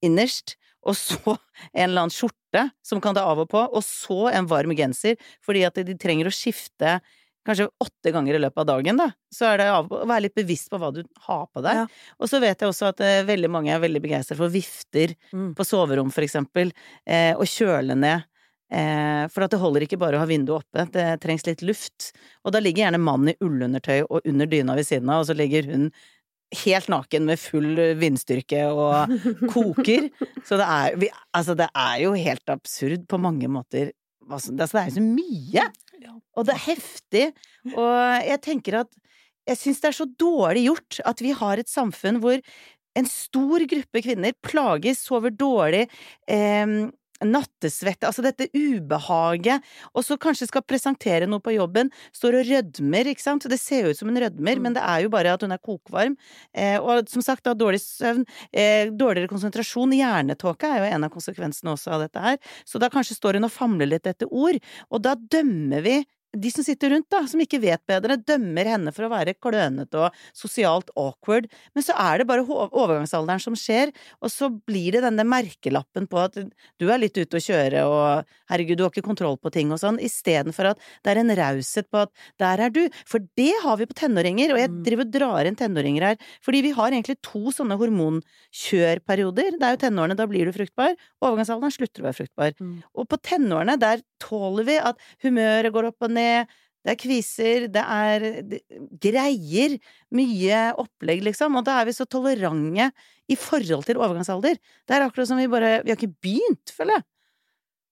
innerst, 0.01 0.57
og 0.87 0.97
så 0.97 1.35
en 1.77 1.89
eller 1.89 2.05
annen 2.05 2.15
skjorte 2.15 2.67
som 2.85 3.01
kan 3.03 3.17
ta 3.17 3.25
av 3.27 3.43
og 3.43 3.49
på, 3.51 3.61
og 3.61 3.83
så 3.85 4.31
en 4.33 4.49
varm 4.49 4.75
genser, 4.77 5.19
fordi 5.45 5.65
at 5.67 5.81
de 5.85 5.97
trenger 5.99 6.29
å 6.29 6.35
skifte 6.35 6.99
kanskje 7.47 7.67
åtte 7.81 8.11
ganger 8.13 8.37
i 8.37 8.41
løpet 8.41 8.61
av 8.61 8.67
dagen, 8.69 8.99
da. 8.99 9.07
Så 9.33 9.47
er 9.49 9.61
det 9.61 9.69
å 9.73 9.81
være 9.89 10.27
litt 10.27 10.37
bevisst 10.37 10.69
på 10.69 10.77
hva 10.81 10.91
du 10.93 11.01
har 11.25 11.47
på 11.49 11.63
deg. 11.65 11.79
Ja. 11.79 11.85
Og 12.21 12.29
så 12.29 12.41
vet 12.43 12.61
jeg 12.61 12.69
også 12.69 12.91
at 12.91 13.01
eh, 13.05 13.23
veldig 13.25 13.49
mange 13.49 13.73
er 13.73 13.81
veldig 13.81 14.01
begeistret 14.03 14.37
for 14.37 14.53
vifter 14.53 15.15
mm. 15.33 15.55
på 15.57 15.65
soverom, 15.65 16.11
for 16.13 16.25
eksempel, 16.25 16.69
eh, 17.01 17.33
og 17.33 17.49
kjøle 17.49 17.97
ned 17.97 18.27
for 18.71 19.43
at 19.43 19.51
det 19.51 19.59
holder 19.59 19.83
ikke 19.83 19.99
bare 19.99 20.15
å 20.15 20.21
ha 20.21 20.29
vinduet 20.29 20.63
oppe, 20.63 20.85
det 20.93 21.05
trengs 21.23 21.43
litt 21.43 21.63
luft. 21.67 22.13
Og 22.45 22.53
da 22.55 22.61
ligger 22.63 22.85
gjerne 22.85 23.01
mannen 23.03 23.33
i 23.33 23.37
ullundertøy 23.43 24.05
og 24.05 24.21
under 24.23 24.47
dyna 24.47 24.77
ved 24.77 24.87
siden 24.87 25.11
av, 25.11 25.25
og 25.25 25.27
så 25.27 25.35
ligger 25.35 25.67
hun 25.67 25.89
helt 26.65 26.89
naken 26.91 27.27
med 27.29 27.39
full 27.39 27.79
vindstyrke 27.99 28.65
og 28.71 29.11
koker. 29.53 30.09
Så 30.47 30.59
det 30.59 30.67
er, 30.67 30.97
vi, 30.99 31.11
altså 31.37 31.55
det 31.59 31.69
er 31.71 31.97
jo 32.05 32.13
helt 32.17 32.53
absurd 32.53 33.07
på 33.11 33.19
mange 33.21 33.51
måter. 33.51 33.91
Altså, 34.29 34.53
det 34.55 34.67
er 34.67 34.89
jo 34.89 34.97
så 34.99 35.05
mye! 35.05 35.69
Og 36.39 36.47
det 36.47 36.55
er 36.55 36.65
heftig. 36.65 37.25
Og 37.73 37.95
jeg 38.27 38.41
tenker 38.43 38.81
at 38.83 38.91
jeg 39.49 39.57
syns 39.57 39.81
det 39.81 39.89
er 39.89 39.97
så 39.97 40.07
dårlig 40.21 40.67
gjort 40.67 41.01
at 41.09 41.23
vi 41.23 41.33
har 41.35 41.59
et 41.59 41.69
samfunn 41.69 42.21
hvor 42.23 42.37
en 42.99 43.07
stor 43.07 43.63
gruppe 43.71 44.01
kvinner 44.03 44.35
plages, 44.43 44.99
sover 45.07 45.31
dårlig, 45.33 45.85
eh, 46.27 46.73
nattesvette, 47.27 48.07
altså 48.07 48.23
dette 48.25 48.49
ubehaget, 48.55 49.65
og 49.95 50.05
så 50.05 50.17
kanskje 50.21 50.49
skal 50.49 50.65
presentere 50.67 51.27
noe 51.29 51.43
på 51.43 51.55
jobben, 51.55 51.91
står 52.15 52.39
og 52.39 52.51
rødmer, 52.51 53.11
ikke 53.11 53.23
sant, 53.23 53.47
det 53.51 53.59
ser 53.61 53.85
jo 53.85 53.93
ut 53.93 53.99
som 53.99 54.11
hun 54.11 54.21
rødmer, 54.21 54.57
mm. 54.59 54.65
men 54.65 54.77
det 54.77 54.85
er 54.85 55.05
jo 55.05 55.11
bare 55.13 55.35
at 55.35 55.45
hun 55.45 55.55
er 55.55 55.61
kokvarm, 55.61 56.17
eh, 56.53 56.77
og 56.79 57.09
som 57.11 57.25
sagt, 57.25 57.45
da 57.47 57.55
dårlig 57.57 57.81
søvn, 57.83 58.25
eh, 58.53 58.89
dårligere 58.91 59.31
konsentrasjon, 59.31 59.97
hjernetåke 59.97 60.69
er 60.69 60.81
jo 60.81 60.89
en 60.95 61.07
av 61.07 61.13
konsekvensene 61.13 61.75
også 61.75 61.95
av 61.97 62.07
dette 62.07 62.23
her, 62.23 62.41
så 62.65 62.81
da 62.81 62.91
kanskje 62.93 63.17
står 63.19 63.39
hun 63.39 63.49
og 63.49 63.53
famler 63.53 63.89
litt 63.89 64.09
etter 64.09 64.29
ord, 64.31 64.59
og 64.89 65.05
da 65.05 65.15
dømmer 65.15 65.85
vi 65.85 66.01
de 66.31 66.51
som 66.51 66.63
sitter 66.63 66.93
rundt, 66.93 67.09
da, 67.11 67.21
som 67.27 67.41
ikke 67.43 67.59
vet 67.59 67.81
bedre, 67.89 68.15
dømmer 68.15 68.69
henne 68.71 68.93
for 68.95 69.05
å 69.05 69.11
være 69.11 69.35
klønete 69.35 69.99
og 69.99 70.19
sosialt 70.37 70.91
awkward, 70.95 71.49
men 71.75 71.83
så 71.83 71.95
er 71.99 72.21
det 72.21 72.27
bare 72.29 72.45
overgangsalderen 72.45 73.41
som 73.43 73.57
skjer, 73.57 73.91
og 74.23 74.31
så 74.31 74.47
blir 74.51 74.95
det 74.95 75.03
denne 75.03 75.25
merkelappen 75.27 76.07
på 76.11 76.21
at 76.21 76.39
du 76.39 76.85
er 76.87 77.01
litt 77.01 77.17
ute 77.19 77.39
å 77.39 77.43
kjøre 77.43 77.83
og 77.89 78.31
herregud, 78.51 78.79
du 78.79 78.85
har 78.85 78.93
ikke 78.93 79.05
kontroll 79.09 79.35
på 79.41 79.51
ting 79.53 79.73
og 79.75 79.81
sånn, 79.81 79.99
istedenfor 80.03 80.71
at 80.71 80.85
det 81.03 81.13
er 81.13 81.21
en 81.23 81.35
raushet 81.41 81.89
på 81.91 82.05
at 82.05 82.13
der 82.41 82.63
er 82.67 82.73
du, 82.73 82.81
for 83.09 83.23
det 83.39 83.51
har 83.65 83.81
vi 83.81 83.89
på 83.89 83.99
tenåringer, 83.99 84.55
og 84.55 84.61
jeg 84.61 84.71
mm. 84.71 84.79
driver 84.87 85.07
og 85.07 85.13
drar 85.17 85.49
inn 85.49 85.59
tenåringer 85.59 86.07
her, 86.11 86.31
fordi 86.45 86.63
vi 86.67 86.73
har 86.77 86.95
egentlig 86.95 87.17
to 87.27 87.51
sånne 87.55 87.75
hormonkjørperioder, 87.81 89.59
det 89.59 89.67
er 89.67 89.75
jo 89.75 89.83
tenårene, 89.83 90.19
da 90.19 90.29
blir 90.31 90.47
du 90.47 90.55
fruktbar, 90.55 90.95
overgangsalderen 91.19 91.75
slutter 91.75 92.05
å 92.05 92.07
være 92.07 92.19
fruktbar, 92.21 92.55
mm. 92.55 92.73
og 92.95 93.11
på 93.11 93.19
tenårene, 93.27 93.75
der 93.81 94.05
tåler 94.21 94.67
vi 94.67 94.79
at 94.79 94.99
humøret 95.25 95.73
går 95.73 95.91
opp 95.91 96.05
og 96.05 96.13
ned, 96.13 96.20
med 96.21 96.59
det 96.81 96.95
er 96.95 96.97
kviser, 96.97 97.67
det 97.69 97.81
er 97.81 98.23
greier, 99.01 99.77
mye 100.17 100.61
opplegg, 100.81 101.21
liksom, 101.27 101.59
og 101.59 101.65
da 101.67 101.77
er 101.77 101.89
vi 101.89 101.93
så 101.93 102.07
tolerante 102.09 102.87
i 103.29 103.37
forhold 103.37 103.85
til 103.85 103.99
overgangsalder. 104.01 104.57
Det 104.57 104.95
er 104.95 105.05
akkurat 105.05 105.29
som 105.29 105.39
vi 105.39 105.49
bare 105.51 105.81
Vi 105.85 105.93
har 105.93 105.99
ikke 105.99 106.15
begynt, 106.25 106.73
føler 106.73 106.97
jeg. 106.97 107.05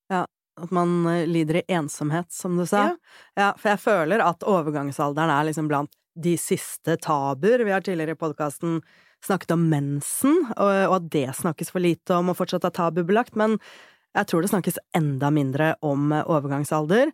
Ja, 0.09 0.23
at 0.63 0.71
man 0.73 1.05
eh, 1.07 1.27
lider 1.29 1.61
i 1.61 1.67
ensomhet, 1.77 2.31
som 2.33 2.57
du 2.57 2.65
sa. 2.65 2.89
Ja. 2.89 2.95
ja 3.37 3.49
for 3.59 3.73
jeg 3.75 3.83
føler 3.83 4.23
at 4.25 4.45
overgangsalderen 4.47 5.35
er 5.35 5.45
liksom 5.51 5.69
blant 5.69 5.93
de 6.19 6.33
siste 6.41 6.97
tabuer. 6.97 7.61
Vi 7.63 7.75
har 7.75 7.85
tidligere 7.85 8.17
i 8.17 8.19
podkasten 8.19 8.79
snakket 9.25 9.53
om 9.53 9.67
mensen, 9.69 10.47
og 10.57 10.95
at 10.95 11.11
det 11.13 11.27
snakkes 11.37 11.69
for 11.75 11.83
lite 11.83 12.17
om 12.17 12.31
og 12.31 12.39
fortsatt 12.39 12.65
er 12.65 12.73
tabubelagt, 12.73 13.37
men 13.37 13.59
jeg 14.17 14.25
tror 14.31 14.41
det 14.41 14.49
snakkes 14.49 14.79
enda 14.97 15.29
mindre 15.29 15.75
om 15.85 16.09
eh, 16.09 16.25
overgangsalder 16.25 17.13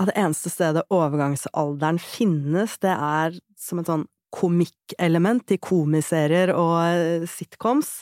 at 0.00 0.08
det 0.08 0.16
eneste 0.16 0.50
stedet 0.52 0.86
overgangsalderen 0.88 2.00
finnes, 2.00 2.78
det 2.80 2.94
er 2.94 3.36
som 3.60 3.82
et 3.82 3.90
sånn 3.90 4.06
komikkelement 4.34 5.50
i 5.52 5.58
komiserier 5.60 6.52
og 6.54 6.76
eh, 6.86 7.26
sitcoms. 7.28 8.00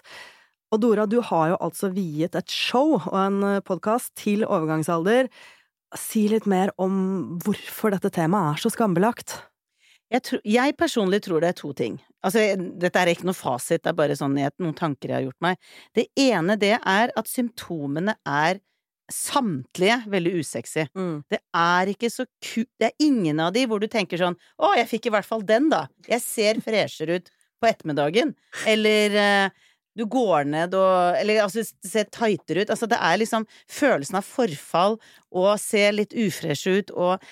Og 0.68 0.82
Dora, 0.82 1.06
du 1.08 1.18
har 1.24 1.54
jo 1.54 1.60
altså 1.64 1.90
viet 1.94 2.36
et 2.36 2.52
show 2.52 2.98
og 2.98 3.16
en 3.18 3.40
eh, 3.48 3.62
podkast 3.64 4.12
til 4.20 4.44
overgangsalder. 4.44 5.30
Si 5.96 6.26
litt 6.28 6.46
mer 6.46 6.74
om 6.76 7.38
hvorfor 7.44 7.96
dette 7.96 8.12
temaet 8.14 8.58
er 8.58 8.62
så 8.66 8.72
skambelagt. 8.74 9.38
Jeg, 10.12 10.24
tror, 10.24 10.44
jeg, 10.44 10.76
personlig 10.76 11.22
tror 11.24 11.42
det 11.42 11.50
er 11.50 11.56
to 11.56 11.72
ting. 11.76 11.98
Altså, 12.24 12.44
dette 12.80 13.00
er 13.00 13.10
ikke 13.12 13.26
noe 13.28 13.36
fasit, 13.36 13.82
det 13.82 13.90
er 13.90 13.98
bare 13.98 14.16
sånn 14.16 14.36
noen 14.36 14.76
tanker 14.76 15.10
jeg 15.10 15.16
har 15.18 15.26
gjort 15.26 15.44
meg. 15.44 15.58
Det 15.96 16.06
ene 16.20 16.56
det 16.60 16.76
er 16.78 17.12
at 17.16 17.28
symptomene 17.28 18.16
er 18.24 18.60
samtlige 19.12 20.02
veldig 20.10 20.34
usexy. 20.42 20.84
Mm. 20.96 21.22
Det 21.30 21.40
er 21.56 21.92
ikke 21.94 22.10
så 22.12 22.26
ku... 22.44 22.64
Det 22.78 22.90
er 22.90 23.04
ingen 23.04 23.40
av 23.40 23.54
de 23.56 23.64
hvor 23.68 23.80
du 23.80 23.88
tenker 23.90 24.20
sånn 24.20 24.36
Å, 24.60 24.74
jeg 24.76 24.90
fikk 24.90 25.08
i 25.08 25.14
hvert 25.14 25.28
fall 25.28 25.44
den, 25.48 25.70
da. 25.72 25.86
Jeg 26.08 26.24
ser 26.24 26.60
freshere 26.64 27.18
ut 27.18 27.32
på 27.58 27.70
ettermiddagen. 27.70 28.34
Eller 28.68 29.16
uh, 29.16 29.66
du 29.98 30.04
går 30.06 30.46
ned 30.52 30.76
og 30.78 31.18
Eller 31.18 31.42
altså, 31.42 31.64
ser 31.64 32.08
tightere 32.14 32.64
ut. 32.64 32.70
Altså, 32.70 32.88
det 32.90 33.00
er 33.02 33.20
liksom 33.20 33.48
følelsen 33.66 34.20
av 34.20 34.28
forfall 34.28 34.98
og 35.28 35.50
ser 35.60 35.96
litt 35.96 36.14
ufresh 36.16 36.68
ut 36.70 36.92
og 36.94 37.24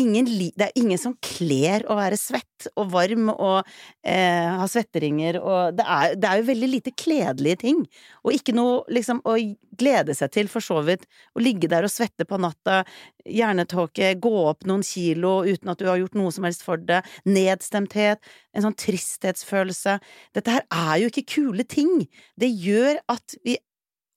ingen 0.00 0.26
det 0.26 0.66
er 0.66 0.78
ingen 0.78 0.98
som 0.98 1.14
kler 1.22 1.84
å 1.90 1.96
være 1.98 2.18
svett 2.18 2.68
og 2.74 2.90
varm 2.94 3.28
og 3.32 3.66
eh, 4.06 4.50
ha 4.58 4.66
svetteringer 4.70 5.38
og 5.40 5.76
det 5.78 5.86
er, 5.86 6.14
det 6.18 6.28
er, 6.28 6.40
jo 6.40 6.48
veldig 6.48 6.70
lite 6.70 6.92
kledelige 6.98 7.60
ting. 7.64 7.82
Og 8.24 8.34
ikke 8.34 8.54
noe 8.56 8.82
liksom 8.92 9.20
å 9.28 9.36
glede 9.78 10.14
seg 10.16 10.32
til, 10.34 10.50
for 10.50 10.64
så 10.64 10.80
vidt. 10.86 11.06
Å 11.34 11.42
ligge 11.42 11.70
der 11.70 11.86
og 11.86 11.92
svette 11.92 12.26
på 12.28 12.38
natta, 12.42 12.82
hjernetåke, 13.24 14.14
gå 14.22 14.34
opp 14.44 14.66
noen 14.68 14.84
kilo 14.86 15.36
uten 15.46 15.72
at 15.72 15.82
du 15.82 15.88
har 15.90 16.00
gjort 16.00 16.18
noe 16.18 16.32
som 16.34 16.46
helst 16.46 16.64
for 16.66 16.80
det, 16.80 17.02
nedstemthet, 17.26 18.22
en 18.54 18.66
sånn 18.66 18.78
tristhetsfølelse. 18.78 19.98
Dette 20.36 20.58
her 20.58 20.66
er 20.70 21.04
jo 21.04 21.12
ikke 21.12 21.28
kule 21.36 21.66
ting. 21.68 22.06
Det 22.40 22.50
gjør 22.50 23.00
at 23.14 23.38
vi 23.46 23.58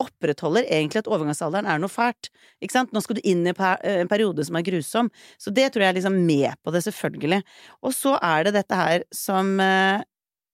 opprettholder 0.04 0.68
egentlig 0.68 1.02
at 1.04 1.10
overgangsalderen 1.10 1.68
er 1.70 1.80
noe 1.82 1.92
fælt. 1.92 2.30
Ikke 2.64 2.76
sant? 2.76 2.94
Nå 2.94 3.02
skal 3.04 3.18
du 3.20 3.24
inn 3.28 3.46
i 3.48 3.54
eh, 3.54 4.02
en 4.02 4.12
periode 4.12 4.46
som 4.48 4.60
er 4.60 4.66
grusom. 4.68 5.10
Så 5.42 5.54
det 5.54 5.72
tror 5.74 5.86
jeg 5.86 5.94
er 5.94 6.00
liksom 6.00 6.20
med 6.28 6.54
på 6.64 6.74
det, 6.76 6.84
selvfølgelig. 6.88 7.42
Og 7.86 7.96
så 7.96 8.18
er 8.22 8.48
det 8.48 8.56
dette 8.60 8.80
her 8.80 9.06
som 9.16 9.56
eh, 9.64 10.06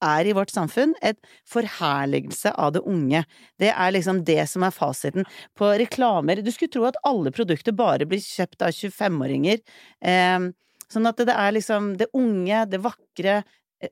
er 0.04 0.28
i 0.28 0.36
vårt 0.36 0.52
samfunn 0.54 0.94
et 1.06 1.20
forherligelse 1.50 2.54
av 2.60 2.74
det 2.76 2.84
unge. 2.90 3.24
Det 3.60 3.72
er 3.72 3.96
liksom 3.96 4.24
det 4.28 4.42
som 4.52 4.66
er 4.68 4.76
fasiten. 4.76 5.28
På 5.58 5.72
reklamer 5.80 6.44
Du 6.44 6.52
skulle 6.52 6.74
tro 6.74 6.88
at 6.90 7.00
alle 7.08 7.32
produkter 7.32 7.76
bare 7.76 8.08
blir 8.10 8.24
kjøpt 8.24 8.66
av 8.68 8.76
25-åringer. 8.76 9.64
Eh, 10.04 10.52
sånn 10.92 11.10
at 11.10 11.26
det 11.26 11.36
er 11.36 11.58
liksom 11.58 11.96
det 12.00 12.12
unge, 12.14 12.66
det 12.70 12.84
vakre 12.84 13.44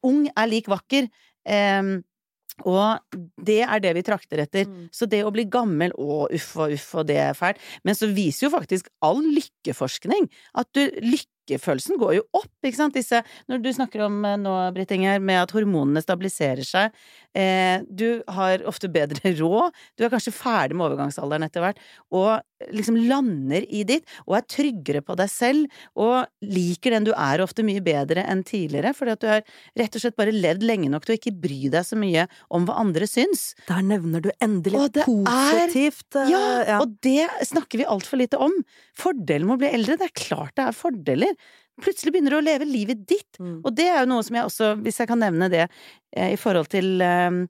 Ung 0.08 0.22
er 0.40 0.48
lik 0.48 0.70
vakker. 0.72 1.10
Eh, 1.44 1.88
og 2.68 3.18
det 3.42 3.62
er 3.66 3.84
det 3.84 3.94
vi 3.98 4.06
trakter 4.06 4.44
etter. 4.44 4.68
Mm. 4.70 4.88
Så 4.94 5.08
det 5.10 5.24
å 5.26 5.34
bli 5.34 5.48
gammel, 5.52 5.94
å 5.98 6.26
uff 6.32 6.52
og 6.60 6.76
uff 6.76 6.90
og 7.02 7.08
det 7.10 7.20
er 7.24 7.38
fælt. 7.38 7.62
Men 7.88 7.98
så 7.98 8.10
viser 8.12 8.48
jo 8.48 8.54
faktisk 8.56 8.92
all 9.06 9.22
lykkeforskning 9.24 10.30
at 10.60 10.70
du, 10.78 10.84
lykkefølelsen 11.52 12.00
går 12.00 12.16
jo 12.20 12.24
opp, 12.38 12.54
ikke 12.64 12.80
sant. 12.80 12.96
Disse, 12.96 13.22
når 13.52 13.64
du 13.64 13.72
snakker 13.76 14.06
om 14.08 14.22
eh, 14.26 14.38
nå, 14.40 14.54
Britt 14.76 14.92
Inger, 14.96 15.20
med 15.24 15.42
at 15.44 15.54
hormonene 15.56 16.04
stabiliserer 16.04 16.66
seg. 16.68 16.96
Eh, 17.36 17.84
du 17.88 18.22
har 18.32 18.64
ofte 18.68 18.90
bedre 18.92 19.34
råd. 19.42 19.76
Du 19.98 20.06
er 20.06 20.14
kanskje 20.14 20.34
ferdig 20.36 20.78
med 20.78 20.90
overgangsalderen 20.90 21.48
etter 21.48 21.64
hvert. 21.64 21.82
Og 22.12 22.40
liksom 22.70 22.98
lander 23.10 23.66
i 23.74 23.84
ditt, 23.88 24.06
og 24.28 24.38
er 24.38 24.48
tryggere 24.50 25.02
på 25.06 25.16
deg 25.20 25.32
selv, 25.32 25.82
og 25.98 26.28
liker 26.46 26.96
den 26.96 27.08
du 27.08 27.14
er 27.16 27.42
ofte 27.44 27.66
mye 27.66 27.82
bedre 27.84 28.26
enn 28.30 28.44
tidligere, 28.48 28.94
fordi 28.98 29.16
at 29.16 29.24
du 29.24 29.30
har 29.32 29.42
rett 29.80 29.98
og 29.98 30.04
slett 30.04 30.18
bare 30.20 30.36
levd 30.36 30.66
lenge 30.68 30.92
nok 30.92 31.08
til 31.08 31.16
å 31.16 31.20
ikke 31.20 31.36
bry 31.42 31.72
deg 31.74 31.88
så 31.88 31.98
mye 32.00 32.28
om 32.54 32.68
hva 32.68 32.78
andre 32.82 33.08
syns. 33.10 33.52
Der 33.70 33.82
nevner 33.86 34.24
du 34.24 34.30
endelig 34.44 34.92
positivt. 35.00 36.08
Er, 36.14 36.30
ja, 36.32 36.44
ja, 36.68 36.80
og 36.84 36.94
det 37.06 37.26
snakker 37.50 37.82
vi 37.82 37.90
altfor 37.90 38.22
lite 38.22 38.40
om. 38.42 38.54
Fordelen 38.98 39.50
med 39.50 39.58
å 39.58 39.62
bli 39.64 39.74
eldre, 39.80 39.98
det 40.00 40.12
er 40.12 40.18
klart 40.28 40.56
det 40.60 40.68
er 40.68 40.78
fordeler. 40.78 41.36
Plutselig 41.82 42.14
begynner 42.14 42.36
du 42.36 42.40
å 42.42 42.46
leve 42.46 42.68
livet 42.68 43.04
ditt, 43.08 43.40
mm. 43.40 43.62
og 43.64 43.74
det 43.78 43.88
er 43.90 44.04
jo 44.04 44.12
noe 44.12 44.24
som 44.26 44.38
jeg 44.38 44.48
også, 44.50 44.72
hvis 44.84 45.02
jeg 45.02 45.10
kan 45.10 45.22
nevne 45.24 45.48
det, 45.50 45.68
eh, 46.14 46.34
i 46.36 46.40
forhold 46.40 46.72
til 46.72 47.02
eh, 47.06 47.44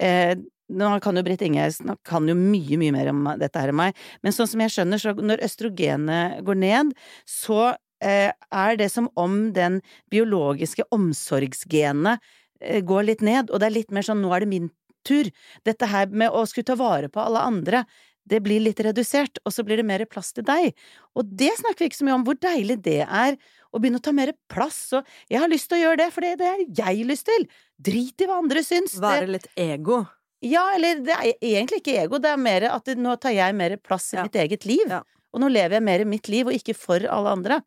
eh 0.00 0.34
nå 0.72 0.88
kan 1.04 1.18
jo 1.18 1.24
Britt 1.26 1.42
Inge 1.44 1.66
kan 2.08 2.28
jo 2.28 2.34
mye, 2.38 2.78
mye 2.80 2.92
mer 2.94 3.10
om 3.10 3.26
dette 3.36 3.60
her 3.60 3.72
enn 3.72 3.76
meg, 3.76 3.98
men 4.24 4.32
sånn 4.32 4.48
som 4.48 4.62
jeg 4.64 4.72
skjønner, 4.72 5.00
så 5.02 5.12
når 5.18 5.42
østrogenet 5.44 6.38
går 6.46 6.60
ned, 6.62 6.94
så 7.28 7.74
eh, 8.02 8.30
er 8.32 8.78
det 8.80 8.88
som 8.92 9.10
om 9.20 9.50
den 9.56 9.80
biologiske 10.12 10.86
omsorgsgenet 10.94 12.22
eh, 12.60 12.80
går 12.80 13.08
litt 13.10 13.26
ned, 13.26 13.50
og 13.50 13.60
det 13.60 13.68
er 13.68 13.76
litt 13.76 13.92
mer 13.92 14.06
sånn 14.06 14.22
nå 14.24 14.32
er 14.32 14.44
det 14.44 14.52
min 14.52 14.70
tur. 15.06 15.28
Dette 15.66 15.88
her 15.90 16.08
med 16.14 16.32
å 16.32 16.44
skulle 16.48 16.70
ta 16.70 16.78
vare 16.78 17.10
på 17.12 17.20
alle 17.20 17.44
andre, 17.44 17.84
det 18.28 18.40
blir 18.44 18.62
litt 18.62 18.80
redusert, 18.84 19.40
og 19.46 19.54
så 19.54 19.64
blir 19.66 19.80
det 19.80 19.86
mer 19.88 20.04
plass 20.10 20.32
til 20.36 20.46
deg. 20.46 20.72
Og 21.18 21.26
det 21.26 21.50
snakker 21.58 21.84
vi 21.84 21.90
ikke 21.90 22.00
så 22.00 22.06
mye 22.06 22.18
om, 22.20 22.24
hvor 22.26 22.38
deilig 22.38 22.78
det 22.84 23.00
er 23.02 23.36
å 23.72 23.80
begynne 23.80 24.00
å 24.02 24.04
ta 24.04 24.14
mer 24.14 24.34
plass, 24.52 24.80
og 24.96 25.06
jeg 25.32 25.42
har 25.42 25.50
lyst 25.50 25.70
til 25.70 25.80
å 25.80 25.82
gjøre 25.86 26.02
det, 26.04 26.08
for 26.14 26.24
det, 26.24 26.34
det 26.40 26.82
har 26.84 26.94
jeg 26.94 27.08
lyst 27.08 27.26
til! 27.30 27.46
Drit 27.82 28.22
i 28.22 28.28
hva 28.28 28.40
andre 28.42 28.62
syns! 28.66 28.98
Være 29.02 29.30
litt 29.38 29.48
ego. 29.58 30.04
Ja, 30.42 30.64
eller 30.74 31.00
det 31.06 31.14
er 31.14 31.32
egentlig 31.38 31.82
ikke 31.82 31.96
ego, 32.02 32.20
det 32.22 32.32
er 32.32 32.40
mer 32.40 32.66
at 32.72 32.90
nå 32.98 33.14
tar 33.22 33.34
jeg 33.34 33.56
mer 33.58 33.76
plass 33.82 34.10
i 34.12 34.18
ja. 34.18 34.26
mitt 34.26 34.38
eget 34.42 34.66
liv. 34.68 34.84
Ja. 34.90 35.02
Og 35.32 35.40
nå 35.40 35.48
lever 35.48 35.78
jeg 35.78 35.86
mer 35.86 36.04
i 36.04 36.08
mitt 36.08 36.28
liv, 36.30 36.50
og 36.50 36.56
ikke 36.56 36.76
for 36.76 37.06
alle 37.08 37.32
andre. 37.38 37.62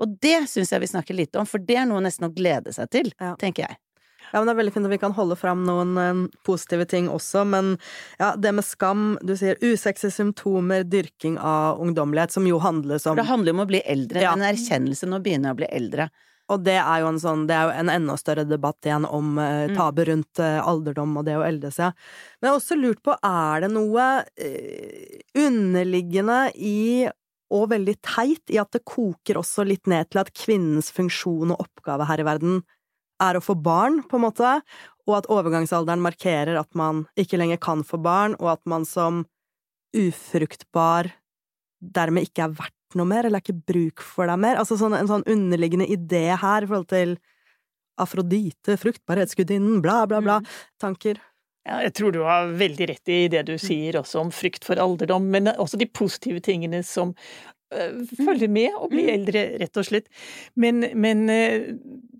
Og 0.00 0.16
det 0.22 0.38
syns 0.48 0.72
jeg 0.72 0.82
vi 0.82 0.90
snakker 0.94 1.16
litt 1.18 1.36
om, 1.36 1.46
for 1.48 1.62
det 1.62 1.76
er 1.82 1.88
noe 1.90 2.00
nesten 2.04 2.30
å 2.30 2.32
glede 2.32 2.72
seg 2.72 2.88
til, 2.94 3.12
ja. 3.20 3.34
tenker 3.40 3.66
jeg. 3.66 3.80
Ja, 4.30 4.40
men 4.40 4.46
Det 4.46 4.54
er 4.54 4.60
veldig 4.60 4.74
fint 4.74 4.88
at 4.88 4.94
vi 4.94 5.00
kan 5.02 5.14
holde 5.16 5.36
fram 5.38 5.64
noen 5.66 5.98
um, 5.98 6.24
positive 6.46 6.86
ting 6.90 7.10
også, 7.10 7.44
men 7.48 7.74
ja, 8.20 8.32
det 8.38 8.54
med 8.54 8.66
skam 8.66 9.12
Du 9.26 9.34
sier 9.38 9.58
usexy 9.62 10.10
symptomer, 10.14 10.84
dyrking 10.86 11.38
av 11.38 11.80
ungdommelighet, 11.82 12.34
som 12.34 12.46
jo 12.48 12.60
handler 12.62 13.02
om 13.04 13.18
Det 13.18 13.28
handler 13.28 13.56
om 13.56 13.64
å 13.64 13.70
bli 13.70 13.82
eldre. 13.84 14.22
Ja. 14.24 14.34
En 14.36 14.46
erkjennelse 14.46 15.08
nå 15.10 15.22
begynner 15.24 15.50
jeg 15.50 15.58
å 15.58 15.62
bli 15.62 15.70
eldre. 15.80 16.10
Og 16.50 16.64
det 16.66 16.78
er 16.80 17.02
jo 17.02 17.10
en 17.12 17.20
sånn, 17.22 17.44
det 17.46 17.54
er 17.54 17.68
jo 17.68 17.74
en 17.78 17.92
enda 17.92 18.16
større 18.18 18.44
debatt 18.48 18.86
igjen 18.86 19.06
om 19.06 19.38
eh, 19.38 19.70
tabu 19.76 20.02
rundt 20.08 20.40
eh, 20.42 20.58
alderdom 20.58 21.14
og 21.20 21.26
det 21.28 21.36
å 21.38 21.44
eldes, 21.46 21.78
seg. 21.78 21.94
Men 22.40 22.48
jeg 22.48 22.52
har 22.52 22.58
også 22.58 22.78
lurt 22.80 23.02
på, 23.06 23.14
er 23.14 23.64
det 23.64 23.70
noe 23.70 24.08
eh, 24.34 25.20
underliggende 25.38 26.40
i 26.58 27.06
og 27.50 27.70
veldig 27.72 27.96
teit 28.06 28.52
i 28.54 28.58
at 28.62 28.70
det 28.74 28.84
koker 28.86 29.40
også 29.40 29.64
litt 29.66 29.90
ned 29.90 30.10
til 30.10 30.22
at 30.22 30.30
kvinnens 30.34 30.90
funksjon 30.94 31.54
og 31.54 31.64
oppgave 31.64 32.06
her 32.06 32.22
i 32.22 32.26
verden 32.26 32.60
er 33.20 33.36
å 33.36 33.44
få 33.44 33.56
barn, 33.58 34.00
på 34.08 34.18
en 34.18 34.26
måte, 34.26 34.56
og 35.08 35.16
at 35.18 35.30
overgangsalderen 35.32 36.02
markerer 36.04 36.58
at 36.60 36.70
man 36.78 37.04
ikke 37.18 37.40
lenger 37.40 37.60
kan 37.62 37.84
få 37.86 38.00
barn, 38.02 38.36
og 38.40 38.54
at 38.54 38.62
man 38.70 38.86
som 38.88 39.24
ufruktbar 39.96 41.10
dermed 41.80 42.28
ikke 42.28 42.46
er 42.46 42.54
verdt 42.58 42.98
noe 42.98 43.08
mer, 43.08 43.26
eller 43.26 43.40
er 43.40 43.44
ikke 43.44 43.72
bruk 43.72 44.04
for 44.04 44.30
deg 44.30 44.40
mer. 44.42 44.60
Altså 44.60 44.78
sånn, 44.78 44.96
en 44.98 45.10
sånn 45.10 45.26
underliggende 45.30 45.88
idé 45.90 46.28
her 46.38 46.66
i 46.66 46.70
forhold 46.70 46.90
til 46.92 47.16
Afrodite, 48.00 48.78
fruktbarhetsgudinnen, 48.80 49.80
bla, 49.84 50.06
bla, 50.08 50.22
bla. 50.24 50.38
Mm. 50.40 50.54
Tanker? 50.80 51.20
Ja, 51.68 51.82
jeg 51.84 51.92
tror 51.98 52.14
du 52.14 52.22
har 52.24 52.52
veldig 52.56 52.86
rett 52.88 53.12
i 53.12 53.18
det 53.32 53.44
du 53.50 53.56
sier 53.60 53.98
også 54.00 54.22
om 54.22 54.30
frykt 54.32 54.64
for 54.64 54.80
alderdom, 54.80 55.26
men 55.32 55.50
også 55.52 55.78
de 55.80 55.88
positive 55.92 56.40
tingene 56.44 56.80
som 56.86 57.12
øh, 57.74 58.00
følger 58.18 58.48
med 58.48 58.76
og 58.76 58.90
bli 58.92 59.04
mm. 59.06 59.12
eldre, 59.14 59.44
rett 59.62 59.80
og 59.80 59.86
slett. 59.88 60.10
Men, 60.54 60.84
men 60.94 61.30
øh, 61.30 61.70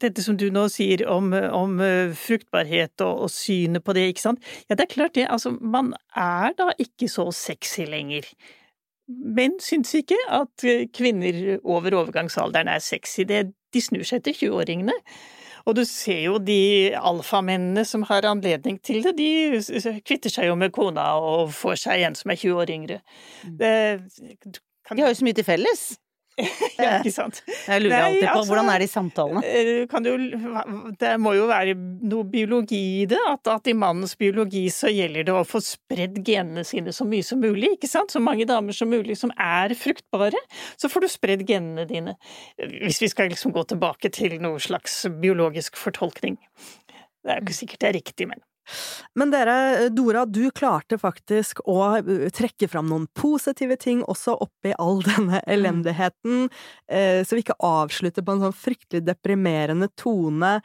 dette 0.02 0.24
som 0.24 0.38
du 0.40 0.48
nå 0.52 0.66
sier 0.72 1.06
om, 1.10 1.32
om 1.32 1.80
øh, 1.84 2.14
fruktbarhet 2.16 3.00
og, 3.06 3.26
og, 3.26 3.30
synet 3.34 3.84
på 3.84 3.96
det, 3.96 4.08
ikke 4.12 4.26
sant. 4.28 4.48
Ja, 4.68 4.76
det 4.76 4.86
er 4.86 4.94
klart 4.94 5.18
det. 5.18 5.26
Altså, 5.30 5.54
man 5.60 5.94
er 6.16 6.56
da 6.58 6.70
ikke 6.78 7.10
så 7.10 7.30
sexy 7.34 7.86
lenger. 7.88 8.28
Menn 9.10 9.58
syns 9.62 9.92
ikke 9.98 10.18
at 10.30 10.64
eh, 10.68 10.86
kvinner 10.94 11.58
over 11.64 11.96
overgangsalderen 12.04 12.70
er 12.70 12.82
sexy. 12.84 13.26
Det, 13.28 13.48
de 13.74 13.82
snur 13.82 14.06
seg 14.06 14.24
til 14.24 14.36
20-åringene. 14.44 14.96
Og 15.68 15.76
du 15.76 15.82
ser 15.84 16.22
jo 16.24 16.38
de 16.40 16.96
alfamennene 16.96 17.84
som 17.84 18.06
har 18.08 18.26
anledning 18.28 18.78
til 18.84 19.02
det, 19.04 19.12
de 19.18 20.00
kvitter 20.06 20.32
seg 20.32 20.48
jo 20.48 20.56
med 20.58 20.72
kona 20.74 21.12
og 21.20 21.52
får 21.54 21.82
seg 21.84 22.06
en 22.06 22.16
som 22.18 22.32
er 22.32 22.40
20 22.40 22.62
år 22.62 22.72
yngre. 22.76 23.00
Mm. 23.44 23.58
De 24.94 25.02
har 25.04 25.12
jo 25.12 25.18
så 25.20 25.26
mye 25.26 25.36
til 25.38 25.46
felles. 25.46 25.90
ja, 26.78 26.98
ikke 27.00 27.12
sant. 27.12 27.40
Jeg 27.66 27.82
lurer 27.82 27.92
Nei, 27.92 28.00
alltid 28.06 28.24
på 28.24 28.32
altså, 28.32 28.50
hvordan 28.50 28.70
er 28.72 28.82
de 28.82 28.88
samtalene? 28.88 29.42
Eh, 29.44 29.70
jo, 30.06 30.92
det 31.00 31.12
må 31.20 31.34
jo 31.36 31.46
være 31.50 31.74
noe 31.76 32.26
biologi 32.30 32.80
i 33.02 33.06
det, 33.10 33.18
at, 33.28 33.50
at, 33.52 33.70
i 33.70 33.76
mannens 33.76 34.16
biologi 34.20 34.62
så 34.72 34.92
gjelder 34.92 35.26
det 35.26 35.34
å 35.36 35.44
få 35.48 35.62
spredd 35.64 36.20
genene 36.26 36.64
sine 36.66 36.94
så 36.96 37.06
mye 37.08 37.26
som 37.26 37.42
mulig, 37.42 37.74
ikke 37.76 37.90
sant? 37.90 38.14
Så 38.14 38.22
mange 38.24 38.46
damer 38.48 38.76
som 38.76 38.90
mulig 38.92 39.18
som 39.20 39.34
er 39.36 39.74
fruktbare, 39.78 40.40
så 40.80 40.90
får 40.92 41.06
du 41.06 41.10
spredd 41.12 41.46
genene 41.48 41.86
dine. 41.90 42.16
Hvis 42.56 43.02
vi 43.04 43.10
skal 43.12 43.32
liksom 43.32 43.54
gå 43.56 43.66
tilbake 43.74 44.12
til 44.14 44.38
noe 44.42 44.62
slags 44.62 45.02
biologisk 45.20 45.78
fortolkning. 45.80 46.38
Det 47.20 47.34
er 47.34 47.42
jo 47.42 47.48
ikke 47.48 47.58
sikkert 47.58 47.82
det 47.82 47.90
er 47.90 48.00
riktig, 48.00 48.30
men 48.30 48.40
men 49.18 49.32
dere, 49.32 49.88
Dora, 49.94 50.24
du 50.26 50.44
klarte 50.54 50.98
faktisk 51.00 51.62
å 51.68 51.78
eh, 51.98 52.28
trekke 52.34 52.68
fram 52.70 52.90
noen 52.90 53.08
positive 53.16 53.78
ting 53.80 54.04
også 54.04 54.36
oppi 54.44 54.74
all 54.78 55.02
denne 55.08 55.40
mm. 55.40 55.48
elendigheten, 55.56 56.48
eh, 56.90 57.20
så 57.24 57.36
vi 57.36 57.44
ikke 57.44 57.58
avslutter 57.66 58.26
på 58.26 58.36
en 58.36 58.46
sånn 58.46 58.56
fryktelig 58.56 59.04
deprimerende 59.08 59.90
tone. 60.00 60.58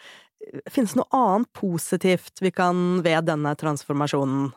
Finnes 0.70 0.93
det 0.93 1.01
noe 1.01 1.22
annet 1.22 1.51
positivt 1.58 2.43
vi 2.43 2.53
kan 2.53 3.01
ved 3.06 3.28
denne 3.32 3.56
transformasjonen? 3.58 4.49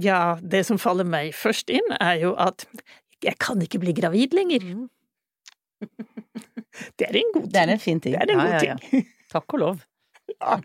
Ja, 0.00 0.38
det 0.42 0.62
som 0.68 0.78
faller 0.78 1.08
meg 1.08 1.34
først 1.34 1.70
inn, 1.74 1.86
er 1.98 2.20
jo 2.22 2.34
at 2.38 2.68
jeg 3.24 3.36
kan 3.42 3.60
ikke 3.64 3.80
bli 3.82 3.94
gravid 3.96 4.36
lenger. 4.36 4.64
Mm. 4.64 4.88
Det 6.98 7.08
er 7.08 7.16
en 7.18 7.32
god 7.34 7.42
ting. 7.42 7.52
Det 7.52 7.60
er 7.60 7.72
en 7.72 7.82
fin 7.82 8.00
ting. 8.00 8.14
Det 8.14 8.20
er 8.22 8.30
en 8.30 8.38
ja, 8.38 8.44
god 8.44 8.66
ja, 8.68 8.76
ja. 8.76 9.02
Takk 9.32 9.56
og 9.56 9.62
lov. 9.64 9.84
Ja. 10.30 10.60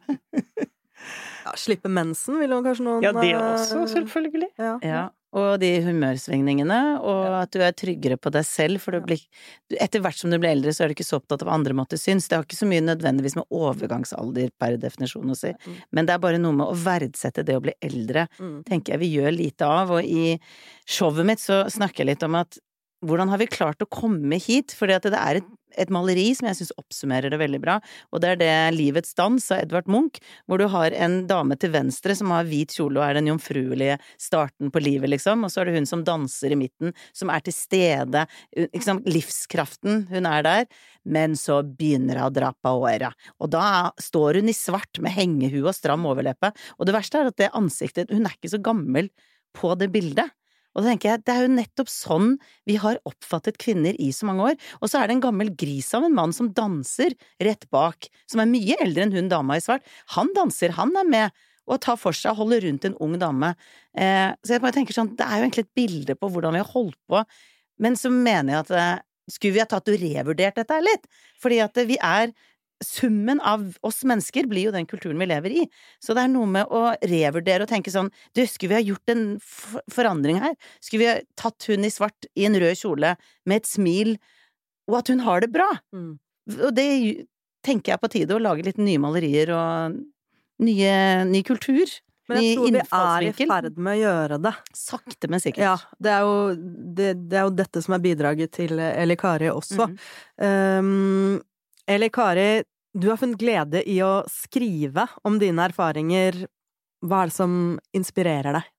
Ja, 1.46 1.54
slippe 1.60 1.92
mensen 1.92 2.40
vil 2.42 2.56
jo 2.56 2.64
kanskje 2.66 2.88
noen 2.88 3.06
Ja, 3.06 3.14
det 3.14 3.36
også, 3.38 3.84
eh, 3.84 3.92
selvfølgelig. 3.94 4.50
Ja. 4.58 4.74
ja. 4.82 5.04
og 5.36 5.60
de 5.60 5.70
humørsvingningene, 5.84 6.80
og 7.04 7.36
at 7.42 7.52
du 7.54 7.60
er 7.62 7.76
tryggere 7.76 8.18
på 8.18 8.32
deg 8.34 8.48
selv, 8.48 8.82
for 8.82 8.98
blir, 9.06 9.22
etter 9.76 10.02
hvert 10.02 10.18
som 10.18 10.32
du 10.32 10.40
blir 10.40 10.56
eldre, 10.56 10.74
så 10.74 10.86
er 10.86 10.90
du 10.90 10.96
ikke 10.96 11.08
så 11.08 11.20
opptatt 11.20 11.44
av 11.46 11.52
andre 11.54 11.76
måter 11.78 12.00
synes. 12.02 12.30
Det 12.30 12.40
har 12.40 12.48
ikke 12.48 12.58
så 12.58 12.70
mye 12.70 12.86
nødvendigvis 12.88 13.38
med 13.38 13.50
overgangsalder 13.54 14.54
per 14.58 14.80
definisjon 14.82 15.36
å 15.36 15.38
si, 15.38 15.52
mm. 15.54 15.82
men 15.92 16.08
det 16.08 16.16
er 16.16 16.24
bare 16.24 16.42
noe 16.42 16.56
med 16.56 16.70
å 16.72 16.78
verdsette 16.86 17.46
det 17.46 17.60
å 17.60 17.66
bli 17.68 17.76
eldre, 17.84 18.30
mm. 18.40 18.62
tenker 18.70 18.96
jeg 18.96 19.04
vi 19.04 19.12
gjør 19.20 19.36
lite 19.36 19.70
av, 19.70 19.98
og 19.98 20.08
i 20.08 20.38
showet 20.88 21.28
mitt 21.28 21.44
så 21.44 21.66
snakker 21.70 22.06
jeg 22.06 22.16
litt 22.16 22.26
om 22.26 22.40
at 22.42 22.58
hvordan 23.06 23.32
har 23.32 23.42
vi 23.42 23.52
klart 23.52 23.84
å 23.84 23.92
komme 23.92 24.40
hit? 24.42 24.74
Fordi 24.76 24.98
det 25.06 25.20
er 25.20 25.40
et, 25.40 25.48
et 25.76 25.92
maleri 25.94 26.30
som 26.38 26.48
jeg 26.48 26.58
syns 26.60 26.74
oppsummerer 26.80 27.32
det 27.32 27.40
veldig 27.40 27.60
bra, 27.64 27.78
og 28.16 28.22
det 28.24 28.30
er 28.32 28.40
det 28.40 28.52
Livets 28.76 29.16
dans 29.18 29.50
av 29.52 29.64
Edvard 29.64 29.90
Munch, 29.92 30.22
hvor 30.48 30.62
du 30.62 30.70
har 30.72 30.96
en 30.96 31.18
dame 31.28 31.58
til 31.60 31.74
venstre 31.74 32.16
som 32.16 32.32
har 32.32 32.48
hvit 32.48 32.72
kjole 32.78 33.02
og 33.02 33.06
er 33.08 33.20
den 33.20 33.28
jomfruelige 33.32 33.98
starten 34.22 34.72
på 34.72 34.84
livet, 34.84 35.12
liksom, 35.12 35.44
og 35.44 35.52
så 35.52 35.62
er 35.62 35.70
det 35.70 35.82
hun 35.82 35.90
som 35.90 36.06
danser 36.08 36.56
i 36.56 36.60
midten, 36.60 36.96
som 37.16 37.34
er 37.34 37.44
til 37.44 37.58
stede, 37.58 38.24
liksom, 38.56 39.04
livskraften, 39.10 40.06
hun 40.14 40.32
er 40.32 40.48
der, 40.48 40.72
men 41.04 41.36
så 41.40 41.60
begynner 41.66 42.22
hun 42.22 42.30
å 42.30 42.34
dra 42.40 42.54
på 42.56 42.76
åra, 42.88 43.12
og 43.44 43.52
da 43.58 43.92
står 44.02 44.40
hun 44.40 44.52
i 44.52 44.56
svart 44.56 45.04
med 45.04 45.16
hengehue 45.18 45.68
og 45.68 45.76
stram 45.76 46.08
overleppe, 46.08 46.54
og 46.80 46.88
det 46.88 46.96
verste 46.96 47.20
er 47.20 47.34
at 47.34 47.40
det 47.42 47.52
ansiktet, 47.58 48.16
hun 48.16 48.30
er 48.30 48.40
ikke 48.40 48.56
så 48.56 48.64
gammel 48.64 49.12
på 49.56 49.76
det 49.80 49.92
bildet. 49.92 50.32
Og 50.76 50.84
da 50.84 50.92
tenker 50.92 51.14
jeg, 51.14 51.24
det 51.24 51.34
er 51.34 51.46
jo 51.46 51.54
nettopp 51.56 51.90
sånn 51.92 52.36
vi 52.68 52.76
har 52.82 53.00
oppfattet 53.08 53.58
kvinner 53.62 53.96
i 54.02 54.12
så 54.16 54.28
mange 54.28 54.52
år. 54.52 54.62
Og 54.82 54.92
så 54.92 55.00
er 55.00 55.08
det 55.08 55.18
en 55.18 55.26
gammel 55.26 55.54
gris 55.56 55.90
av 55.96 56.06
en 56.06 56.16
mann 56.16 56.36
som 56.36 56.52
danser 56.56 57.16
rett 57.44 57.66
bak, 57.74 58.10
som 58.32 58.44
er 58.44 58.52
mye 58.52 58.78
eldre 58.84 59.08
enn 59.08 59.16
hun 59.16 59.32
dama 59.32 59.58
i 59.58 59.64
svart. 59.64 59.88
Han 60.18 60.34
danser, 60.36 60.76
han 60.76 60.94
er 61.00 61.08
med 61.10 61.46
og 61.66 61.82
tar 61.82 61.98
for 61.98 62.14
seg 62.14 62.36
og 62.36 62.44
holder 62.44 62.68
rundt 62.68 62.86
en 62.86 62.98
ung 63.02 63.16
dame. 63.22 63.56
Eh, 63.98 64.30
så 64.46 64.56
jeg 64.56 64.64
bare 64.64 64.76
tenker 64.76 64.94
sånn, 64.94 65.16
det 65.18 65.26
er 65.26 65.40
jo 65.40 65.48
egentlig 65.48 65.66
et 65.66 65.78
bilde 65.80 66.16
på 66.20 66.30
hvordan 66.30 66.54
vi 66.54 66.62
har 66.62 66.74
holdt 66.76 67.00
på, 67.10 67.24
men 67.82 67.98
så 68.00 68.12
mener 68.14 68.54
jeg 68.54 68.66
at 68.68 68.74
eh, 68.78 69.06
skulle 69.32 69.56
vi 69.56 69.64
ha 69.64 69.70
tatt 69.70 69.90
og 69.90 69.98
revurdert 70.02 70.60
dette 70.60 70.82
litt? 70.86 71.08
Fordi 71.42 71.58
at 71.66 71.80
vi 71.90 71.98
er 71.98 72.30
summen 72.84 73.40
av 73.40 73.68
oss 73.86 74.04
mennesker 74.08 74.48
blir 74.52 74.68
jo 74.68 74.74
den 74.76 74.88
kulturen 74.90 75.20
vi 75.22 75.28
lever 75.30 75.54
i. 75.64 75.66
Så 76.04 76.16
det 76.16 76.26
er 76.26 76.32
noe 76.32 76.50
med 76.50 76.72
å 76.74 76.90
revurdere 77.08 77.66
og 77.66 77.72
tenke 77.72 77.94
sånn 77.94 78.12
Du, 78.36 78.44
skulle 78.50 78.74
vi 78.74 78.80
ha 78.80 78.88
gjort 78.92 79.14
en 79.14 79.26
forandring 79.92 80.42
her? 80.44 80.58
Skulle 80.84 81.04
vi 81.04 81.12
ha 81.12 81.20
tatt 81.40 81.70
hun 81.70 81.88
i 81.88 81.94
svart 81.94 82.28
i 82.36 82.48
en 82.50 82.58
rød 82.60 82.82
kjole 82.82 83.16
med 83.48 83.64
et 83.64 83.70
smil, 83.70 84.16
og 84.90 85.00
at 85.02 85.14
hun 85.14 85.24
har 85.26 85.46
det 85.46 85.52
bra? 85.54 85.70
Mm. 85.96 86.18
Og 86.60 86.76
det 86.78 86.90
tenker 87.66 87.96
jeg 87.96 88.04
på 88.04 88.12
tide 88.14 88.36
å 88.36 88.42
lage 88.44 88.66
litt 88.68 88.82
nye 88.82 89.02
malerier 89.02 89.54
og 89.56 89.96
nye, 90.66 90.98
ny 91.30 91.42
kultur. 91.48 91.90
Men 92.30 92.42
jeg 92.42 92.56
tror 92.58 92.72
vi 92.74 92.82
er 92.82 93.26
i 93.28 93.34
ferd 93.38 93.76
med 93.78 93.98
å 93.98 94.00
gjøre 94.02 94.38
det. 94.42 94.54
Sakte, 94.78 95.30
men 95.30 95.42
sikkert. 95.42 95.66
Ja. 95.66 95.76
Det 96.02 96.14
er 96.14 96.24
jo, 96.26 96.38
det, 96.98 97.10
det 97.30 97.38
er 97.38 97.46
jo 97.46 97.54
dette 97.54 97.84
som 97.86 97.98
er 97.98 98.02
bidraget 98.02 98.56
til 98.58 98.82
Eli 98.82 99.18
Kari 99.20 99.52
også. 99.52 99.92
Mm. 99.92 100.00
Um, 100.42 101.36
Eli 101.88 102.10
Kari, 102.10 102.64
du 102.94 103.10
har 103.12 103.20
funnet 103.22 103.38
glede 103.38 103.84
i 103.86 104.00
å 104.02 104.24
skrive 104.32 105.06
om 105.28 105.38
dine 105.42 105.68
erfaringer. 105.68 106.46
Hva 107.06 107.22
er 107.22 107.30
det 107.30 107.36
som 107.36 107.58
inspirerer 107.94 108.58
deg? 108.58 108.72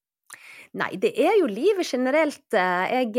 Nei, 0.76 0.90
det 1.00 1.12
er 1.22 1.36
jo 1.38 1.46
livet 1.48 1.86
generelt. 1.88 2.52
Jeg, 2.52 3.12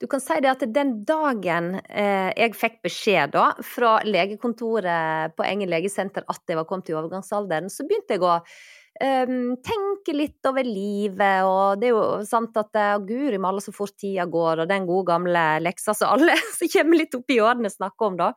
du 0.00 0.06
kan 0.10 0.20
si 0.20 0.40
det 0.42 0.50
at 0.50 0.64
den 0.74 0.98
dagen 1.06 1.76
eh, 1.86 2.32
jeg 2.34 2.56
fikk 2.58 2.82
beskjed 2.84 3.32
da, 3.36 3.52
fra 3.64 3.94
legekontoret 4.04 5.36
på 5.38 5.46
Engen 5.46 5.70
legesenter 5.70 6.26
at 6.28 6.42
jeg 6.44 6.58
var 6.58 6.66
kommet 6.68 6.90
i 6.90 6.98
overgangsalderen, 6.98 7.70
så 7.72 7.86
begynte 7.88 8.18
jeg 8.18 8.26
å 8.26 8.34
um, 8.36 9.54
tenke 9.64 10.16
litt 10.16 10.48
over 10.50 10.66
livet, 10.66 11.46
og 11.46 11.80
det 11.80 11.88
er 11.88 11.94
jo 11.94 12.26
sant 12.28 12.56
at 12.60 12.76
uh, 12.76 12.96
guri 13.06 13.40
malla 13.40 13.62
så 13.64 13.72
fort 13.74 13.96
tida 13.96 14.26
går, 14.28 14.64
og 14.64 14.70
den 14.70 14.88
gode 14.88 15.08
gamle 15.12 15.44
leksa 15.64 15.94
som 15.96 16.18
alle 16.18 16.36
som 16.58 16.72
kommer 16.74 17.00
litt 17.00 17.16
opp 17.16 17.32
i 17.32 17.40
årene 17.44 17.72
snakker 17.72 18.10
om, 18.10 18.18
da. 18.20 18.32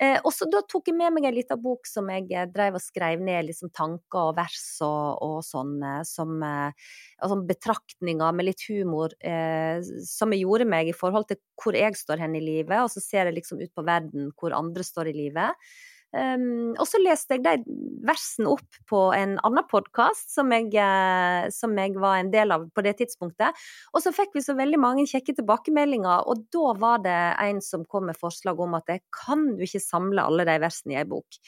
Eh, 0.00 0.16
og 0.24 0.32
så 0.32 0.46
da 0.48 0.62
tok 0.64 0.86
jeg 0.88 0.96
med 0.96 1.12
meg 1.12 1.26
en 1.28 1.34
liten 1.36 1.60
bok 1.60 1.84
som 1.88 2.06
jeg 2.08 2.30
eh, 2.32 2.46
drev 2.48 2.78
og 2.78 2.80
skrev 2.80 3.20
ned 3.20 3.50
liksom 3.50 3.68
tanker 3.76 4.30
og 4.30 4.38
vers 4.38 4.62
og, 4.86 5.20
og 5.26 5.36
sånn, 5.44 5.74
eh, 5.84 6.00
som 6.08 6.38
altså 6.40 7.36
betraktninger 7.50 8.32
med 8.36 8.48
litt 8.48 8.64
humor, 8.70 9.12
eh, 9.20 9.84
som 10.08 10.32
jeg 10.32 10.46
gjorde 10.46 10.68
meg 10.72 10.88
i 10.88 10.96
forhold 10.96 11.28
til 11.28 11.40
hvor 11.60 11.76
jeg 11.76 11.98
står 12.00 12.24
hen 12.24 12.38
i 12.38 12.44
livet, 12.44 12.78
og 12.80 12.88
så 12.92 13.04
ser 13.04 13.28
jeg 13.28 13.36
liksom 13.42 13.60
ut 13.60 13.74
på 13.76 13.84
verden 13.84 14.30
hvor 14.40 14.56
andre 14.56 14.86
står 14.86 15.12
i 15.12 15.16
livet. 15.18 15.70
Um, 16.10 16.72
og 16.74 16.88
så 16.90 16.98
leste 16.98 17.36
jeg 17.36 17.44
de 17.44 17.74
versene 18.02 18.50
opp 18.50 18.78
på 18.90 19.02
en 19.14 19.36
annen 19.46 19.66
podkast 19.70 20.32
som, 20.34 20.50
uh, 20.50 21.44
som, 21.54 21.76
jeg 21.78 21.94
var 22.02 22.18
en 22.18 22.32
del 22.32 22.50
av 22.54 22.64
på 22.74 22.82
det 22.82 22.96
tidspunktet. 22.98 23.60
Og 23.94 24.02
så 24.02 24.10
fikk 24.14 24.34
vi 24.34 24.42
så 24.42 24.56
veldig 24.58 24.80
mange 24.82 25.06
kjekke 25.10 25.36
tilbakemeldinger, 25.38 26.26
og 26.26 26.42
da 26.50 26.74
var 26.82 27.04
det 27.06 27.20
en 27.46 27.62
som 27.62 27.86
kom 27.86 28.08
med 28.10 28.18
forslag 28.18 28.58
om 28.58 28.74
at 28.80 28.90
jeg 28.90 29.04
kan 29.14 29.52
du 29.54 29.62
ikke 29.66 29.82
samle 29.84 30.26
alle 30.26 30.48
de 30.48 30.58
versene 30.64 30.96
i 30.96 31.00
ei 31.04 31.06
bok. 31.06 31.38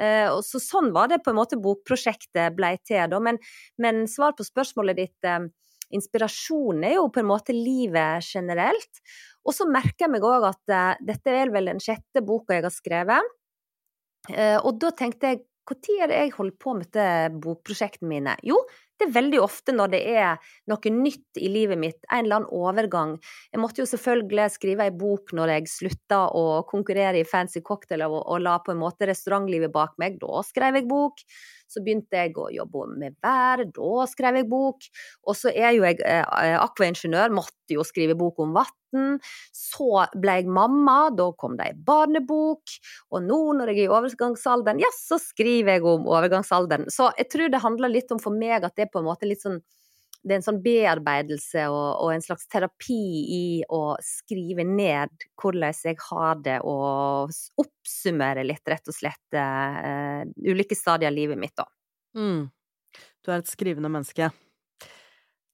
Uh, 0.00 0.34
og 0.34 0.42
så 0.46 0.62
sånn 0.62 0.90
var 0.96 1.12
det 1.12 1.22
på 1.22 1.30
en 1.30 1.38
måte 1.38 1.60
bokprosjektet 1.62 2.58
blei 2.58 2.74
til, 2.82 3.06
da. 3.12 3.22
Men, 3.22 3.38
men 3.78 4.06
svar 4.10 4.34
på 4.34 4.46
spørsmålet 4.46 4.98
ditt 5.04 5.30
uh, 5.30 5.46
Inspirasjon 5.94 6.82
er 6.84 6.98
jo 6.98 7.06
på 7.08 7.22
en 7.22 7.30
måte 7.30 7.54
livet 7.56 8.26
generelt. 8.26 8.98
Og 9.48 9.54
så 9.56 9.64
merker 9.64 10.04
jeg 10.04 10.12
meg 10.12 10.26
òg 10.26 10.44
at 10.50 10.98
dette 11.00 11.32
er 11.32 11.48
vel 11.48 11.70
den 11.70 11.80
sjette 11.80 12.20
boka 12.20 12.58
jeg 12.58 12.66
har 12.66 12.74
skrevet. 12.74 13.30
Eh, 14.30 14.58
og 14.58 14.80
da 14.82 14.92
tenkte 14.96 15.32
jeg 15.32 15.44
når 15.68 15.98
er 16.00 16.08
det 16.08 16.18
jeg 16.22 16.30
holder 16.32 16.54
på 16.62 16.72
med 16.76 16.86
dette 16.88 17.40
bokprosjektene 17.44 18.08
mine? 18.08 18.36
Jo, 18.46 18.56
det 18.98 19.08
er 19.08 19.14
veldig 19.14 19.40
ofte 19.44 19.74
når 19.74 19.92
det 19.92 20.00
er 20.16 20.54
noe 20.70 20.92
nytt 20.94 21.40
i 21.40 21.50
livet 21.52 21.78
mitt, 21.80 21.98
en 22.08 22.24
eller 22.24 22.40
annen 22.40 22.54
overgang. 22.56 23.12
Jeg 23.52 23.62
måtte 23.62 23.82
jo 23.82 23.88
selvfølgelig 23.90 24.48
skrive 24.54 24.88
ei 24.88 24.94
bok 24.96 25.34
når 25.36 25.52
jeg 25.54 25.72
slutta 25.74 26.22
å 26.34 26.62
konkurrere 26.68 27.20
i 27.20 27.28
fancy 27.28 27.62
cocktail 27.64 28.06
og, 28.08 28.32
la 28.42 28.56
på 28.64 28.74
en 28.74 28.80
måte 28.80 29.08
restaurantlivet 29.10 29.74
bak 29.74 29.94
meg. 30.02 30.18
Da 30.22 30.42
skrev 30.46 30.80
jeg 30.80 30.88
bok. 30.90 31.22
Så 31.68 31.82
begynte 31.84 32.16
jeg 32.22 32.34
å 32.40 32.48
jobbe 32.52 32.86
med 32.96 33.16
vær, 33.24 33.64
da 33.76 34.06
skrev 34.08 34.40
jeg 34.40 34.48
bok. 34.48 34.88
Og 35.28 35.36
så 35.36 35.52
er 35.52 35.76
jo 35.76 35.84
jeg 35.84 36.00
eh, 36.06 36.56
akvaingeniør, 36.58 37.34
måtte 37.36 37.76
jo 37.76 37.84
skrive 37.86 38.16
bok 38.18 38.40
om 38.44 38.56
vann. 38.56 39.18
Så 39.52 39.88
ble 40.16 40.38
jeg 40.40 40.48
mamma, 40.48 41.10
da 41.12 41.28
kom 41.36 41.58
det 41.58 41.68
ei 41.68 41.76
barnebok. 41.90 42.78
Og 43.12 43.26
nå 43.26 43.40
når 43.58 43.74
jeg 43.74 43.82
er 43.82 43.88
i 43.88 43.96
overgangsalderen, 43.98 44.80
ja, 44.80 44.90
så 44.96 45.20
skriver 45.20 45.76
jeg 45.76 45.88
om 45.88 46.08
overgangsalderen. 46.08 46.88
Så 46.92 47.10
jeg 47.20 47.28
tror 47.34 47.52
det 47.52 47.64
handler 47.64 47.92
litt 47.92 48.14
om 48.14 48.22
for 48.22 48.34
meg 48.34 48.64
at 48.64 48.76
det 48.78 48.88
er 48.88 48.94
på 48.94 49.02
en 49.02 49.10
måte 49.10 49.28
litt 49.28 49.44
sånn 49.44 49.60
det 50.24 50.34
er 50.34 50.40
en 50.40 50.44
sånn 50.44 50.60
bearbeidelse 50.64 51.64
og, 51.70 51.86
og, 52.02 52.10
en 52.12 52.24
slags 52.24 52.48
terapi 52.50 53.02
i 53.34 53.44
å 53.70 53.96
skrive 54.04 54.66
ned 54.66 55.28
hvordan 55.38 55.76
jeg 55.84 55.98
har 56.08 56.42
det, 56.44 56.58
og 56.66 57.32
oppsummere 57.62 58.44
litt, 58.46 58.64
rett 58.68 58.90
og 58.90 58.96
slett, 58.96 59.24
uh, 59.38 60.26
ulike 60.42 60.76
stadier 60.78 61.12
av 61.12 61.16
livet 61.16 61.40
mitt, 61.40 61.54
da. 61.56 61.68
Mm. 62.18 62.48
Du 63.22 63.32
er 63.32 63.40
et 63.40 63.50
skrivende 63.50 63.90
menneske. 63.92 64.30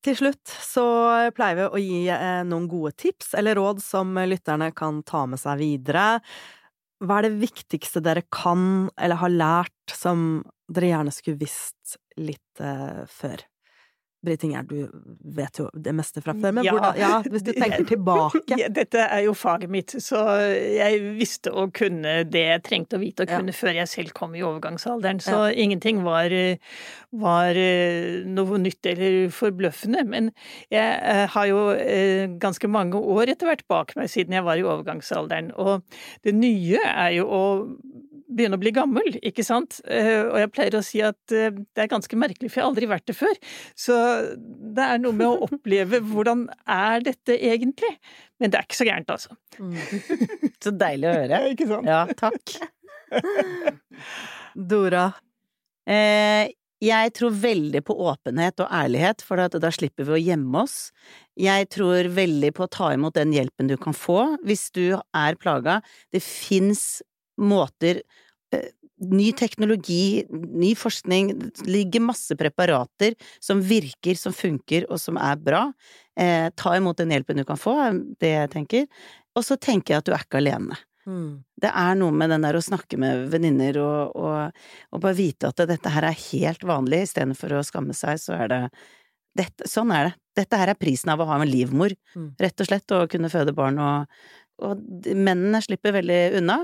Til 0.04 0.18
slutt 0.18 0.50
så 0.60 0.84
pleier 1.36 1.56
vi 1.58 1.64
å 1.64 1.80
gi 1.80 2.00
eh, 2.12 2.42
noen 2.44 2.66
gode 2.68 2.92
tips 3.00 3.32
eller 3.40 3.56
råd 3.56 3.80
som 3.80 4.10
lytterne 4.28 4.68
kan 4.76 5.00
ta 5.08 5.22
med 5.24 5.40
seg 5.40 5.62
videre. 5.62 6.20
Hva 7.00 7.18
er 7.18 7.30
det 7.30 7.40
viktigste 7.40 8.02
dere 8.04 8.26
kan 8.28 8.90
eller 9.00 9.22
har 9.22 9.32
lært 9.32 9.96
som 9.96 10.44
dere 10.68 10.92
gjerne 10.92 11.14
skulle 11.14 11.40
visst 11.40 11.96
litt 12.20 12.60
eh, 12.60 13.00
før? 13.08 13.46
Britt 14.24 14.44
Inger, 14.46 14.64
du 14.68 14.88
vet 15.36 15.60
jo 15.60 15.68
det 15.74 15.94
meste 15.96 16.22
fra 16.24 16.34
før, 16.36 16.54
men 16.56 16.66
ja, 16.66 16.74
hvordan, 16.74 16.98
ja, 17.00 17.10
hvis 17.28 17.44
du 17.46 17.52
tenker 17.62 17.86
tilbake 17.88 18.58
Dette 18.74 19.04
er 19.04 19.24
jo 19.26 19.34
faget 19.36 19.72
mitt, 19.72 19.94
så 20.02 20.22
jeg 20.48 21.00
visste 21.18 21.52
å 21.52 21.66
kunne 21.74 22.16
det 22.28 22.44
jeg 22.44 22.64
trengte 22.66 22.98
å 22.98 23.02
vite 23.02 23.26
og 23.26 23.32
kunne 23.32 23.54
ja. 23.54 23.58
før 23.58 23.78
jeg 23.80 23.90
selv 23.90 24.14
kom 24.16 24.34
i 24.36 24.42
overgangsalderen. 24.44 25.20
Så 25.22 25.36
ja. 25.48 25.54
ingenting 25.64 26.02
var, 26.06 26.32
var, 27.24 27.58
eh, 27.58 28.22
noe 28.26 28.60
nytt 28.62 28.86
eller 28.90 29.30
forbløffende. 29.34 30.04
Men 30.08 30.30
jeg 30.72 30.98
eh, 31.00 31.24
har 31.34 31.50
jo 31.50 31.66
eh, 31.74 32.26
ganske 32.40 32.70
mange 32.70 33.00
år 33.00 33.34
etter 33.34 33.50
hvert 33.50 33.66
bak 33.70 33.94
meg 33.98 34.10
siden 34.12 34.36
jeg 34.36 34.46
var 34.46 34.60
i 34.60 34.66
overgangsalderen. 34.66 35.52
Og 35.60 35.84
det 36.26 36.36
nye 36.36 36.82
er 36.84 37.14
jo 37.18 37.28
å 37.28 37.44
begynne 38.28 38.58
å 38.58 38.62
bli 38.62 38.72
gammel, 38.74 39.16
ikke 39.20 39.44
sant. 39.46 39.80
Og 39.84 40.36
jeg 40.40 40.50
pleier 40.54 40.76
å 40.78 40.84
si 40.84 41.02
at 41.04 41.18
det 41.28 41.82
er 41.84 41.90
ganske 41.90 42.18
merkelig, 42.18 42.48
for 42.50 42.60
jeg 42.60 42.64
har 42.64 42.70
aldri 42.72 42.88
vært 42.90 43.06
det 43.10 43.16
før. 43.18 43.34
Så 43.78 43.96
det 44.34 44.86
er 44.86 45.02
noe 45.02 45.16
med 45.16 45.28
å 45.28 45.44
oppleve 45.48 46.00
hvordan 46.04 46.46
er 46.64 47.04
dette 47.04 47.36
egentlig? 47.36 47.92
Men 48.40 48.52
det 48.52 48.60
er 48.60 48.68
ikke 48.68 48.80
så 48.80 48.88
gærent, 48.88 49.12
altså. 49.14 49.36
Mm. 49.60 49.76
Så 50.64 50.72
deilig 50.74 51.10
å 51.10 51.14
høre. 51.14 51.40
Ikke 51.52 51.68
sant? 51.70 51.88
Ja, 51.88 52.02
takk. 52.18 52.56
Dora? 54.72 55.06
Eh, 55.84 56.50
jeg 56.84 57.12
tror 57.16 57.32
veldig 57.40 57.80
på 57.86 57.96
åpenhet 58.10 58.60
og 58.60 58.72
ærlighet, 58.72 59.22
for 59.24 59.40
da 59.40 59.70
slipper 59.72 60.08
vi 60.08 60.16
å 60.16 60.20
gjemme 60.20 60.64
oss. 60.64 60.90
Jeg 61.40 61.68
tror 61.72 62.10
veldig 62.12 62.50
på 62.56 62.66
å 62.66 62.72
ta 62.72 62.90
imot 62.96 63.16
den 63.16 63.32
hjelpen 63.34 63.70
du 63.70 63.76
kan 63.80 63.96
få 63.96 64.34
hvis 64.44 64.68
du 64.74 64.96
er 64.96 65.38
plaga. 65.40 65.80
Det 66.12 66.22
fins 66.24 67.02
måter 67.40 68.02
eh, 68.54 68.70
ny 69.04 69.32
teknologi, 69.32 70.24
ny 70.30 70.72
forskning, 70.78 71.32
det 71.38 71.66
ligger 71.66 72.04
masse 72.06 72.36
preparater 72.38 73.14
som 73.42 73.62
virker, 73.64 74.14
som 74.18 74.32
funker, 74.32 74.86
og 74.90 75.00
som 75.02 75.18
er 75.20 75.36
bra. 75.40 75.66
Eh, 76.20 76.48
ta 76.56 76.76
imot 76.76 77.00
den 77.00 77.12
hjelpen 77.14 77.40
du 77.40 77.44
kan 77.48 77.60
få, 77.60 77.76
er 77.82 78.00
det 78.22 78.34
jeg 78.34 78.52
tenker. 78.54 78.90
Og 79.34 79.46
så 79.46 79.58
tenker 79.58 79.94
jeg 79.94 80.02
at 80.02 80.08
du 80.08 80.14
er 80.14 80.26
ikke 80.26 80.40
alene. 80.40 80.78
Mm. 81.04 81.44
Det 81.60 81.68
er 81.68 81.96
noe 82.00 82.14
med 82.16 82.30
den 82.32 82.44
der 82.46 82.56
å 82.56 82.64
snakke 82.64 82.96
med 83.00 83.26
venninner 83.32 83.76
og, 83.82 84.14
og, 84.16 84.62
og, 84.88 85.00
bare 85.02 85.18
vite 85.18 85.50
at 85.50 85.60
dette 85.68 85.92
her 85.92 86.06
er 86.08 86.22
helt 86.30 86.64
vanlig, 86.64 87.02
istedenfor 87.04 87.58
å 87.58 87.64
skamme 87.66 87.96
seg, 87.96 88.20
så 88.22 88.38
er 88.38 88.52
det 88.52 88.60
dette, 89.36 89.68
Sånn 89.68 89.90
er 89.92 90.08
det. 90.08 90.14
Dette 90.38 90.58
her 90.58 90.70
er 90.72 90.78
prisen 90.78 91.12
av 91.12 91.20
å 91.22 91.26
ha 91.28 91.36
en 91.38 91.50
livmor, 91.50 91.92
mm. 92.14 92.30
rett 92.40 92.62
og 92.62 92.68
slett, 92.68 92.94
og 92.94 93.10
kunne 93.12 93.30
føde 93.30 93.54
barn 93.54 93.78
og, 93.82 94.16
og 94.64 94.80
mennene 95.10 95.60
slipper 95.62 95.94
veldig 95.98 96.22
unna. 96.40 96.62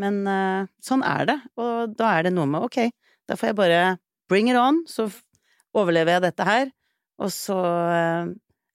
Men 0.00 0.24
uh, 0.28 0.68
sånn 0.84 1.04
er 1.06 1.28
det, 1.30 1.36
og 1.60 1.94
da 1.96 2.16
er 2.16 2.26
det 2.26 2.34
noe 2.36 2.48
med 2.50 2.66
ok, 2.66 2.82
da 3.26 3.38
får 3.38 3.50
jeg 3.50 3.58
bare 3.58 3.80
bring 4.30 4.50
it 4.50 4.58
on, 4.60 4.82
så 4.90 5.08
overlever 5.76 6.16
jeg 6.16 6.26
dette 6.26 6.46
her, 6.46 6.70
og 7.22 7.32
så 7.32 7.56
uh, 7.56 8.28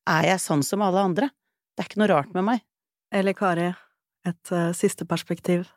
er 0.09 0.27
jeg 0.31 0.41
sånn 0.43 0.65
som 0.65 0.83
alle 0.85 1.05
andre. 1.11 1.29
Det 1.75 1.83
er 1.83 1.89
ikke 1.91 2.01
noe 2.01 2.11
rart 2.11 2.33
med 2.35 2.47
meg. 2.47 2.65
Eller 3.13 3.37
Kari, 3.37 3.69
et 4.27 4.53
uh, 4.55 4.71
siste 4.77 5.05
perspektiv? 5.07 5.67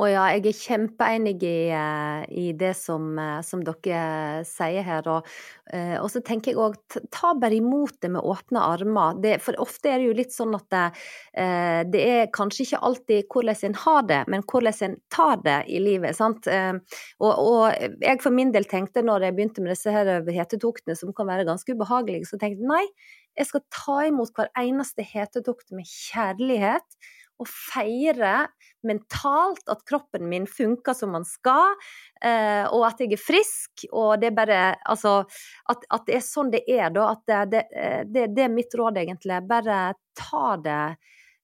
Å 0.00 0.06
ja, 0.08 0.24
jeg 0.34 0.44
er 0.48 0.56
kjempeenig 0.56 1.42
i, 1.44 1.68
eh, 1.74 2.22
i 2.30 2.44
det 2.56 2.72
som, 2.78 3.12
eh, 3.18 3.40
som, 3.46 3.62
dere 3.66 4.44
sier 4.48 4.86
her. 4.86 5.08
Og, 5.10 5.28
og 5.70 6.08
så 6.10 6.22
tenker 6.26 6.52
jeg 6.52 6.58
òg, 6.58 6.76
ta 7.14 7.32
bare 7.38 7.58
imot 7.58 8.00
det 8.02 8.10
med 8.14 8.26
åpne 8.26 8.62
armer. 8.72 9.20
Det, 9.22 9.36
for 9.44 9.58
ofte 9.62 9.92
er 9.92 10.00
det 10.00 10.08
jo 10.08 10.16
litt 10.18 10.34
sånn 10.34 10.56
at 10.56 10.66
det, 10.72 10.82
det, 11.94 12.00
er 12.02 12.32
kanskje 12.34 12.64
ikke 12.64 12.80
alltid 12.88 13.28
hvordan 13.30 13.68
en 13.68 13.78
har 13.84 14.02
det, 14.08 14.20
men 14.32 14.42
hvordan 14.50 14.80
en 14.88 14.96
tar 15.14 15.44
det 15.44 15.58
i 15.70 15.78
livet. 15.82 16.18
sant? 16.18 16.48
Og, 16.50 17.30
og 17.30 18.02
jeg 18.02 18.22
for 18.24 18.34
min 18.34 18.50
del 18.54 18.66
tenkte 18.70 19.04
når 19.06 19.28
jeg 19.28 19.38
begynte 19.38 19.62
med 19.62 19.74
disse 19.76 19.94
her 19.94 20.10
hetetoktene, 20.26 20.98
som 20.98 21.14
kan 21.14 21.30
være 21.30 21.46
ganske 21.46 21.76
ubehagelige, 21.76 22.26
så 22.26 22.40
tenkte 22.40 22.64
jeg 22.64 22.70
nei, 22.70 22.84
jeg 23.38 23.50
skal 23.50 23.62
ta 23.72 23.98
imot 24.08 24.34
hver 24.36 24.50
eneste 24.58 25.04
hetetokt 25.06 25.70
med 25.74 25.86
kjærlighet 25.88 26.98
og 27.40 27.48
feire 27.48 28.50
mentalt 28.86 29.68
at 29.70 29.84
kroppen 29.88 30.28
min 30.28 30.46
funker 30.46 30.94
som 30.96 31.12
den 31.16 31.26
skal, 31.28 31.76
eh, 32.24 32.64
og 32.68 32.86
at 32.88 33.02
jeg 33.02 33.14
er 33.16 33.22
frisk. 33.22 33.86
Og 33.90 34.20
det 34.20 34.30
er 34.30 34.36
bare 34.36 34.60
Altså, 34.90 35.20
at, 35.70 35.84
at 35.90 36.06
det 36.08 36.16
er 36.18 36.24
sånn 36.24 36.50
det 36.52 36.64
er, 36.68 36.88
da. 36.94 37.10
At 37.14 37.22
det, 37.26 37.40
det, 37.52 37.62
eh, 37.76 38.02
det, 38.10 38.44
er 38.44 38.52
mitt 38.52 38.74
råd, 38.76 39.00
egentlig. 39.02 39.40
Bare 39.48 39.80
ta 40.16 40.56
det 40.60 40.82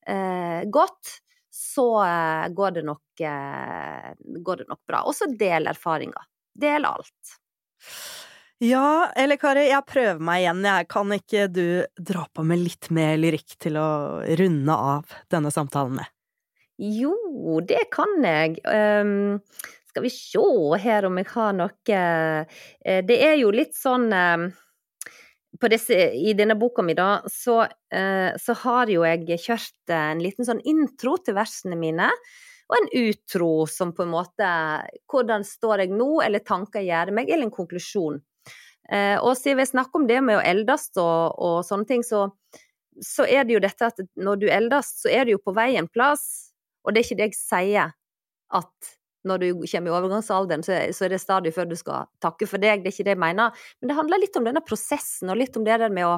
eh, 0.09 0.63
godt. 0.73 1.19
Så 1.53 1.89
eh, 2.05 2.47
går, 2.53 2.77
det 2.77 2.85
nok, 2.85 3.25
går 4.45 4.63
det 4.63 4.69
nok 4.69 4.83
bra. 4.89 5.03
Og 5.09 5.17
så 5.17 5.29
del 5.31 5.73
erfaringer. 5.73 6.29
Del 6.57 6.89
alt. 6.89 7.37
Ja, 8.65 9.13
eller 9.17 9.37
Kari, 9.37 9.67
jeg 9.69 9.85
prøver 9.85 10.21
meg 10.25 10.41
igjen. 10.41 10.63
Jeg 10.65 10.89
kan 10.89 11.13
ikke 11.13 11.47
du 11.53 11.67
dra 12.01 12.25
på 12.33 12.45
med 12.47 12.63
litt 12.63 12.89
mer 12.95 13.19
lyrikk 13.21 13.59
til 13.61 13.77
å 13.77 13.89
runde 14.41 14.77
av 14.97 15.17
denne 15.33 15.53
samtalen 15.53 15.99
med? 15.99 16.16
Jo, 16.77 17.17
det 17.65 17.89
kan 17.95 18.21
jeg. 18.25 18.59
Um, 18.69 19.41
skal 19.89 20.05
vi 20.05 20.13
se 20.13 20.45
her 20.83 21.07
om 21.09 21.17
jeg 21.17 21.29
har 21.33 21.55
noe 21.57 21.71
uh, 21.73 22.59
Det 23.09 23.17
er 23.17 23.39
jo 23.41 23.53
litt 23.55 23.73
sånn 23.79 24.11
um, 24.13 24.51
disse, 25.73 25.97
I 25.97 26.35
denne 26.37 26.59
boka 26.61 26.85
mi, 26.85 26.93
da, 26.99 27.23
så, 27.33 27.63
uh, 27.65 28.31
så, 28.37 28.59
har 28.67 28.93
jo 28.93 29.07
jeg 29.09 29.41
kjørt 29.41 29.95
en 29.97 30.21
liten 30.21 30.45
sånn 30.45 30.61
intro 30.69 31.17
til 31.17 31.39
versene 31.39 31.81
mine. 31.81 32.11
Og 32.67 32.77
en 32.81 32.89
utro 33.07 33.51
som 33.71 33.93
på 33.95 34.03
en 34.03 34.11
måte 34.11 34.47
Hvordan 35.07 35.45
står 35.47 35.85
jeg 35.85 35.93
nå, 35.95 36.17
eller 36.25 36.43
tanker 36.43 36.83
gjør 36.83 37.15
meg, 37.15 37.31
eller 37.31 37.47
en 37.47 37.55
konklusjon. 37.55 38.19
Eh, 38.93 39.19
og 39.19 39.35
siden 39.35 39.59
vi 39.59 39.67
snakker 39.67 39.99
om 39.99 40.07
det 40.07 40.21
med 40.23 40.39
å 40.39 40.45
eldes 40.47 40.91
og, 41.03 41.39
og 41.43 41.57
sånne 41.67 41.89
ting, 41.89 42.05
så, 42.07 42.29
så, 43.03 43.27
er 43.27 43.47
det 43.47 43.57
jo 43.57 43.63
dette 43.63 43.89
at 43.91 44.03
når 44.15 44.43
du 44.43 44.47
eldes, 44.53 44.93
så 45.03 45.11
er 45.11 45.27
du 45.27 45.35
jo 45.35 45.43
på 45.43 45.55
vei 45.57 45.73
en 45.79 45.91
plass, 45.91 46.46
og 46.87 46.95
det 46.95 47.01
er 47.01 47.09
ikke 47.09 47.19
det 47.19 47.29
jeg 47.31 47.39
sier 47.39 47.95
at 48.57 48.93
når 49.27 49.43
du 49.43 49.47
kommer 49.67 49.91
i 49.91 49.95
overgangsalderen, 49.97 50.63
så, 50.63 50.77
er 51.03 51.11
det 51.11 51.19
stadig 51.19 51.51
før 51.55 51.67
du 51.67 51.75
skal 51.79 52.07
takke 52.23 52.47
for 52.47 52.63
deg, 52.63 52.85
det 52.85 52.93
er 52.93 52.95
ikke 52.95 53.07
det 53.09 53.17
jeg 53.17 53.23
mener. 53.25 53.65
Men 53.81 53.91
det 53.91 53.97
handler 53.99 54.23
litt 54.23 54.39
om 54.39 54.47
denne 54.47 54.63
prosessen, 54.63 55.33
og 55.33 55.41
litt 55.41 55.59
om 55.59 55.67
det 55.67 55.81
der 55.83 55.91
med 55.91 56.07
å 56.07 56.17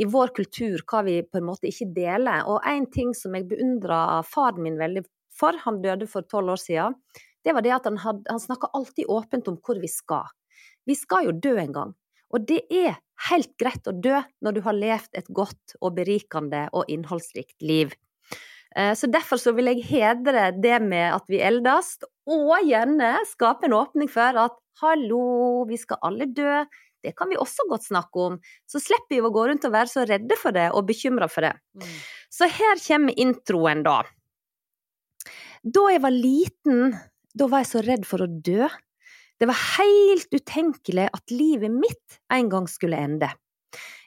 i 0.00 0.06
vår 0.08 0.32
kultur 0.32 0.80
hva 0.88 1.02
vi 1.04 1.18
på 1.26 1.40
en 1.40 1.48
måte 1.50 1.68
ikke 1.68 1.90
deler. 1.92 2.46
Og 2.48 2.64
en 2.64 2.86
ting 2.88 3.12
som 3.16 3.34
jeg 3.36 3.48
beundra 3.50 4.22
faren 4.24 4.62
min 4.64 4.78
veldig 4.80 5.04
for, 5.36 5.56
han 5.66 5.82
døde 5.84 6.08
for 6.08 6.24
tolv 6.30 6.54
år 6.54 6.62
siden, 6.62 6.96
det 7.44 7.54
var 7.56 7.64
det 7.64 7.74
at 7.76 7.86
han, 7.88 7.98
had, 8.00 8.24
han 8.28 8.40
snakka 8.40 8.70
alltid 8.76 9.08
åpent 9.08 9.48
om 9.48 9.58
hvor 9.64 9.80
vi 9.80 9.88
skal. 9.90 10.28
Vi 10.88 10.96
skal 10.96 11.28
jo 11.28 11.36
dø 11.36 11.54
en 11.60 11.76
gang. 11.76 11.94
Og 12.30 12.44
det 12.46 12.62
er 12.70 13.00
helt 13.28 13.52
greit 13.60 13.88
å 13.90 13.96
dø 13.96 14.20
når 14.44 14.56
du 14.56 14.60
har 14.64 14.76
levd 14.76 15.18
et 15.18 15.30
godt 15.34 15.76
og 15.80 15.96
berikende 15.96 16.66
og 16.76 16.88
innholdsrikt 16.92 17.58
liv. 17.64 17.92
Eh, 18.76 18.92
så 18.94 19.08
derfor 19.10 19.40
så 19.42 19.54
vil 19.56 19.70
jeg 19.72 19.86
hedre 19.88 20.50
det 20.56 20.76
med 20.84 21.16
at 21.16 21.26
vi 21.30 21.42
eldes, 21.42 21.96
og 22.30 22.52
gjerne 22.66 23.16
skape 23.30 23.66
en 23.66 23.76
åpning 23.80 24.10
for 24.10 24.38
at 24.44 24.56
hallo, 24.82 25.64
vi 25.68 25.80
skal 25.80 26.00
alle 26.06 26.28
dø. 26.30 26.62
Det 27.00 27.14
kan 27.16 27.30
vi 27.32 27.38
også 27.40 27.64
godt 27.68 27.88
snakke 27.88 28.26
om. 28.28 28.38
Så 28.68 28.82
slipper 28.82 29.16
vi 29.16 29.22
å 29.24 29.32
gå 29.32 29.46
rundt 29.48 29.64
og 29.66 29.74
være 29.74 29.90
så 29.92 30.04
redde 30.08 30.36
for 30.38 30.56
det 30.56 30.68
og 30.76 30.86
bekymra 30.88 31.30
for 31.32 31.48
det. 31.48 31.54
Mm. 31.80 31.94
Så 32.30 32.48
her 32.52 32.82
kommer 32.84 33.20
introen, 33.24 33.82
da. 33.86 34.02
Da 35.64 35.88
jeg 35.92 36.02
var 36.04 36.14
liten, 36.14 36.94
da 37.36 37.48
var 37.48 37.64
jeg 37.64 37.72
så 37.72 37.82
redd 37.84 38.06
for 38.08 38.24
å 38.24 38.28
dø 38.28 38.68
det 39.40 39.48
var 39.48 39.60
helt 39.80 40.34
utenkelig 40.36 41.06
at 41.08 41.32
livet 41.32 41.72
mitt 41.72 42.18
en 42.32 42.50
gang 42.52 42.66
skulle 42.68 42.98
ende. 43.00 43.30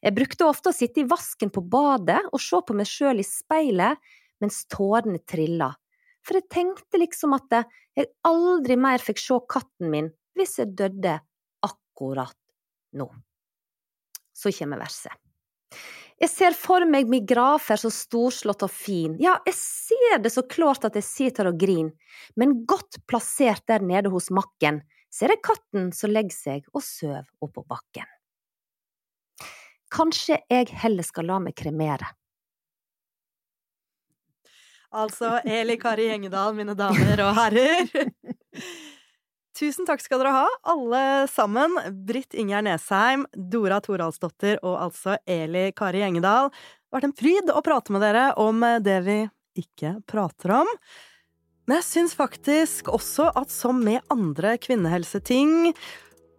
Jeg 0.04 0.14
brukte 0.14 0.46
ofte 0.46 0.70
å 0.70 0.76
sitte 0.76 1.02
i 1.02 1.08
vasken 1.10 1.50
på 1.54 1.64
badet 1.66 2.20
og 2.30 2.42
se 2.44 2.60
på 2.62 2.76
meg 2.78 2.90
sjøl 2.90 3.24
i 3.24 3.26
speilet 3.26 4.14
mens 4.44 4.64
tårene 4.72 5.22
trilla, 5.30 5.72
for 6.24 6.40
jeg 6.40 6.50
tenkte 6.52 7.00
liksom 7.02 7.36
at 7.36 7.64
jeg 7.98 8.12
aldri 8.28 8.78
mer 8.80 9.02
fikk 9.04 9.20
se 9.22 9.40
katten 9.50 9.92
min 9.92 10.12
hvis 10.38 10.58
jeg 10.60 10.76
døde 10.78 11.18
akkurat 11.64 12.38
nå. 12.98 13.10
Så 14.34 14.52
kommer 14.56 14.82
verset. 14.82 15.14
Jeg 16.22 16.30
ser 16.32 16.56
for 16.56 16.86
meg 16.88 17.10
min 17.10 17.26
grafer 17.28 17.80
så 17.82 17.90
storslått 17.92 18.64
og 18.64 18.72
fin, 18.72 19.16
ja, 19.20 19.34
jeg 19.48 19.56
ser 19.58 20.22
det 20.24 20.32
så 20.32 20.46
klart 20.48 20.86
at 20.88 20.96
jeg 20.96 21.06
sitter 21.08 21.50
og 21.50 21.58
griner, 21.60 21.92
men 22.40 22.62
godt 22.70 23.02
plassert 23.10 23.66
der 23.68 23.84
nede 23.84 24.14
hos 24.14 24.30
makken, 24.32 24.84
ser 25.12 25.34
jeg 25.34 25.44
katten 25.46 25.92
som 25.94 26.14
legger 26.14 26.36
seg 26.38 26.70
og 26.72 26.86
sover 26.86 27.26
oppå 27.44 27.66
bakken. 27.68 28.08
Kanskje 29.94 30.40
jeg 30.50 30.72
heller 30.82 31.06
skal 31.06 31.28
la 31.30 31.42
meg 31.44 31.58
kremere. 31.60 32.08
Altså 34.94 35.40
Eli 35.46 35.78
Kari 35.82 36.06
Gjengedal, 36.12 36.54
mine 36.54 36.76
damer 36.78 37.22
og 37.26 37.34
herrer. 37.38 37.90
Tusen 39.58 39.86
takk 39.86 40.02
skal 40.02 40.22
dere 40.22 40.34
ha, 40.34 40.46
alle 40.70 41.04
sammen. 41.30 41.78
Britt 42.06 42.34
Ingjerd 42.38 42.68
Nesheim, 42.68 43.26
Dora 43.34 43.80
Toralsdottir 43.82 44.60
og 44.62 44.78
altså 44.88 45.18
Eli 45.30 45.72
Kari 45.78 46.04
Gjengedal. 46.04 46.52
Det 46.54 46.94
har 46.94 47.00
vært 47.00 47.10
en 47.10 47.18
fryd 47.18 47.50
å 47.54 47.64
prate 47.66 47.94
med 47.94 48.06
dere 48.06 48.28
om 48.42 48.62
det 48.86 49.00
vi 49.06 49.18
ikke 49.64 49.98
prater 50.10 50.60
om. 50.62 50.70
Men 51.66 51.80
jeg 51.80 51.88
syns 51.90 52.18
faktisk 52.18 52.90
også 52.92 53.30
at 53.40 53.54
som 53.54 53.80
med 53.82 54.04
andre 54.14 54.58
kvinnehelseting 54.62 55.72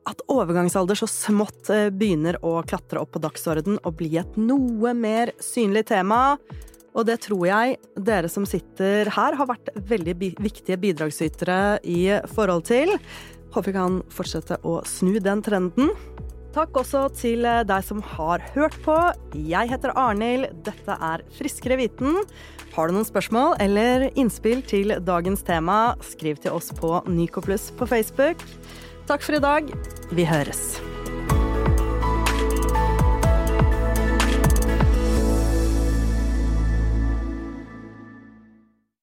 at 0.04 0.20
overgangsalder 0.28 0.98
så 0.98 1.08
smått 1.08 1.70
eh, 1.72 1.88
begynner 1.88 2.36
å 2.44 2.58
klatre 2.68 3.00
opp 3.00 3.14
på 3.14 3.22
dagsorden 3.24 3.78
og 3.80 3.96
bli 4.02 4.10
et 4.20 4.36
noe 4.36 4.92
mer 4.98 5.32
synlig 5.42 5.86
tema. 5.88 6.36
Og 6.94 7.06
det 7.08 7.18
tror 7.26 7.46
jeg 7.48 7.78
dere 7.98 8.30
som 8.30 8.46
sitter 8.46 9.10
her, 9.10 9.34
har 9.34 9.50
vært 9.50 9.72
veldig 9.90 10.14
viktige 10.38 10.78
bidragsytere 10.80 11.80
i 11.82 12.02
forhold 12.34 12.68
til. 12.70 12.94
Håper 13.54 13.70
vi 13.70 13.76
kan 13.76 13.98
fortsette 14.14 14.60
å 14.66 14.80
snu 14.86 15.18
den 15.22 15.42
trenden. 15.44 15.90
Takk 16.54 16.76
også 16.78 17.08
til 17.18 17.42
deg 17.42 17.82
som 17.82 17.98
har 18.14 18.42
hørt 18.54 18.76
på. 18.86 18.94
Jeg 19.34 19.72
heter 19.72 19.94
Arnhild. 19.98 20.52
Dette 20.66 20.98
er 21.02 21.26
Friskere 21.34 21.80
viten. 21.82 22.20
Har 22.76 22.90
du 22.90 22.94
noen 22.94 23.06
spørsmål 23.06 23.58
eller 23.62 24.08
innspill 24.14 24.62
til 24.66 24.94
dagens 25.02 25.42
tema, 25.46 25.96
skriv 26.02 26.38
til 26.42 26.54
oss 26.54 26.70
på 26.78 27.00
Nycoplus 27.10 27.72
på 27.78 27.90
Facebook. 27.90 28.42
Takk 29.10 29.26
for 29.26 29.38
i 29.38 29.42
dag. 29.42 29.70
Vi 30.14 30.26
høres. 30.30 30.68